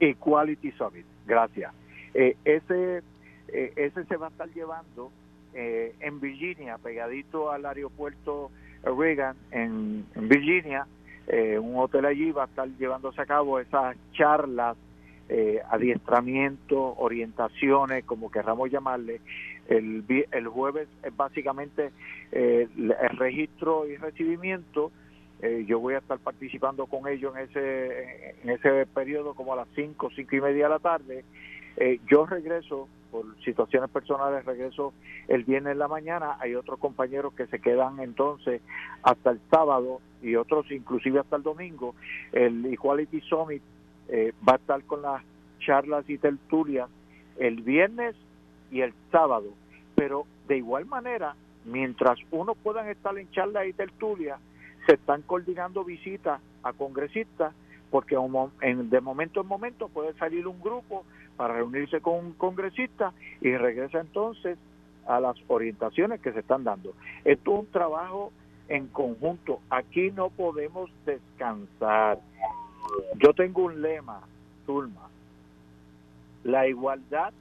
Equality 0.00 0.72
Summit, 0.72 1.06
gracias. 1.24 1.72
ese, 2.14 3.02
ese 3.48 4.04
se 4.04 4.16
va 4.16 4.26
a 4.26 4.30
estar 4.30 4.48
llevando 4.48 5.12
eh, 5.58 5.94
en 6.00 6.20
Virginia, 6.20 6.76
pegadito 6.76 7.50
al 7.50 7.64
aeropuerto 7.64 8.50
Reagan 8.82 9.36
en, 9.50 10.04
Virginia, 10.14 10.86
eh, 11.28 11.58
un 11.58 11.78
hotel 11.78 12.04
allí 12.04 12.30
va 12.30 12.42
a 12.42 12.46
estar 12.46 12.68
llevándose 12.76 13.22
a 13.22 13.24
cabo 13.24 13.58
esas 13.58 13.96
charlas, 14.12 14.76
eh, 15.30 15.62
adiestramiento, 15.70 16.94
orientaciones, 16.98 18.04
como 18.04 18.30
querramos 18.30 18.70
llamarle. 18.70 19.22
El, 19.66 20.04
el 20.30 20.46
jueves 20.46 20.88
es 21.02 21.16
básicamente 21.16 21.90
el 22.32 23.18
registro 23.18 23.86
y 23.86 23.96
recibimiento. 23.96 24.92
yo 25.66 25.80
voy 25.80 25.94
a 25.94 25.98
estar 25.98 26.18
participando 26.18 26.84
con 26.84 27.08
ellos 27.08 27.34
en 27.34 27.44
ese, 27.44 28.36
en 28.42 28.50
ese 28.50 28.84
periodo 28.86 29.32
como 29.32 29.54
a 29.54 29.56
las 29.56 29.68
5, 29.74 30.10
5 30.14 30.36
y 30.36 30.40
media 30.42 30.64
de 30.64 30.70
la 30.70 30.78
tarde. 30.80 31.24
yo 32.06 32.26
regreso 32.26 32.88
por 33.16 33.42
situaciones 33.44 33.88
personales 33.88 34.44
regreso 34.44 34.92
el 35.26 35.44
viernes 35.44 35.72
en 35.72 35.78
la 35.78 35.88
mañana, 35.88 36.36
hay 36.38 36.54
otros 36.54 36.78
compañeros 36.78 37.32
que 37.32 37.46
se 37.46 37.60
quedan 37.60 37.98
entonces 38.00 38.60
hasta 39.02 39.30
el 39.30 39.40
sábado 39.50 40.02
y 40.20 40.36
otros 40.36 40.70
inclusive 40.70 41.20
hasta 41.20 41.36
el 41.36 41.42
domingo. 41.42 41.94
El 42.32 42.66
Equality 42.66 43.22
Summit 43.22 43.62
eh, 44.08 44.34
va 44.46 44.52
a 44.52 44.56
estar 44.56 44.84
con 44.84 45.00
las 45.00 45.22
charlas 45.60 46.04
y 46.10 46.18
tertulias 46.18 46.90
el 47.38 47.62
viernes 47.62 48.14
y 48.70 48.82
el 48.82 48.92
sábado, 49.10 49.48
pero 49.94 50.26
de 50.46 50.58
igual 50.58 50.84
manera, 50.84 51.36
mientras 51.64 52.18
uno 52.30 52.54
puedan 52.54 52.86
estar 52.88 53.16
en 53.16 53.30
charlas 53.30 53.66
y 53.66 53.72
tertulias, 53.72 54.38
se 54.86 54.96
están 54.96 55.22
coordinando 55.22 55.84
visitas 55.84 56.38
a 56.62 56.74
congresistas 56.74 57.54
porque 57.90 58.16
de 58.16 59.00
momento 59.00 59.40
en 59.40 59.46
momento 59.46 59.88
puede 59.88 60.12
salir 60.18 60.46
un 60.46 60.60
grupo 60.60 61.06
para 61.36 61.54
reunirse 61.54 62.00
con 62.00 62.14
un 62.14 62.32
congresista 62.32 63.12
y 63.40 63.56
regresa 63.56 64.00
entonces 64.00 64.58
a 65.06 65.20
las 65.20 65.36
orientaciones 65.48 66.20
que 66.20 66.32
se 66.32 66.40
están 66.40 66.64
dando. 66.64 66.94
Esto 67.24 67.54
es 67.54 67.60
un 67.60 67.66
trabajo 67.66 68.32
en 68.68 68.88
conjunto. 68.88 69.60
Aquí 69.70 70.10
no 70.10 70.30
podemos 70.30 70.90
descansar. 71.04 72.18
Yo 73.18 73.32
tengo 73.32 73.64
un 73.64 73.82
lema, 73.82 74.20
Zulma. 74.64 75.08
La 76.44 76.66
igualdad 76.66 77.32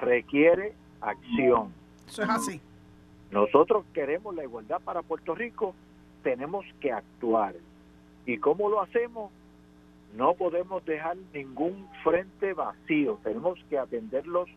requiere 0.00 0.74
acción. 1.00 1.72
Eso 2.08 2.22
es 2.22 2.28
así. 2.28 2.60
Nosotros 3.30 3.84
queremos 3.94 4.34
la 4.34 4.44
igualdad 4.44 4.80
para 4.82 5.02
Puerto 5.02 5.34
Rico, 5.34 5.74
tenemos 6.22 6.64
que 6.80 6.92
actuar. 6.92 7.54
¿Y 8.26 8.38
cómo 8.38 8.68
lo 8.68 8.80
hacemos? 8.82 9.32
No 10.14 10.34
podemos 10.34 10.84
dejar 10.84 11.16
ningún 11.32 11.88
frente 12.02 12.52
vacío, 12.52 13.18
tenemos 13.22 13.58
que 13.70 13.78
atenderlos 13.78 14.48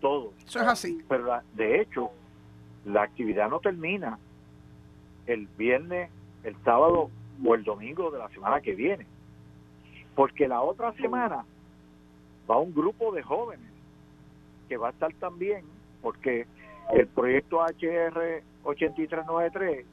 todos. 0.00 0.34
Eso 0.46 0.60
es 0.60 0.66
así. 0.66 1.02
Pero 1.08 1.40
de 1.54 1.80
hecho, 1.80 2.10
la 2.84 3.02
actividad 3.02 3.48
no 3.48 3.60
termina 3.60 4.18
el 5.26 5.46
viernes, 5.46 6.10
el 6.44 6.56
sábado 6.64 7.10
o 7.44 7.54
el 7.54 7.64
domingo 7.64 8.10
de 8.10 8.18
la 8.18 8.28
semana 8.28 8.60
que 8.60 8.74
viene. 8.74 9.06
Porque 10.14 10.46
la 10.46 10.60
otra 10.60 10.92
semana 10.94 11.44
va 12.50 12.58
un 12.58 12.74
grupo 12.74 13.12
de 13.12 13.22
jóvenes 13.22 13.70
que 14.68 14.76
va 14.76 14.88
a 14.88 14.90
estar 14.90 15.12
también, 15.14 15.64
porque 16.02 16.46
el 16.92 17.06
proyecto 17.06 17.60
HR 17.60 18.42
8393 18.64 19.86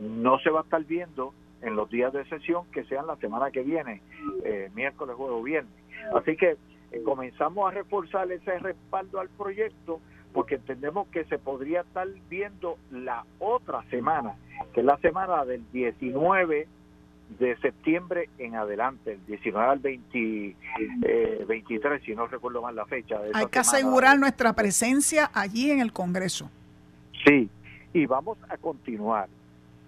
no 0.00 0.38
se 0.40 0.50
va 0.50 0.60
a 0.60 0.62
estar 0.64 0.84
viendo 0.84 1.32
en 1.62 1.76
los 1.76 1.88
días 1.90 2.12
de 2.12 2.24
sesión 2.26 2.64
que 2.72 2.84
sean 2.84 3.06
la 3.06 3.16
semana 3.16 3.50
que 3.50 3.62
viene, 3.62 4.02
eh, 4.44 4.70
miércoles, 4.74 5.16
jueves 5.16 5.36
o 5.38 5.42
viernes. 5.42 5.72
Así 6.14 6.36
que 6.36 6.56
eh, 6.90 7.02
comenzamos 7.04 7.70
a 7.70 7.74
reforzar 7.74 8.30
ese 8.30 8.58
respaldo 8.58 9.20
al 9.20 9.28
proyecto 9.28 10.00
porque 10.32 10.56
entendemos 10.56 11.08
que 11.08 11.24
se 11.24 11.38
podría 11.38 11.82
estar 11.82 12.08
viendo 12.28 12.78
la 12.90 13.24
otra 13.38 13.82
semana, 13.90 14.34
que 14.72 14.80
es 14.80 14.86
la 14.86 14.96
semana 14.98 15.44
del 15.44 15.62
19 15.72 16.66
de 17.38 17.56
septiembre 17.58 18.28
en 18.38 18.56
adelante, 18.56 19.12
el 19.12 19.26
19 19.26 19.68
al 19.68 19.78
20, 19.78 20.56
23, 21.46 22.00
eh, 22.00 22.04
si 22.04 22.14
no 22.14 22.26
recuerdo 22.26 22.62
mal 22.62 22.74
la 22.74 22.86
fecha. 22.86 23.20
Hay 23.34 23.46
que 23.46 23.58
asegurar 23.58 24.18
nuestra 24.18 24.52
presencia 24.54 25.30
allí 25.32 25.70
en 25.70 25.80
el 25.80 25.92
Congreso. 25.92 26.50
Sí, 27.24 27.48
y 27.92 28.06
vamos 28.06 28.38
a 28.48 28.56
continuar 28.56 29.28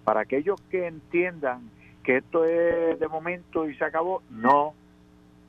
para 0.05 0.21
aquellos 0.21 0.61
que 0.69 0.87
entiendan 0.87 1.69
que 2.03 2.17
esto 2.17 2.45
es 2.45 2.97
de 2.99 3.07
momento 3.07 3.67
y 3.67 3.75
se 3.75 3.83
acabó, 3.83 4.21
no. 4.29 4.73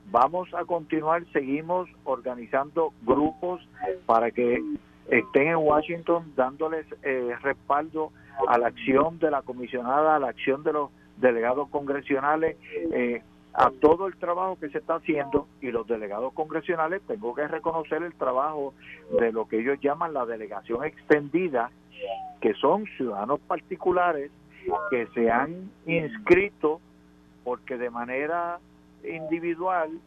Vamos 0.09 0.53
a 0.53 0.65
continuar, 0.65 1.23
seguimos 1.31 1.87
organizando 2.03 2.91
grupos 3.03 3.61
para 4.05 4.31
que 4.31 4.61
estén 5.09 5.47
en 5.49 5.57
Washington 5.57 6.33
dándoles 6.35 6.85
eh, 7.03 7.35
respaldo 7.41 8.11
a 8.47 8.57
la 8.57 8.67
acción 8.67 9.19
de 9.19 9.29
la 9.29 9.41
comisionada, 9.43 10.15
a 10.15 10.19
la 10.19 10.29
acción 10.29 10.63
de 10.63 10.73
los 10.73 10.89
delegados 11.17 11.69
congresionales, 11.69 12.57
eh, 12.91 13.21
a 13.53 13.69
todo 13.69 14.07
el 14.07 14.15
trabajo 14.17 14.57
que 14.59 14.69
se 14.69 14.77
está 14.79 14.95
haciendo 14.95 15.47
y 15.61 15.71
los 15.71 15.87
delegados 15.87 16.33
congresionales, 16.33 17.01
tengo 17.07 17.35
que 17.35 17.47
reconocer 17.47 18.01
el 18.03 18.13
trabajo 18.13 18.73
de 19.19 19.31
lo 19.31 19.47
que 19.47 19.59
ellos 19.59 19.79
llaman 19.81 20.13
la 20.13 20.25
delegación 20.25 20.83
extendida, 20.85 21.71
que 22.39 22.53
son 22.53 22.85
ciudadanos 22.97 23.39
particulares 23.41 24.31
que 24.89 25.07
se 25.13 25.31
han 25.31 25.71
inscrito 25.85 26.79
porque 27.43 27.77
de 27.77 27.89
manera 27.89 28.59
individual 29.03 29.99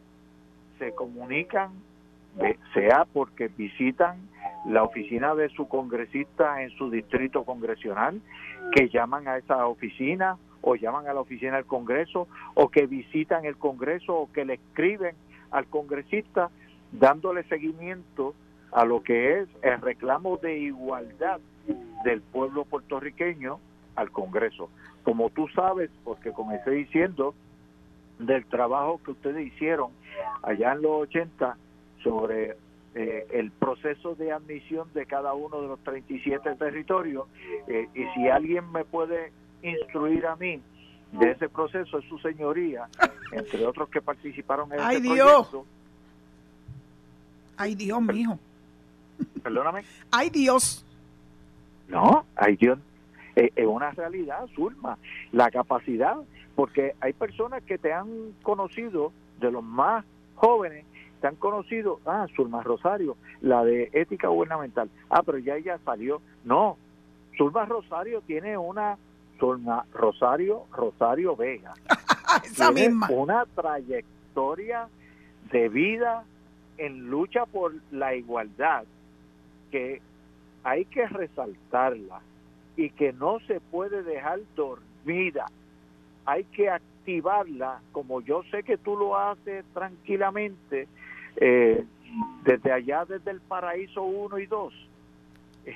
se 0.77 0.93
comunican, 0.93 1.71
sea 2.73 3.05
porque 3.11 3.47
visitan 3.47 4.17
la 4.65 4.83
oficina 4.83 5.33
de 5.35 5.49
su 5.49 5.67
congresista 5.67 6.61
en 6.61 6.69
su 6.71 6.89
distrito 6.89 7.43
congresional, 7.43 8.21
que 8.75 8.89
llaman 8.89 9.27
a 9.27 9.37
esa 9.37 9.65
oficina 9.65 10.37
o 10.61 10.75
llaman 10.75 11.07
a 11.07 11.13
la 11.13 11.21
oficina 11.21 11.55
del 11.55 11.65
Congreso 11.65 12.27
o 12.53 12.69
que 12.69 12.85
visitan 12.85 13.45
el 13.45 13.57
Congreso 13.57 14.15
o 14.15 14.31
que 14.31 14.45
le 14.45 14.55
escriben 14.55 15.15
al 15.49 15.65
congresista 15.65 16.49
dándole 16.91 17.43
seguimiento 17.43 18.35
a 18.71 18.85
lo 18.85 19.01
que 19.01 19.39
es 19.39 19.49
el 19.63 19.81
reclamo 19.81 20.37
de 20.37 20.59
igualdad 20.59 21.39
del 22.03 22.21
pueblo 22.21 22.65
puertorriqueño 22.65 23.59
al 23.95 24.11
Congreso. 24.11 24.69
Como 25.03 25.29
tú 25.29 25.47
sabes, 25.49 25.89
porque 26.03 26.31
comencé 26.31 26.71
diciendo 26.71 27.33
del 28.19 28.45
trabajo 28.45 28.99
que 29.03 29.11
ustedes 29.11 29.47
hicieron 29.47 29.91
allá 30.43 30.73
en 30.73 30.81
los 30.81 30.91
80 31.03 31.57
sobre 32.03 32.55
eh, 32.93 33.27
el 33.31 33.51
proceso 33.51 34.15
de 34.15 34.31
admisión 34.31 34.87
de 34.93 35.05
cada 35.05 35.33
uno 35.33 35.61
de 35.61 35.67
los 35.67 35.79
37 35.79 36.55
territorios 36.55 37.25
eh, 37.67 37.87
y 37.95 38.03
si 38.13 38.27
alguien 38.27 38.71
me 38.71 38.83
puede 38.85 39.31
instruir 39.63 40.27
a 40.27 40.35
mí 40.35 40.61
de 41.13 41.31
ese 41.31 41.49
proceso 41.49 41.97
es 41.97 42.05
su 42.05 42.17
señoría, 42.19 42.87
entre 43.31 43.65
otros 43.65 43.89
que 43.89 44.01
participaron 44.01 44.71
en 44.71 44.79
¡Ay, 44.79 44.97
este 44.97 45.13
Dios! 45.13 45.55
Ay 47.57 47.75
Dios, 47.75 48.01
mijo. 48.01 48.39
Perdóname. 49.43 49.83
Ay 50.09 50.29
Dios. 50.29 50.85
No, 51.87 52.25
ay 52.35 52.55
Dios. 52.55 52.79
Es 53.55 53.65
una 53.65 53.91
realidad, 53.91 54.47
Zulma. 54.55 54.97
La 55.31 55.49
capacidad, 55.49 56.17
porque 56.55 56.95
hay 56.99 57.13
personas 57.13 57.63
que 57.63 57.77
te 57.77 57.93
han 57.93 58.33
conocido, 58.43 59.11
de 59.39 59.51
los 59.51 59.63
más 59.63 60.05
jóvenes, 60.35 60.85
te 61.19 61.27
han 61.27 61.35
conocido, 61.35 61.99
ah, 62.05 62.27
Zulma 62.35 62.63
Rosario, 62.63 63.17
la 63.41 63.63
de 63.63 63.89
ética 63.93 64.27
gubernamental. 64.27 64.89
Ah, 65.09 65.23
pero 65.23 65.37
ya 65.37 65.55
ella 65.55 65.79
salió. 65.85 66.21
No, 66.43 66.77
Zulma 67.37 67.65
Rosario 67.65 68.21
tiene 68.21 68.57
una 68.57 68.97
Zulma 69.39 69.85
Rosario 69.93 70.65
Rosario 70.71 71.35
Vega. 71.35 71.73
Esa 72.43 72.71
misma. 72.71 73.09
Una 73.09 73.45
trayectoria 73.45 74.87
de 75.51 75.69
vida 75.69 76.23
en 76.77 77.09
lucha 77.09 77.45
por 77.45 77.73
la 77.91 78.15
igualdad 78.15 78.83
que 79.71 80.01
hay 80.63 80.85
que 80.85 81.07
resaltarla 81.07 82.21
y 82.81 82.89
que 82.89 83.13
no 83.13 83.39
se 83.41 83.59
puede 83.59 84.01
dejar 84.01 84.39
dormida. 84.55 85.45
Hay 86.25 86.45
que 86.45 86.69
activarla, 86.69 87.79
como 87.91 88.21
yo 88.21 88.41
sé 88.49 88.63
que 88.63 88.77
tú 88.77 88.97
lo 88.97 89.15
haces 89.15 89.63
tranquilamente, 89.73 90.87
eh, 91.35 91.85
desde 92.43 92.71
allá, 92.71 93.05
desde 93.05 93.31
el 93.31 93.39
Paraíso 93.41 94.01
1 94.01 94.39
y 94.39 94.45
2. 94.47 94.73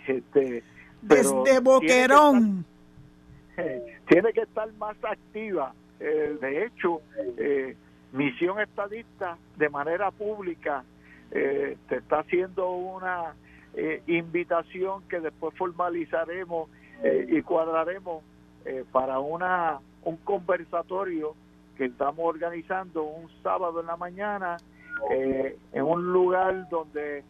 Este, 0.07 0.63
desde 1.01 1.59
Boquerón. 1.59 2.65
Tiene 4.07 4.33
que, 4.33 4.41
estar, 4.41 4.71
más 4.73 4.97
activa. 5.03 5.73
Eh, 5.99 6.37
de 6.41 6.65
hecho, 6.65 7.01
eh, 7.37 7.75
Misión 8.13 8.59
Estadista, 8.59 9.37
de 9.57 9.69
manera 9.69 10.09
pública, 10.09 10.83
te 11.29 11.97
está 11.97 12.19
haciendo 12.19 12.71
una 12.71 13.33
invitación 14.07 15.03
que 15.09 15.19
después 15.19 15.53
formalizaremos 15.57 16.69
y 17.03 17.41
cuadraremos 17.41 18.23
para 18.91 19.19
una 19.19 19.79
un 20.05 20.17
conversatorio 20.17 21.35
que 21.75 21.85
estamos 21.85 22.19
organizando 22.19 23.03
un 23.03 23.29
sábado 23.43 23.81
en 23.81 23.87
la 23.87 23.97
mañana 23.97 24.57
eh, 25.11 25.57
en 25.73 25.83
un 25.83 26.13
lugar 26.13 26.69
donde 26.69 27.23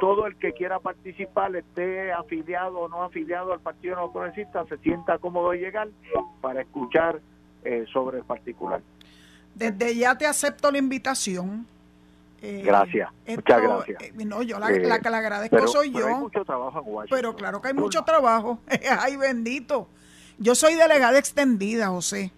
todo 0.00 0.26
el 0.26 0.36
que 0.36 0.52
quiera 0.52 0.78
participar, 0.78 1.54
esté 1.54 2.12
afiliado 2.12 2.78
o 2.78 2.88
no 2.88 3.02
afiliado 3.02 3.52
al 3.52 3.60
Partido 3.60 3.96
No 3.96 4.12
Progresista, 4.12 4.64
se 4.66 4.78
sienta 4.78 5.18
cómodo 5.18 5.50
de 5.50 5.58
llegar 5.58 5.88
para 6.40 6.62
escuchar 6.62 7.20
eh, 7.64 7.84
sobre 7.92 8.18
el 8.18 8.24
particular. 8.24 8.80
Desde 9.54 9.96
ya 9.96 10.16
te 10.16 10.26
acepto 10.26 10.70
la 10.70 10.78
invitación. 10.78 11.66
Eh, 12.42 12.62
gracias, 12.64 13.10
muchas 13.26 13.62
gracias. 13.62 14.14
no, 14.14 14.42
yo 14.42 14.58
la, 14.58 14.70
la, 14.70 14.98
que 14.98 15.10
le 15.10 15.16
agradezco 15.16 15.68
soy 15.68 15.90
yo. 15.90 15.98
Pero 15.98 16.08
hay 16.08 16.14
mucho 16.14 16.44
trabajo 16.44 16.78
en 16.78 16.84
Washington. 16.86 17.18
Pero 17.18 17.36
claro 17.36 17.60
que 17.60 17.68
hay 17.68 17.74
mucho 17.74 18.02
trabajo. 18.02 18.58
Ay, 19.00 19.16
bendito. 19.16 19.88
Yo 20.38 20.54
soy 20.54 20.74
delegada 20.74 21.18
extendida, 21.18 21.88
José. 21.88 22.32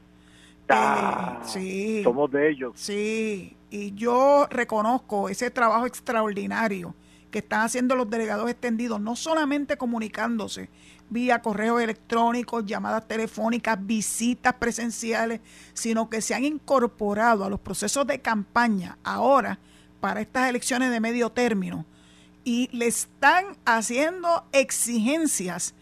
Ah, 0.69 1.41
sí. 1.45 2.03
Somos 2.03 2.31
de 2.33 2.51
ellos. 2.51 2.73
Sí, 2.75 3.57
y 3.71 3.95
yo 3.95 4.47
reconozco 4.51 5.29
ese 5.29 5.51
trabajo 5.51 5.87
extraordinario 5.87 6.95
que 7.31 7.39
están 7.39 7.63
haciendo 7.63 7.95
los 7.95 8.11
delegados 8.11 8.51
extendidos, 8.51 9.01
no 9.01 9.15
solamente 9.17 9.77
comunicándose 9.77 10.69
vía 11.13 11.43
correo 11.43 11.79
electrónico, 11.79 12.61
llamadas 12.61 13.07
telefónicas, 13.07 13.79
visitas 13.87 14.55
presenciales, 14.55 15.41
sino 15.75 16.09
que 16.09 16.23
se 16.23 16.35
han 16.35 16.45
incorporado 16.45 17.45
a 17.45 17.51
los 17.51 17.61
procesos 17.61 18.07
de 18.07 18.21
campaña 18.21 18.99
ahora 19.05 19.59
para 20.03 20.21
estas 20.21 20.51
elecciones 20.51 20.91
de 20.91 20.99
medio 20.99 21.31
término 21.31 21.87
y 22.43 22.69
le 22.77 22.89
están 22.89 23.57
haciendo 23.65 24.45
exigencias 24.51 25.75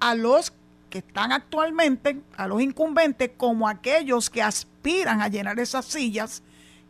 a 0.00 0.16
los 0.16 0.52
que 0.90 0.98
están 0.98 1.30
actualmente, 1.30 2.20
a 2.36 2.48
los 2.48 2.60
incumbentes, 2.60 3.30
como 3.36 3.68
aquellos 3.68 4.30
que 4.30 4.42
aspiran 4.42 5.22
a 5.22 5.28
llenar 5.28 5.60
esas 5.60 5.84
sillas 5.84 6.42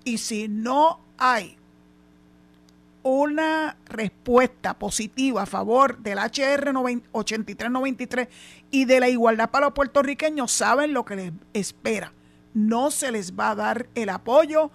y 0.03 0.17
si 0.17 0.49
no 0.49 0.99
hay 1.19 1.59
una 3.03 3.77
respuesta 3.85 4.73
positiva 4.79 5.43
a 5.43 5.47
favor 5.47 5.99
del 5.99 6.17
HR 6.17 6.73
8393 7.13 8.29
y 8.71 8.87
de 8.87 8.99
la 8.99 9.11
igualdad 9.11 9.51
para 9.51 9.67
los 9.67 9.75
puertorriqueños, 9.75 10.51
saben 10.51 10.95
lo 10.95 11.05
que 11.05 11.17
les 11.17 11.33
espera. 11.53 12.15
No 12.55 12.91
se 12.91 13.13
les 13.13 13.35
va 13.35 13.51
a 13.51 13.57
dar 13.57 13.89
el 13.95 14.09
apoyo 14.09 14.71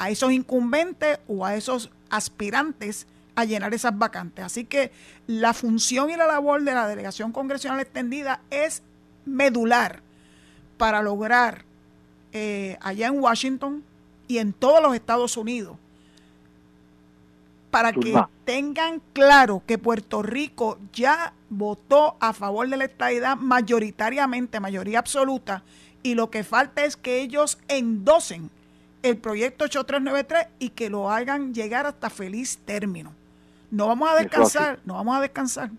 a 0.00 0.08
esos 0.08 0.32
incumbentes 0.32 1.18
o 1.28 1.44
a 1.44 1.54
esos 1.54 1.90
aspirantes 2.08 3.06
a 3.36 3.44
llenar 3.44 3.74
esas 3.74 3.96
vacantes. 3.96 4.44
Así 4.44 4.64
que 4.64 4.90
la 5.26 5.52
función 5.52 6.10
y 6.10 6.16
la 6.16 6.26
labor 6.26 6.64
de 6.64 6.72
la 6.72 6.88
delegación 6.88 7.32
congresional 7.32 7.78
extendida 7.80 8.40
es 8.50 8.82
medular 9.26 10.00
para 10.78 11.02
lograr 11.02 11.64
eh, 12.32 12.78
allá 12.80 13.08
en 13.08 13.20
Washington 13.20 13.84
y 14.26 14.38
en 14.38 14.54
todos 14.54 14.82
los 14.82 14.94
Estados 14.94 15.36
Unidos 15.36 15.76
para 17.70 17.92
que 17.92 18.20
tengan 18.44 19.00
claro 19.12 19.62
que 19.66 19.78
Puerto 19.78 20.22
Rico 20.22 20.78
ya 20.92 21.34
votó 21.50 22.16
a 22.20 22.32
favor 22.32 22.68
de 22.68 22.76
la 22.76 22.86
estadidad 22.86 23.36
mayoritariamente, 23.36 24.60
mayoría 24.60 24.98
absoluta, 24.98 25.62
y 26.02 26.14
lo 26.14 26.30
que 26.30 26.42
falta 26.42 26.84
es 26.84 26.96
que 26.96 27.20
ellos 27.20 27.58
endosen 27.68 28.50
el 29.02 29.16
proyecto 29.18 29.64
8393 29.64 30.48
y 30.58 30.70
que 30.70 30.90
lo 30.90 31.10
hagan 31.10 31.54
llegar 31.54 31.86
hasta 31.86 32.10
feliz 32.10 32.58
término. 32.64 33.14
No 33.70 33.86
vamos 33.86 34.10
a 34.10 34.16
descansar, 34.16 34.78
no 34.84 34.94
vamos 34.94 35.16
a 35.16 35.20
descansar. 35.20 35.70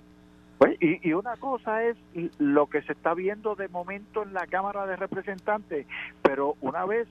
Pues, 0.57 0.77
y, 0.79 1.07
y, 1.07 1.13
una 1.13 1.35
cosa 1.37 1.83
es 1.83 1.97
lo 2.37 2.67
que 2.67 2.83
se 2.83 2.93
está 2.93 3.13
viendo 3.13 3.55
de 3.55 3.67
momento 3.67 4.23
en 4.23 4.33
la 4.33 4.45
Cámara 4.45 4.85
de 4.85 4.95
Representantes, 4.95 5.87
pero 6.21 6.55
una 6.61 6.85
vez 6.85 7.07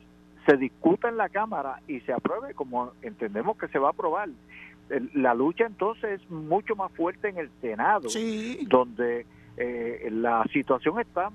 se 0.47 0.57
discuta 0.57 1.09
en 1.09 1.17
la 1.17 1.29
Cámara 1.29 1.81
y 1.89 2.01
se 2.01 2.13
apruebe, 2.13 2.55
como 2.55 2.93
entendemos 3.03 3.57
que 3.59 3.69
se 3.69 3.79
va 3.79 3.89
a 3.89 3.91
aprobar, 3.91 4.29
la 5.15 5.35
lucha 5.35 5.67
entonces 5.67 6.21
es 6.21 6.31
mucho 6.31 6.75
más 6.75 6.91
fuerte 6.93 7.29
en 7.29 7.39
el 7.39 7.51
Senado, 7.61 8.09
donde 8.69 9.27
eh, 9.57 10.09
la 10.11 10.45
situación 10.53 10.99
está 11.01 11.31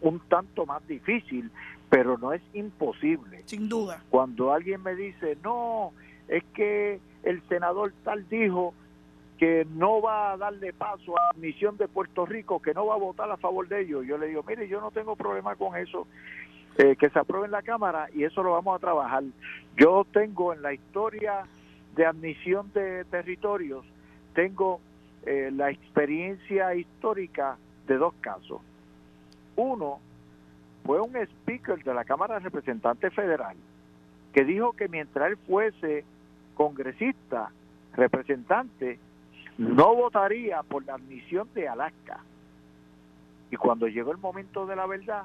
un, 0.00 0.20
tanto 0.28 0.64
más 0.64 0.86
difícil, 0.86 1.50
pero 1.94 2.18
no 2.18 2.32
es 2.32 2.42
imposible. 2.54 3.44
Sin 3.46 3.68
duda. 3.68 4.02
Cuando 4.10 4.52
alguien 4.52 4.82
me 4.82 4.96
dice, 4.96 5.38
no, 5.44 5.92
es 6.26 6.42
que 6.52 6.98
el 7.22 7.40
senador 7.48 7.92
tal 8.02 8.28
dijo 8.28 8.74
que 9.38 9.64
no 9.76 10.02
va 10.02 10.32
a 10.32 10.36
darle 10.36 10.72
paso 10.72 11.16
a 11.16 11.32
la 11.32 11.40
misión 11.40 11.76
de 11.76 11.86
Puerto 11.86 12.26
Rico, 12.26 12.60
que 12.60 12.74
no 12.74 12.86
va 12.86 12.94
a 12.94 12.98
votar 12.98 13.30
a 13.30 13.36
favor 13.36 13.68
de 13.68 13.82
ellos, 13.82 14.04
yo 14.08 14.18
le 14.18 14.26
digo, 14.26 14.42
mire, 14.42 14.66
yo 14.66 14.80
no 14.80 14.90
tengo 14.90 15.14
problema 15.14 15.54
con 15.54 15.76
eso 15.76 16.08
eh, 16.78 16.96
que 16.96 17.10
se 17.10 17.18
apruebe 17.20 17.46
en 17.46 17.52
la 17.52 17.62
Cámara 17.62 18.08
y 18.12 18.24
eso 18.24 18.42
lo 18.42 18.50
vamos 18.50 18.74
a 18.74 18.80
trabajar. 18.80 19.22
Yo 19.76 20.04
tengo 20.12 20.52
en 20.52 20.62
la 20.62 20.72
historia 20.72 21.46
de 21.94 22.06
admisión 22.06 22.72
de 22.74 23.04
territorios, 23.04 23.84
tengo 24.34 24.80
eh, 25.26 25.52
la 25.54 25.70
experiencia 25.70 26.74
histórica 26.74 27.56
de 27.86 27.98
dos 27.98 28.14
casos. 28.20 28.60
Uno 29.54 30.00
fue 30.84 31.00
un 31.00 31.16
speaker 31.16 31.82
de 31.82 31.94
la 31.94 32.04
Cámara 32.04 32.34
de 32.34 32.40
Representantes 32.40 33.12
Federal 33.14 33.56
que 34.32 34.44
dijo 34.44 34.72
que 34.72 34.88
mientras 34.88 35.30
él 35.30 35.36
fuese 35.46 36.04
congresista, 36.54 37.50
representante, 37.94 38.98
no 39.56 39.94
votaría 39.94 40.62
por 40.62 40.84
la 40.84 40.94
admisión 40.94 41.48
de 41.54 41.68
Alaska. 41.68 42.18
Y 43.50 43.56
cuando 43.56 43.86
llegó 43.86 44.10
el 44.10 44.18
momento 44.18 44.66
de 44.66 44.74
la 44.76 44.86
verdad, 44.86 45.22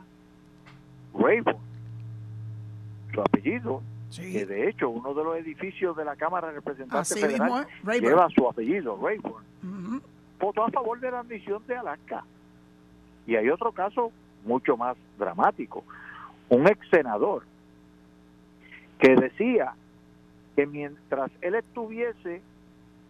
Rayburn, 1.18 1.58
su 3.14 3.22
apellido, 3.22 3.82
que 4.16 4.46
de 4.46 4.70
hecho 4.70 4.90
uno 4.90 5.14
de 5.14 5.24
los 5.24 5.38
edificios 5.38 5.98
de 5.98 6.06
la 6.06 6.16
Cámara 6.16 6.50
de 6.50 6.54
Representantes 6.54 7.20
Federal 7.20 7.68
lleva 8.00 8.30
su 8.30 8.48
apellido, 8.48 9.00
Rayburn, 9.02 9.44
votó 10.40 10.64
a 10.64 10.70
favor 10.70 11.00
de 11.00 11.10
la 11.10 11.20
admisión 11.22 11.64
de 11.68 11.78
Alaska. 11.78 12.24
Y 13.26 13.36
hay 13.36 13.50
otro 13.50 13.72
caso 13.72 14.12
mucho 14.46 14.78
más 14.78 14.98
dramático, 15.18 15.84
un 16.50 16.68
ex 16.68 16.88
senador 16.90 17.44
que 19.00 19.16
decía 19.16 19.74
que 20.56 20.66
mientras 20.66 21.32
él 21.42 21.56
estuviese 21.56 22.42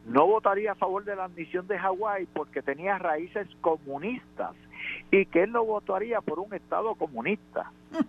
no 0.06 0.26
votaría 0.26 0.72
a 0.72 0.76
favor 0.76 1.04
de 1.04 1.16
la 1.16 1.26
admisión 1.26 1.68
de 1.68 1.78
Hawái 1.78 2.28
porque 2.34 2.62
tenía 2.62 2.98
raíces 2.98 3.48
comunistas 3.62 4.54
y 5.12 5.26
que 5.26 5.44
él 5.44 5.52
no 5.52 5.64
votaría 5.66 6.22
por 6.22 6.40
un 6.40 6.54
Estado 6.54 6.96
comunista. 6.96 7.72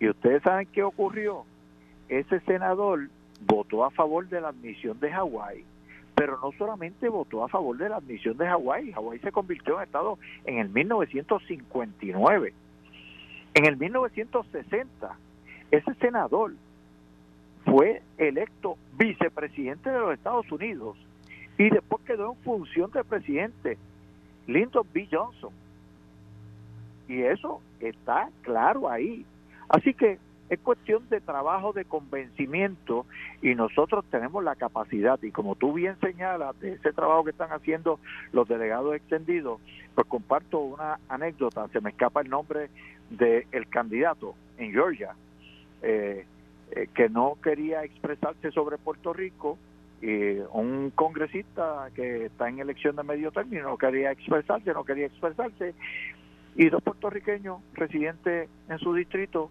Y 0.00 0.08
ustedes 0.08 0.42
saben 0.42 0.66
qué 0.72 0.82
ocurrió. 0.82 1.44
Ese 2.08 2.40
senador 2.40 3.08
votó 3.46 3.84
a 3.84 3.90
favor 3.90 4.28
de 4.28 4.40
la 4.40 4.48
admisión 4.48 4.98
de 4.98 5.10
Hawái, 5.10 5.64
pero 6.14 6.38
no 6.40 6.52
solamente 6.52 7.08
votó 7.08 7.44
a 7.44 7.48
favor 7.48 7.76
de 7.76 7.88
la 7.88 7.96
admisión 7.96 8.36
de 8.36 8.46
Hawái, 8.46 8.92
Hawái 8.92 9.18
se 9.18 9.32
convirtió 9.32 9.76
en 9.76 9.84
Estado 9.84 10.18
en 10.44 10.58
el 10.58 10.68
1959. 10.68 12.54
En 13.54 13.66
el 13.66 13.76
1960, 13.76 15.16
ese 15.70 15.94
senador 15.94 16.52
fue 17.64 18.02
electo 18.18 18.76
vicepresidente 18.96 19.90
de 19.90 19.98
los 19.98 20.14
Estados 20.14 20.50
Unidos 20.52 20.96
y 21.58 21.70
después 21.70 22.02
quedó 22.04 22.32
en 22.32 22.38
función 22.38 22.90
de 22.90 23.04
presidente 23.04 23.78
Lyndon 24.46 24.86
B. 24.92 25.08
Johnson. 25.10 25.52
Y 27.08 27.22
eso 27.22 27.60
está 27.80 28.28
claro 28.42 28.88
ahí. 28.88 29.24
Así 29.68 29.94
que 29.94 30.18
es 30.54 30.60
cuestión 30.60 31.08
de 31.08 31.20
trabajo 31.20 31.72
de 31.72 31.84
convencimiento 31.84 33.06
y 33.42 33.54
nosotros 33.54 34.04
tenemos 34.10 34.42
la 34.42 34.56
capacidad 34.56 35.22
y 35.22 35.30
como 35.30 35.54
tú 35.56 35.72
bien 35.72 35.96
señalas 36.00 36.58
de 36.60 36.72
ese 36.72 36.92
trabajo 36.92 37.24
que 37.24 37.30
están 37.30 37.52
haciendo 37.52 37.98
los 38.32 38.48
delegados 38.48 38.94
extendidos, 38.94 39.60
pues 39.94 40.06
comparto 40.06 40.58
una 40.60 40.98
anécdota, 41.08 41.68
se 41.68 41.80
me 41.80 41.90
escapa 41.90 42.22
el 42.22 42.30
nombre 42.30 42.70
del 43.10 43.68
candidato 43.68 44.34
en 44.58 44.72
Georgia, 44.72 45.14
eh, 45.82 46.24
eh, 46.72 46.88
que 46.94 47.08
no 47.08 47.36
quería 47.42 47.84
expresarse 47.84 48.50
sobre 48.50 48.78
Puerto 48.78 49.12
Rico 49.12 49.58
y 50.00 50.38
un 50.52 50.90
congresista 50.94 51.88
que 51.94 52.26
está 52.26 52.48
en 52.48 52.58
elección 52.58 52.96
de 52.96 53.02
medio 53.02 53.30
término 53.30 53.70
no 53.70 53.78
quería 53.78 54.10
expresarse, 54.10 54.72
no 54.72 54.84
quería 54.84 55.06
expresarse 55.06 55.74
y 56.56 56.68
dos 56.68 56.82
puertorriqueños 56.82 57.60
residentes 57.74 58.48
en 58.68 58.78
su 58.78 58.94
distrito 58.94 59.50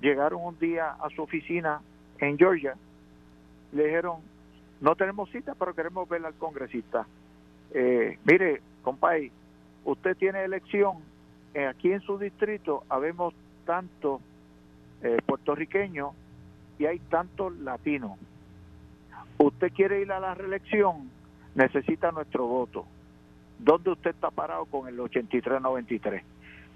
llegaron 0.00 0.44
un 0.44 0.58
día 0.58 0.90
a 0.90 1.08
su 1.10 1.22
oficina 1.22 1.80
en 2.18 2.38
Georgia, 2.38 2.74
le 3.72 3.84
dijeron, 3.84 4.20
no 4.80 4.94
tenemos 4.96 5.30
cita, 5.30 5.54
pero 5.58 5.74
queremos 5.74 6.08
ver 6.08 6.24
al 6.24 6.34
congresista. 6.34 7.06
Eh, 7.72 8.18
mire, 8.24 8.62
compay, 8.82 9.30
usted 9.84 10.16
tiene 10.16 10.44
elección, 10.44 10.98
eh, 11.54 11.66
aquí 11.66 11.92
en 11.92 12.00
su 12.00 12.18
distrito 12.18 12.84
habemos 12.88 13.34
tantos 13.64 14.20
eh, 15.02 15.18
puertorriqueños 15.26 16.12
y 16.78 16.86
hay 16.86 16.98
tantos 16.98 17.56
latinos. 17.58 18.12
Usted 19.38 19.72
quiere 19.72 20.00
ir 20.00 20.10
a 20.12 20.20
la 20.20 20.34
reelección, 20.34 21.10
necesita 21.54 22.10
nuestro 22.12 22.46
voto. 22.46 22.86
¿Dónde 23.58 23.90
usted 23.90 24.10
está 24.10 24.30
parado 24.30 24.64
con 24.66 24.88
el 24.88 24.98
83-93? 24.98 26.22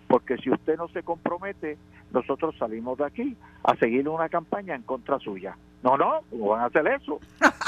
Porque 0.09 0.37
si 0.39 0.51
usted 0.51 0.77
no 0.77 0.89
se 0.89 1.03
compromete, 1.03 1.79
nosotros 2.12 2.54
salimos 2.58 2.98
de 2.98 3.04
aquí 3.04 3.36
a 3.64 3.74
seguir 3.76 4.08
una 4.08 4.28
campaña 4.28 4.74
en 4.74 4.82
contra 4.82 5.18
suya. 5.18 5.56
No, 5.82 5.96
no, 5.96 6.20
¿cómo 6.30 6.48
van 6.48 6.60
a 6.60 6.66
hacer 6.66 6.86
eso? 6.86 7.20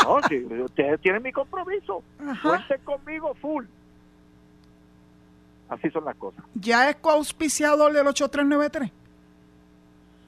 No, 0.04 0.22
si 0.28 0.36
ustedes 0.44 1.00
tienen 1.00 1.22
mi 1.22 1.32
compromiso, 1.32 2.02
cuenten 2.42 2.80
conmigo 2.84 3.34
full. 3.40 3.64
Así 5.68 5.90
son 5.90 6.04
las 6.04 6.16
cosas. 6.16 6.44
¿Ya 6.54 6.90
es 6.90 6.96
coauspiciador 6.96 7.92
del 7.92 8.06
8393? 8.06 8.92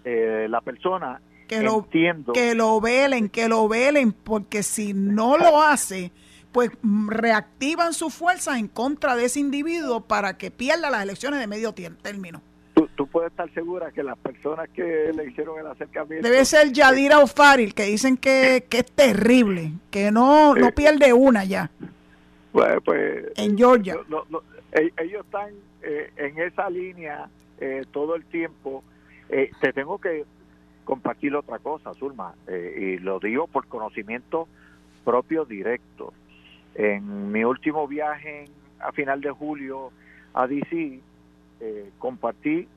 Eh, 0.04 0.46
la 0.48 0.60
persona, 0.60 1.20
que 1.46 1.60
lo, 1.60 1.78
entiendo. 1.78 2.32
Que 2.32 2.54
lo 2.54 2.80
velen, 2.80 3.28
que 3.28 3.48
lo 3.48 3.68
velen, 3.68 4.12
porque 4.12 4.62
si 4.62 4.94
no 4.94 5.36
lo 5.36 5.62
hace, 5.62 6.10
pues 6.52 6.70
reactivan 6.82 7.92
sus 7.92 8.14
fuerzas 8.14 8.58
en 8.58 8.68
contra 8.68 9.14
de 9.14 9.26
ese 9.26 9.40
individuo 9.40 10.00
para 10.00 10.38
que 10.38 10.50
pierda 10.50 10.90
las 10.90 11.02
elecciones 11.02 11.38
de 11.38 11.46
medio 11.46 11.74
término 11.74 12.40
tú, 12.97 13.07
puedes 13.07 13.31
estar 13.31 13.53
segura 13.55 13.91
que 13.91 14.03
las 14.03 14.18
personas 14.18 14.68
que 14.70 15.12
le 15.14 15.27
hicieron 15.27 15.59
el 15.59 15.66
acercamiento... 15.66 16.29
Debe 16.29 16.45
ser 16.45 16.72
Yadira 16.72 17.20
Ofaril, 17.20 17.74
que 17.74 17.85
dicen 17.85 18.16
que, 18.16 18.66
es 18.70 18.93
terrible, 18.93 19.72
que 19.91 20.11
no, 20.11 20.55
no 20.55 20.70
pierde 20.72 21.12
una 21.12 21.45
ya. 21.45 21.70
Pues, 22.53 22.79
pues 22.85 23.33
en 23.37 23.57
Georgia. 23.57 23.97
E, 24.72 24.93
ellos 24.99 25.24
están 25.24 25.51
eh, 25.83 26.11
en 26.16 26.39
esa 26.39 26.68
línea 26.68 27.29
eh, 27.61 27.83
todo 27.93 28.14
el 28.14 28.24
tiempo. 28.27 28.85
Eh, 29.29 29.51
te 29.61 29.72
tengo 29.72 29.99
que 29.99 30.24
compartir 30.85 31.35
otra 31.35 31.59
cosa, 31.59 31.93
Zulma, 31.95 32.35
y 32.49 32.99
lo 32.99 33.18
digo 33.18 33.49
por 33.49 33.66
conocimiento 33.66 34.47
propio 35.05 35.45
directo. 35.45 36.12
En 36.77 37.33
mi 37.33 37.43
último 37.43 37.89
viaje 37.89 38.45
a 38.79 38.93
final 38.93 39.20
de 39.20 39.31
julio 39.31 39.91
a 40.33 40.47
DC, 40.47 41.01
compartí 41.98 42.68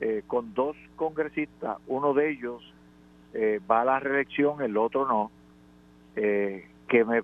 eh, 0.00 0.22
con 0.26 0.52
dos 0.54 0.76
congresistas, 0.96 1.78
uno 1.86 2.14
de 2.14 2.30
ellos 2.30 2.62
eh, 3.32 3.60
va 3.70 3.82
a 3.82 3.84
la 3.84 4.00
reelección, 4.00 4.60
el 4.60 4.76
otro 4.76 5.06
no, 5.06 5.30
eh, 6.16 6.68
que 6.88 7.04
me, 7.04 7.22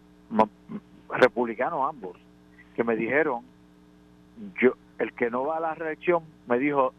republicanos 1.10 1.88
ambos, 1.88 2.16
que 2.76 2.84
me 2.84 2.96
dijeron, 2.96 3.44
yo, 4.62 4.74
el 4.98 5.12
que 5.12 5.30
no 5.30 5.44
va 5.44 5.56
a 5.56 5.60
la 5.60 5.74
reelección, 5.74 6.22
me 6.48 6.58
dijo, 6.58 6.94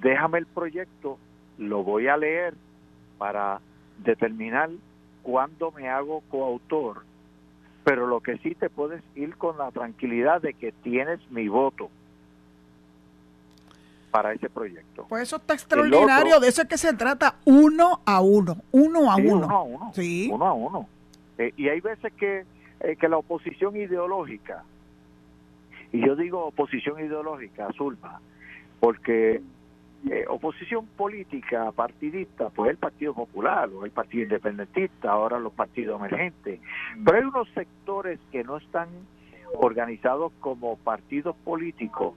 déjame 0.00 0.38
el 0.38 0.46
proyecto, 0.46 1.18
lo 1.58 1.84
voy 1.84 2.08
a 2.08 2.16
leer 2.16 2.54
para 3.18 3.60
determinar 3.98 4.70
cuándo 5.22 5.70
me 5.70 5.90
hago 5.90 6.22
coautor, 6.30 7.02
pero 7.84 8.06
lo 8.06 8.20
que 8.20 8.38
sí 8.38 8.54
te 8.54 8.70
puedes 8.70 9.02
ir 9.14 9.36
con 9.36 9.58
la 9.58 9.70
tranquilidad 9.70 10.40
de 10.40 10.54
que 10.54 10.72
tienes 10.72 11.20
mi 11.30 11.46
voto 11.46 11.90
para 14.14 14.32
ese 14.32 14.48
proyecto. 14.48 15.06
Pues 15.08 15.24
eso 15.24 15.36
está 15.38 15.54
extraordinario, 15.54 16.38
de 16.38 16.46
eso 16.46 16.62
es 16.62 16.68
que 16.68 16.78
se 16.78 16.94
trata 16.94 17.34
uno 17.46 18.00
a 18.06 18.20
uno, 18.20 18.58
uno 18.70 19.10
a 19.10 19.16
uno. 19.16 19.46
Uno 19.46 19.50
a 19.50 19.62
uno, 19.64 19.92
sí. 19.92 20.30
uno 20.32 20.46
a 20.46 20.52
uno. 20.52 20.88
Eh, 21.36 21.52
y 21.56 21.68
hay 21.68 21.80
veces 21.80 22.12
que, 22.12 22.44
eh, 22.78 22.94
que 22.94 23.08
la 23.08 23.16
oposición 23.16 23.76
ideológica, 23.76 24.62
y 25.90 26.06
yo 26.06 26.14
digo 26.14 26.44
oposición 26.46 27.00
ideológica, 27.00 27.72
Zulma, 27.76 28.20
porque 28.78 29.42
eh, 30.08 30.24
oposición 30.28 30.86
política 30.96 31.72
partidista, 31.72 32.50
pues 32.50 32.70
el 32.70 32.76
Partido 32.76 33.14
Popular 33.14 33.68
o 33.70 33.84
el 33.84 33.90
Partido 33.90 34.22
Independentista, 34.22 35.10
ahora 35.10 35.40
los 35.40 35.54
partidos 35.54 35.98
emergentes, 35.98 36.60
pero 37.04 37.18
hay 37.18 37.24
unos 37.24 37.48
sectores 37.48 38.20
que 38.30 38.44
no 38.44 38.58
están 38.58 38.90
organizados 39.56 40.30
como 40.38 40.76
partidos 40.76 41.34
políticos 41.42 42.14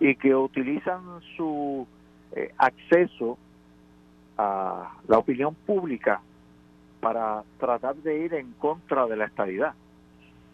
y 0.00 0.14
que 0.16 0.34
utilizan 0.34 1.02
su 1.36 1.86
eh, 2.32 2.52
acceso 2.58 3.38
a 4.36 4.92
la 5.06 5.18
opinión 5.18 5.54
pública 5.54 6.20
para 7.00 7.42
tratar 7.58 7.96
de 7.96 8.18
ir 8.24 8.34
en 8.34 8.52
contra 8.52 9.06
de 9.06 9.16
la 9.16 9.26
estabilidad. 9.26 9.74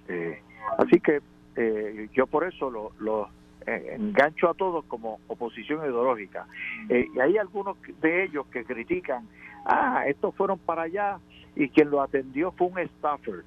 Eh, 0.08 0.42
así 0.78 1.00
que 1.00 1.20
eh, 1.56 2.08
yo 2.12 2.26
por 2.26 2.44
eso 2.44 2.70
lo, 2.70 2.92
lo 2.98 3.28
engancho 3.66 4.48
a 4.48 4.54
todos 4.54 4.84
como 4.86 5.20
oposición 5.28 5.80
ideológica. 5.80 6.46
y 6.88 7.18
hay 7.20 7.36
algunos 7.36 7.76
de 8.00 8.24
ellos 8.24 8.46
que 8.46 8.64
critican, 8.64 9.28
ah, 9.64 10.04
estos 10.06 10.34
fueron 10.34 10.58
para 10.58 10.82
allá 10.82 11.18
y 11.54 11.68
quien 11.68 11.90
lo 11.90 12.00
atendió 12.00 12.52
fue 12.52 12.68
un 12.68 12.88
staffer. 12.88 13.44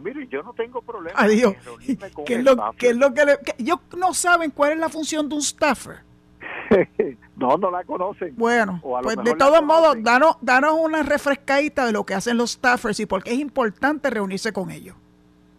Pues 0.00 0.14
mire, 0.14 0.28
yo 0.28 0.42
no 0.42 0.52
tengo 0.52 0.80
problema. 0.82 1.18
Adiós. 1.18 1.54
¿Qué 2.24 2.34
es, 2.34 2.44
lo, 2.44 2.56
¿Qué 2.78 2.90
es 2.90 2.96
lo 2.96 3.12
que 3.12 3.24
le, 3.24 3.38
ellos 3.58 3.78
no 3.96 4.14
saben 4.14 4.50
cuál 4.50 4.72
es 4.72 4.78
la 4.78 4.88
función 4.88 5.28
de 5.28 5.34
un 5.34 5.42
staffer? 5.42 5.98
no, 7.36 7.56
no 7.56 7.70
la 7.70 7.82
conocen. 7.84 8.34
Bueno, 8.36 8.80
pues 9.02 9.16
de 9.24 9.34
todos 9.34 9.62
modos, 9.62 9.96
danos, 10.02 10.36
danos 10.40 10.74
una 10.80 11.02
refrescadita 11.02 11.86
de 11.86 11.92
lo 11.92 12.04
que 12.04 12.14
hacen 12.14 12.36
los 12.36 12.52
staffers 12.52 13.00
y 13.00 13.06
por 13.06 13.24
qué 13.24 13.32
es 13.32 13.38
importante 13.38 14.10
reunirse 14.10 14.52
con 14.52 14.70
ellos. 14.70 14.94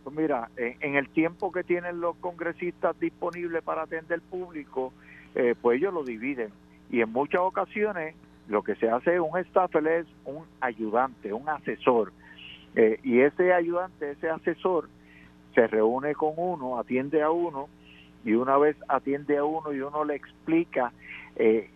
Pues 0.04 0.16
mira, 0.16 0.50
en, 0.56 0.96
el 0.96 1.10
tiempo 1.10 1.52
que 1.52 1.64
tienen 1.64 2.00
los 2.00 2.16
congresistas 2.18 2.98
disponibles 3.00 3.62
para 3.64 3.84
atender 3.84 4.22
público, 4.22 4.94
eh, 5.36 5.56
pues 5.62 5.78
ellos 5.80 5.94
lo 5.94 6.04
dividen. 6.04 6.50
Y 6.90 7.02
en 7.02 7.12
muchas 7.12 7.42
ocasiones 7.42 8.16
lo 8.48 8.64
que 8.64 8.76
se 8.76 8.90
hace 8.90 9.20
un 9.20 9.38
staffer 9.46 9.86
es 9.88 10.08
un 10.26 10.46
ayudante, 10.62 11.34
un 11.34 11.48
asesor 11.50 12.14
eh, 12.76 13.00
y 13.04 13.22
ese 13.22 13.54
ayudante, 13.54 14.12
ese 14.12 14.30
asesor, 14.30 14.90
se 15.56 15.68
reúne 15.68 16.14
con 16.16 16.34
uno, 16.38 16.80
atiende 16.80 17.22
a 17.22 17.32
uno, 17.32 17.68
y 18.24 18.34
una 18.34 18.58
vez 18.58 18.76
atiende 18.88 19.38
a 19.38 19.44
uno 19.44 19.74
y 19.74 19.82
uno 19.82 20.04
le 20.04 20.16
explica, 20.16 20.92
eh, 21.36 21.70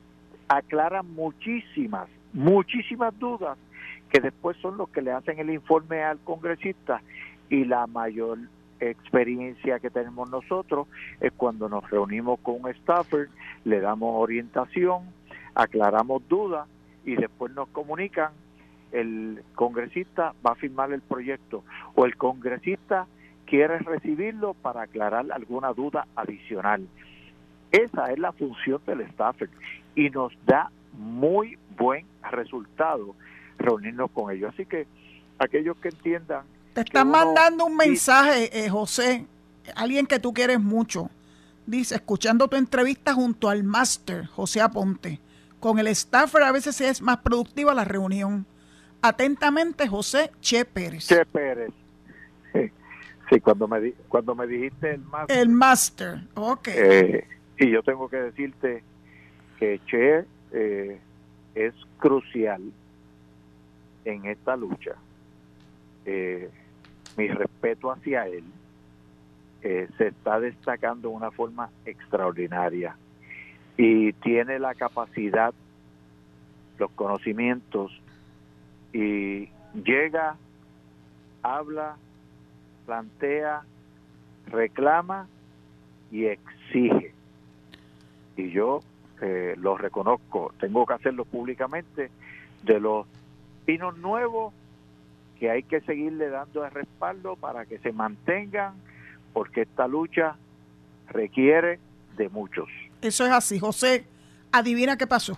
aclara 0.47 1.01
muchísimas, 1.03 2.07
muchísimas 2.33 3.17
dudas 3.17 3.57
que 4.09 4.19
después 4.19 4.57
son 4.57 4.77
los 4.77 4.89
que 4.89 5.01
le 5.01 5.11
hacen 5.11 5.39
el 5.39 5.49
informe 5.49 6.03
al 6.03 6.19
congresista 6.19 7.01
y 7.49 7.65
la 7.65 7.87
mayor 7.87 8.37
experiencia 8.79 9.79
que 9.79 9.89
tenemos 9.89 10.29
nosotros 10.29 10.87
es 11.21 11.31
cuando 11.31 11.69
nos 11.69 11.89
reunimos 11.89 12.39
con 12.41 12.63
un 12.63 12.73
staffer, 12.73 13.29
le 13.63 13.79
damos 13.79 14.13
orientación, 14.15 15.03
aclaramos 15.55 16.27
dudas 16.27 16.67
y 17.05 17.15
después 17.15 17.53
nos 17.53 17.69
comunican 17.69 18.31
el 18.93 19.43
congresista 19.55 20.33
va 20.45 20.51
a 20.51 20.55
firmar 20.55 20.93
el 20.93 21.01
proyecto 21.01 21.63
o 21.95 22.05
el 22.05 22.15
congresista 22.15 23.07
quiere 23.45 23.79
recibirlo 23.79 24.53
para 24.53 24.83
aclarar 24.83 25.25
alguna 25.31 25.73
duda 25.73 26.07
adicional. 26.15 26.87
Esa 27.71 28.11
es 28.11 28.19
la 28.19 28.31
función 28.31 28.81
del 28.85 29.09
staffer 29.11 29.49
y 29.95 30.09
nos 30.09 30.31
da 30.45 30.71
muy 30.93 31.57
buen 31.75 32.05
resultado 32.31 33.15
reunirnos 33.57 34.11
con 34.11 34.31
ellos. 34.31 34.53
Así 34.53 34.65
que 34.65 34.85
aquellos 35.39 35.75
que 35.77 35.89
entiendan... 35.89 36.43
Te 36.73 36.81
están 36.81 37.09
mandando 37.09 37.65
un 37.65 37.75
mensaje, 37.75 38.65
eh, 38.65 38.69
José, 38.69 39.25
alguien 39.75 40.05
que 40.05 40.19
tú 40.19 40.33
quieres 40.33 40.59
mucho. 40.59 41.09
Dice, 41.65 41.95
escuchando 41.95 42.47
tu 42.47 42.57
entrevista 42.57 43.13
junto 43.13 43.49
al 43.49 43.63
máster, 43.63 44.25
José 44.27 44.61
Aponte, 44.61 45.19
con 45.59 45.79
el 45.79 45.87
staffer 45.95 46.43
a 46.43 46.51
veces 46.51 46.81
es 46.81 47.01
más 47.01 47.17
productiva 47.17 47.73
la 47.73 47.85
reunión. 47.85 48.45
Atentamente, 49.05 49.85
José 49.85 50.31
Che 50.39 50.63
Pérez. 50.63 51.07
Che 51.07 51.25
Pérez. 51.25 51.73
Sí, 53.29 53.39
cuando 53.41 53.67
me, 53.67 53.91
cuando 54.07 54.33
me 54.33 54.47
dijiste 54.47 54.91
el 54.91 55.01
máster. 55.01 55.37
El 55.37 55.49
máster, 55.49 56.19
ok. 56.35 56.67
Eh, 56.69 57.27
y 57.57 57.69
yo 57.69 57.83
tengo 57.83 58.07
que 58.07 58.17
decirte 58.17 58.81
que 59.59 59.81
Che 59.85 60.23
eh, 60.53 60.99
es 61.53 61.73
crucial 61.99 62.61
en 64.05 64.25
esta 64.25 64.55
lucha. 64.55 64.95
Eh, 66.05 66.49
mi 67.17 67.27
respeto 67.27 67.91
hacia 67.91 68.27
él 68.27 68.45
se 69.61 70.07
está 70.07 70.41
destacando 70.41 71.09
de 71.09 71.15
una 71.15 71.31
forma 71.31 71.69
extraordinaria 71.85 72.97
y 73.77 74.11
tiene 74.13 74.59
la 74.59 74.75
capacidad, 74.75 75.53
los 76.77 76.91
conocimientos 76.91 78.02
y 78.93 79.49
llega, 79.73 80.37
habla, 81.41 81.97
plantea, 82.85 83.63
reclama 84.47 85.27
y 86.11 86.25
exige. 86.25 87.13
Y 88.37 88.51
yo 88.51 88.81
eh, 89.21 89.55
lo 89.57 89.77
reconozco, 89.77 90.53
tengo 90.59 90.85
que 90.85 90.93
hacerlo 90.93 91.25
públicamente, 91.25 92.11
de 92.63 92.79
los 92.79 93.07
pinos 93.65 93.97
nuevos 93.97 94.53
que 95.39 95.49
hay 95.49 95.63
que 95.63 95.81
seguirle 95.81 96.29
dando 96.29 96.63
el 96.63 96.71
respaldo 96.71 97.35
para 97.35 97.65
que 97.65 97.79
se 97.79 97.91
mantengan, 97.91 98.75
porque 99.33 99.61
esta 99.61 99.87
lucha 99.87 100.35
requiere 101.09 101.79
de 102.15 102.29
muchos. 102.29 102.69
Eso 103.01 103.25
es 103.25 103.31
así, 103.31 103.59
José. 103.59 104.05
Adivina 104.51 104.97
qué 104.97 105.07
pasó. 105.07 105.37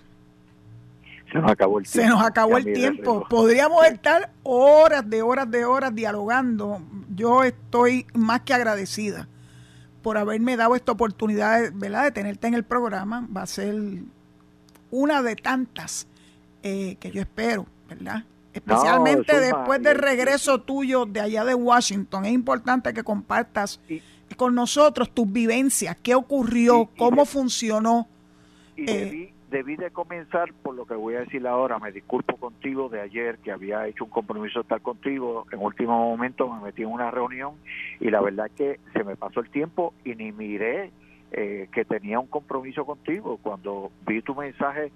Se 1.36 1.42
nos 1.42 1.52
acabó 1.52 1.80
el 1.80 1.86
tiempo. 1.86 2.02
Se 2.02 2.10
nos 2.10 2.22
acabó 2.24 2.58
el 2.58 2.74
tiempo. 2.74 3.28
Podríamos 3.30 3.86
estar 3.86 4.32
horas 4.44 5.10
de 5.10 5.22
horas 5.22 5.50
de 5.50 5.66
horas 5.66 5.94
dialogando. 5.94 6.82
Yo 7.14 7.44
estoy 7.44 8.08
más 8.14 8.42
que 8.42 8.54
agradecida 8.54 9.28
por 10.02 10.18
haberme 10.18 10.56
dado 10.56 10.76
esta 10.76 10.92
oportunidad 10.92 11.72
¿verdad? 11.74 12.04
de 12.04 12.12
tenerte 12.12 12.48
en 12.48 12.54
el 12.54 12.64
programa. 12.64 13.28
Va 13.36 13.42
a 13.42 13.48
ser 13.48 13.76
una 14.92 15.22
de 15.22 15.36
tantas 15.36 16.08
eh, 16.64 16.98
que 17.00 17.12
yo 17.12 17.22
espero, 17.22 17.66
¿verdad? 17.90 18.24
Especialmente 18.54 19.38
después 19.40 19.84
del 19.84 19.98
regreso 19.98 20.62
tuyo 20.62 21.06
de 21.06 21.20
allá 21.20 21.44
de 21.44 21.56
Washington. 21.56 22.26
Es 22.26 22.32
importante 22.32 22.94
que 22.94 23.04
compartas 23.04 23.82
con 24.38 24.56
nosotros 24.56 25.10
tus 25.12 25.32
vivencias, 25.32 25.98
qué 26.02 26.16
ocurrió, 26.16 26.90
cómo 26.98 27.26
funcionó. 27.26 28.08
Eh, 28.78 29.34
debí 29.50 29.76
de 29.76 29.91
comenzar 29.91 30.54
por 30.54 30.76
lo 30.76 30.86
que 30.86 30.96
voy 30.96 31.16
a 31.16 31.20
decir 31.20 31.46
ahora. 31.48 31.80
Me 31.80 31.91
disculpo 31.91 32.38
contigo 32.38 32.89
de 32.89 33.02
ayer 33.02 33.38
que 33.39 33.52
había 33.52 33.88
hecho 33.88 34.06
un 34.06 34.10
compromiso 34.10 34.62
estar 34.62 34.82
contigo. 34.82 35.46
En 35.52 35.60
último 35.60 35.98
momento 35.98 36.50
me 36.50 36.62
metí 36.62 36.84
en 36.84 36.89
una 36.89 37.12
reunión 37.12 37.54
y 38.00 38.10
la 38.10 38.22
verdad 38.22 38.50
que 38.56 38.80
se 38.93 39.04
me 39.04 39.16
pasó 39.16 39.39
el 39.39 39.50
tiempo 39.50 39.93
y 40.04 40.16
ni 40.16 40.32
miré 40.32 40.91
eh, 41.32 41.68
que 41.72 41.86
tenía 41.86 42.20
un 42.20 42.28
compromiso 42.28 42.86
contigo. 42.86 43.39
Cuando 43.41 43.91
vi 44.08 44.22
tu 44.22 44.36
mensaje 44.36 44.91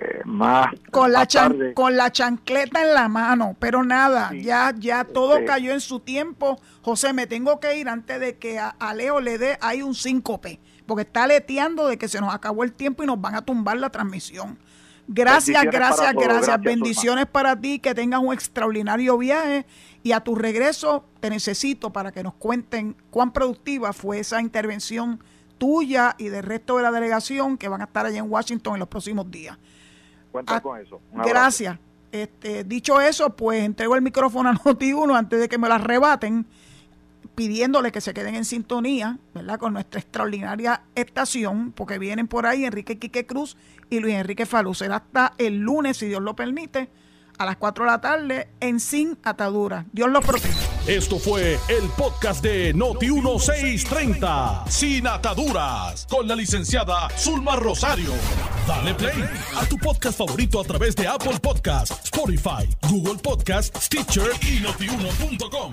eh, 0.00 0.20
más 0.24 0.74
con 0.90 1.12
la 1.12 1.28
con 1.74 1.96
la 1.96 2.10
chancleta 2.10 2.82
en 2.82 2.94
la 2.94 3.08
mano, 3.08 3.54
pero 3.58 3.84
nada, 3.84 4.32
ya 4.34 4.74
ya 4.76 5.04
todo 5.04 5.44
cayó 5.44 5.72
en 5.72 5.80
su 5.80 6.00
tiempo. 6.00 6.58
José, 6.82 7.12
me 7.12 7.26
tengo 7.26 7.60
que 7.60 7.78
ir 7.78 7.88
antes 7.88 8.18
de 8.18 8.36
que 8.36 8.58
a, 8.58 8.70
a 8.70 8.94
Leo 8.94 9.20
le 9.20 9.38
dé 9.38 9.58
hay 9.60 9.82
un 9.82 9.94
síncope 9.94 10.58
porque 10.86 11.02
está 11.02 11.26
leteando 11.26 11.86
de 11.86 11.98
que 11.98 12.08
se 12.08 12.20
nos 12.20 12.34
acabó 12.34 12.64
el 12.64 12.72
tiempo 12.72 13.02
y 13.02 13.06
nos 13.06 13.20
van 13.20 13.34
a 13.34 13.42
tumbar 13.42 13.76
la 13.76 13.90
transmisión. 13.90 14.58
Gracias, 15.08 15.64
gracias, 15.64 16.14
gracias. 16.14 16.60
Bendiciones 16.60 17.26
para 17.26 17.58
ti, 17.60 17.78
que 17.78 17.94
tengas 17.94 18.20
un 18.20 18.32
extraordinario 18.32 19.16
viaje 19.18 19.64
y 20.02 20.12
a 20.12 20.20
tu 20.20 20.34
regreso 20.34 21.04
te 21.20 21.30
necesito 21.30 21.92
para 21.92 22.10
que 22.10 22.22
nos 22.22 22.34
cuenten 22.34 22.96
cuán 23.10 23.32
productiva 23.32 23.92
fue 23.92 24.18
esa 24.18 24.40
intervención 24.40 25.20
tuya 25.58 26.14
y 26.18 26.28
del 26.28 26.42
resto 26.42 26.76
de 26.76 26.82
la 26.82 26.90
delegación 26.90 27.56
que 27.56 27.68
van 27.68 27.80
a 27.80 27.84
estar 27.84 28.04
allá 28.04 28.18
en 28.18 28.30
Washington 28.30 28.74
en 28.74 28.80
los 28.80 28.88
próximos 28.88 29.30
días. 29.30 29.56
Cuenta 30.32 30.56
ah, 30.56 30.60
con 30.60 30.78
eso. 30.80 31.00
Gracias. 31.12 31.78
Este, 32.12 32.64
dicho 32.64 33.00
eso, 33.00 33.34
pues 33.34 33.62
entrego 33.62 33.94
el 33.94 34.02
micrófono 34.02 34.48
a 34.48 34.52
Noti1 34.64 35.16
antes 35.16 35.40
de 35.40 35.48
que 35.48 35.58
me 35.58 35.68
la 35.68 35.76
arrebaten 35.76 36.46
pidiéndole 37.34 37.92
que 37.92 38.00
se 38.00 38.14
queden 38.14 38.34
en 38.34 38.44
sintonía, 38.44 39.18
¿verdad? 39.34 39.58
Con 39.58 39.72
nuestra 39.72 40.00
extraordinaria 40.00 40.82
estación, 40.94 41.72
porque 41.72 41.98
vienen 41.98 42.28
por 42.28 42.46
ahí 42.46 42.64
Enrique 42.64 42.98
Quique 42.98 43.26
Cruz 43.26 43.56
y 43.90 44.00
Luis 44.00 44.14
Enrique 44.14 44.46
Falú. 44.46 44.74
Será 44.74 44.96
hasta 44.96 45.34
el 45.38 45.58
lunes, 45.58 45.96
si 45.96 46.06
Dios 46.06 46.22
lo 46.22 46.36
permite, 46.36 46.90
a 47.38 47.44
las 47.44 47.56
4 47.56 47.84
de 47.84 47.90
la 47.90 48.00
tarde 48.00 48.48
en 48.60 48.80
Sin 48.80 49.18
Atadura. 49.22 49.84
Dios 49.92 50.10
lo 50.10 50.20
proteja. 50.20 50.58
Esto 50.86 51.18
fue 51.18 51.58
el 51.68 51.88
podcast 51.96 52.42
de 52.42 52.74
Noti1630, 52.74 54.68
Sin 54.68 55.06
Ataduras, 55.06 56.06
con 56.08 56.26
la 56.28 56.34
licenciada 56.34 57.08
Zulma 57.16 57.56
Rosario. 57.56 58.12
Dale 58.66 58.94
play 58.94 59.24
a 59.56 59.66
tu 59.66 59.76
podcast 59.78 60.18
favorito 60.18 60.60
a 60.60 60.64
través 60.64 60.96
de 60.96 61.06
Apple 61.06 61.38
Podcasts, 61.40 62.04
Spotify, 62.04 62.68
Google 62.88 63.18
Podcasts, 63.22 63.84
Stitcher 63.84 64.30
y 64.42 64.60
notiuno.com. 64.60 65.72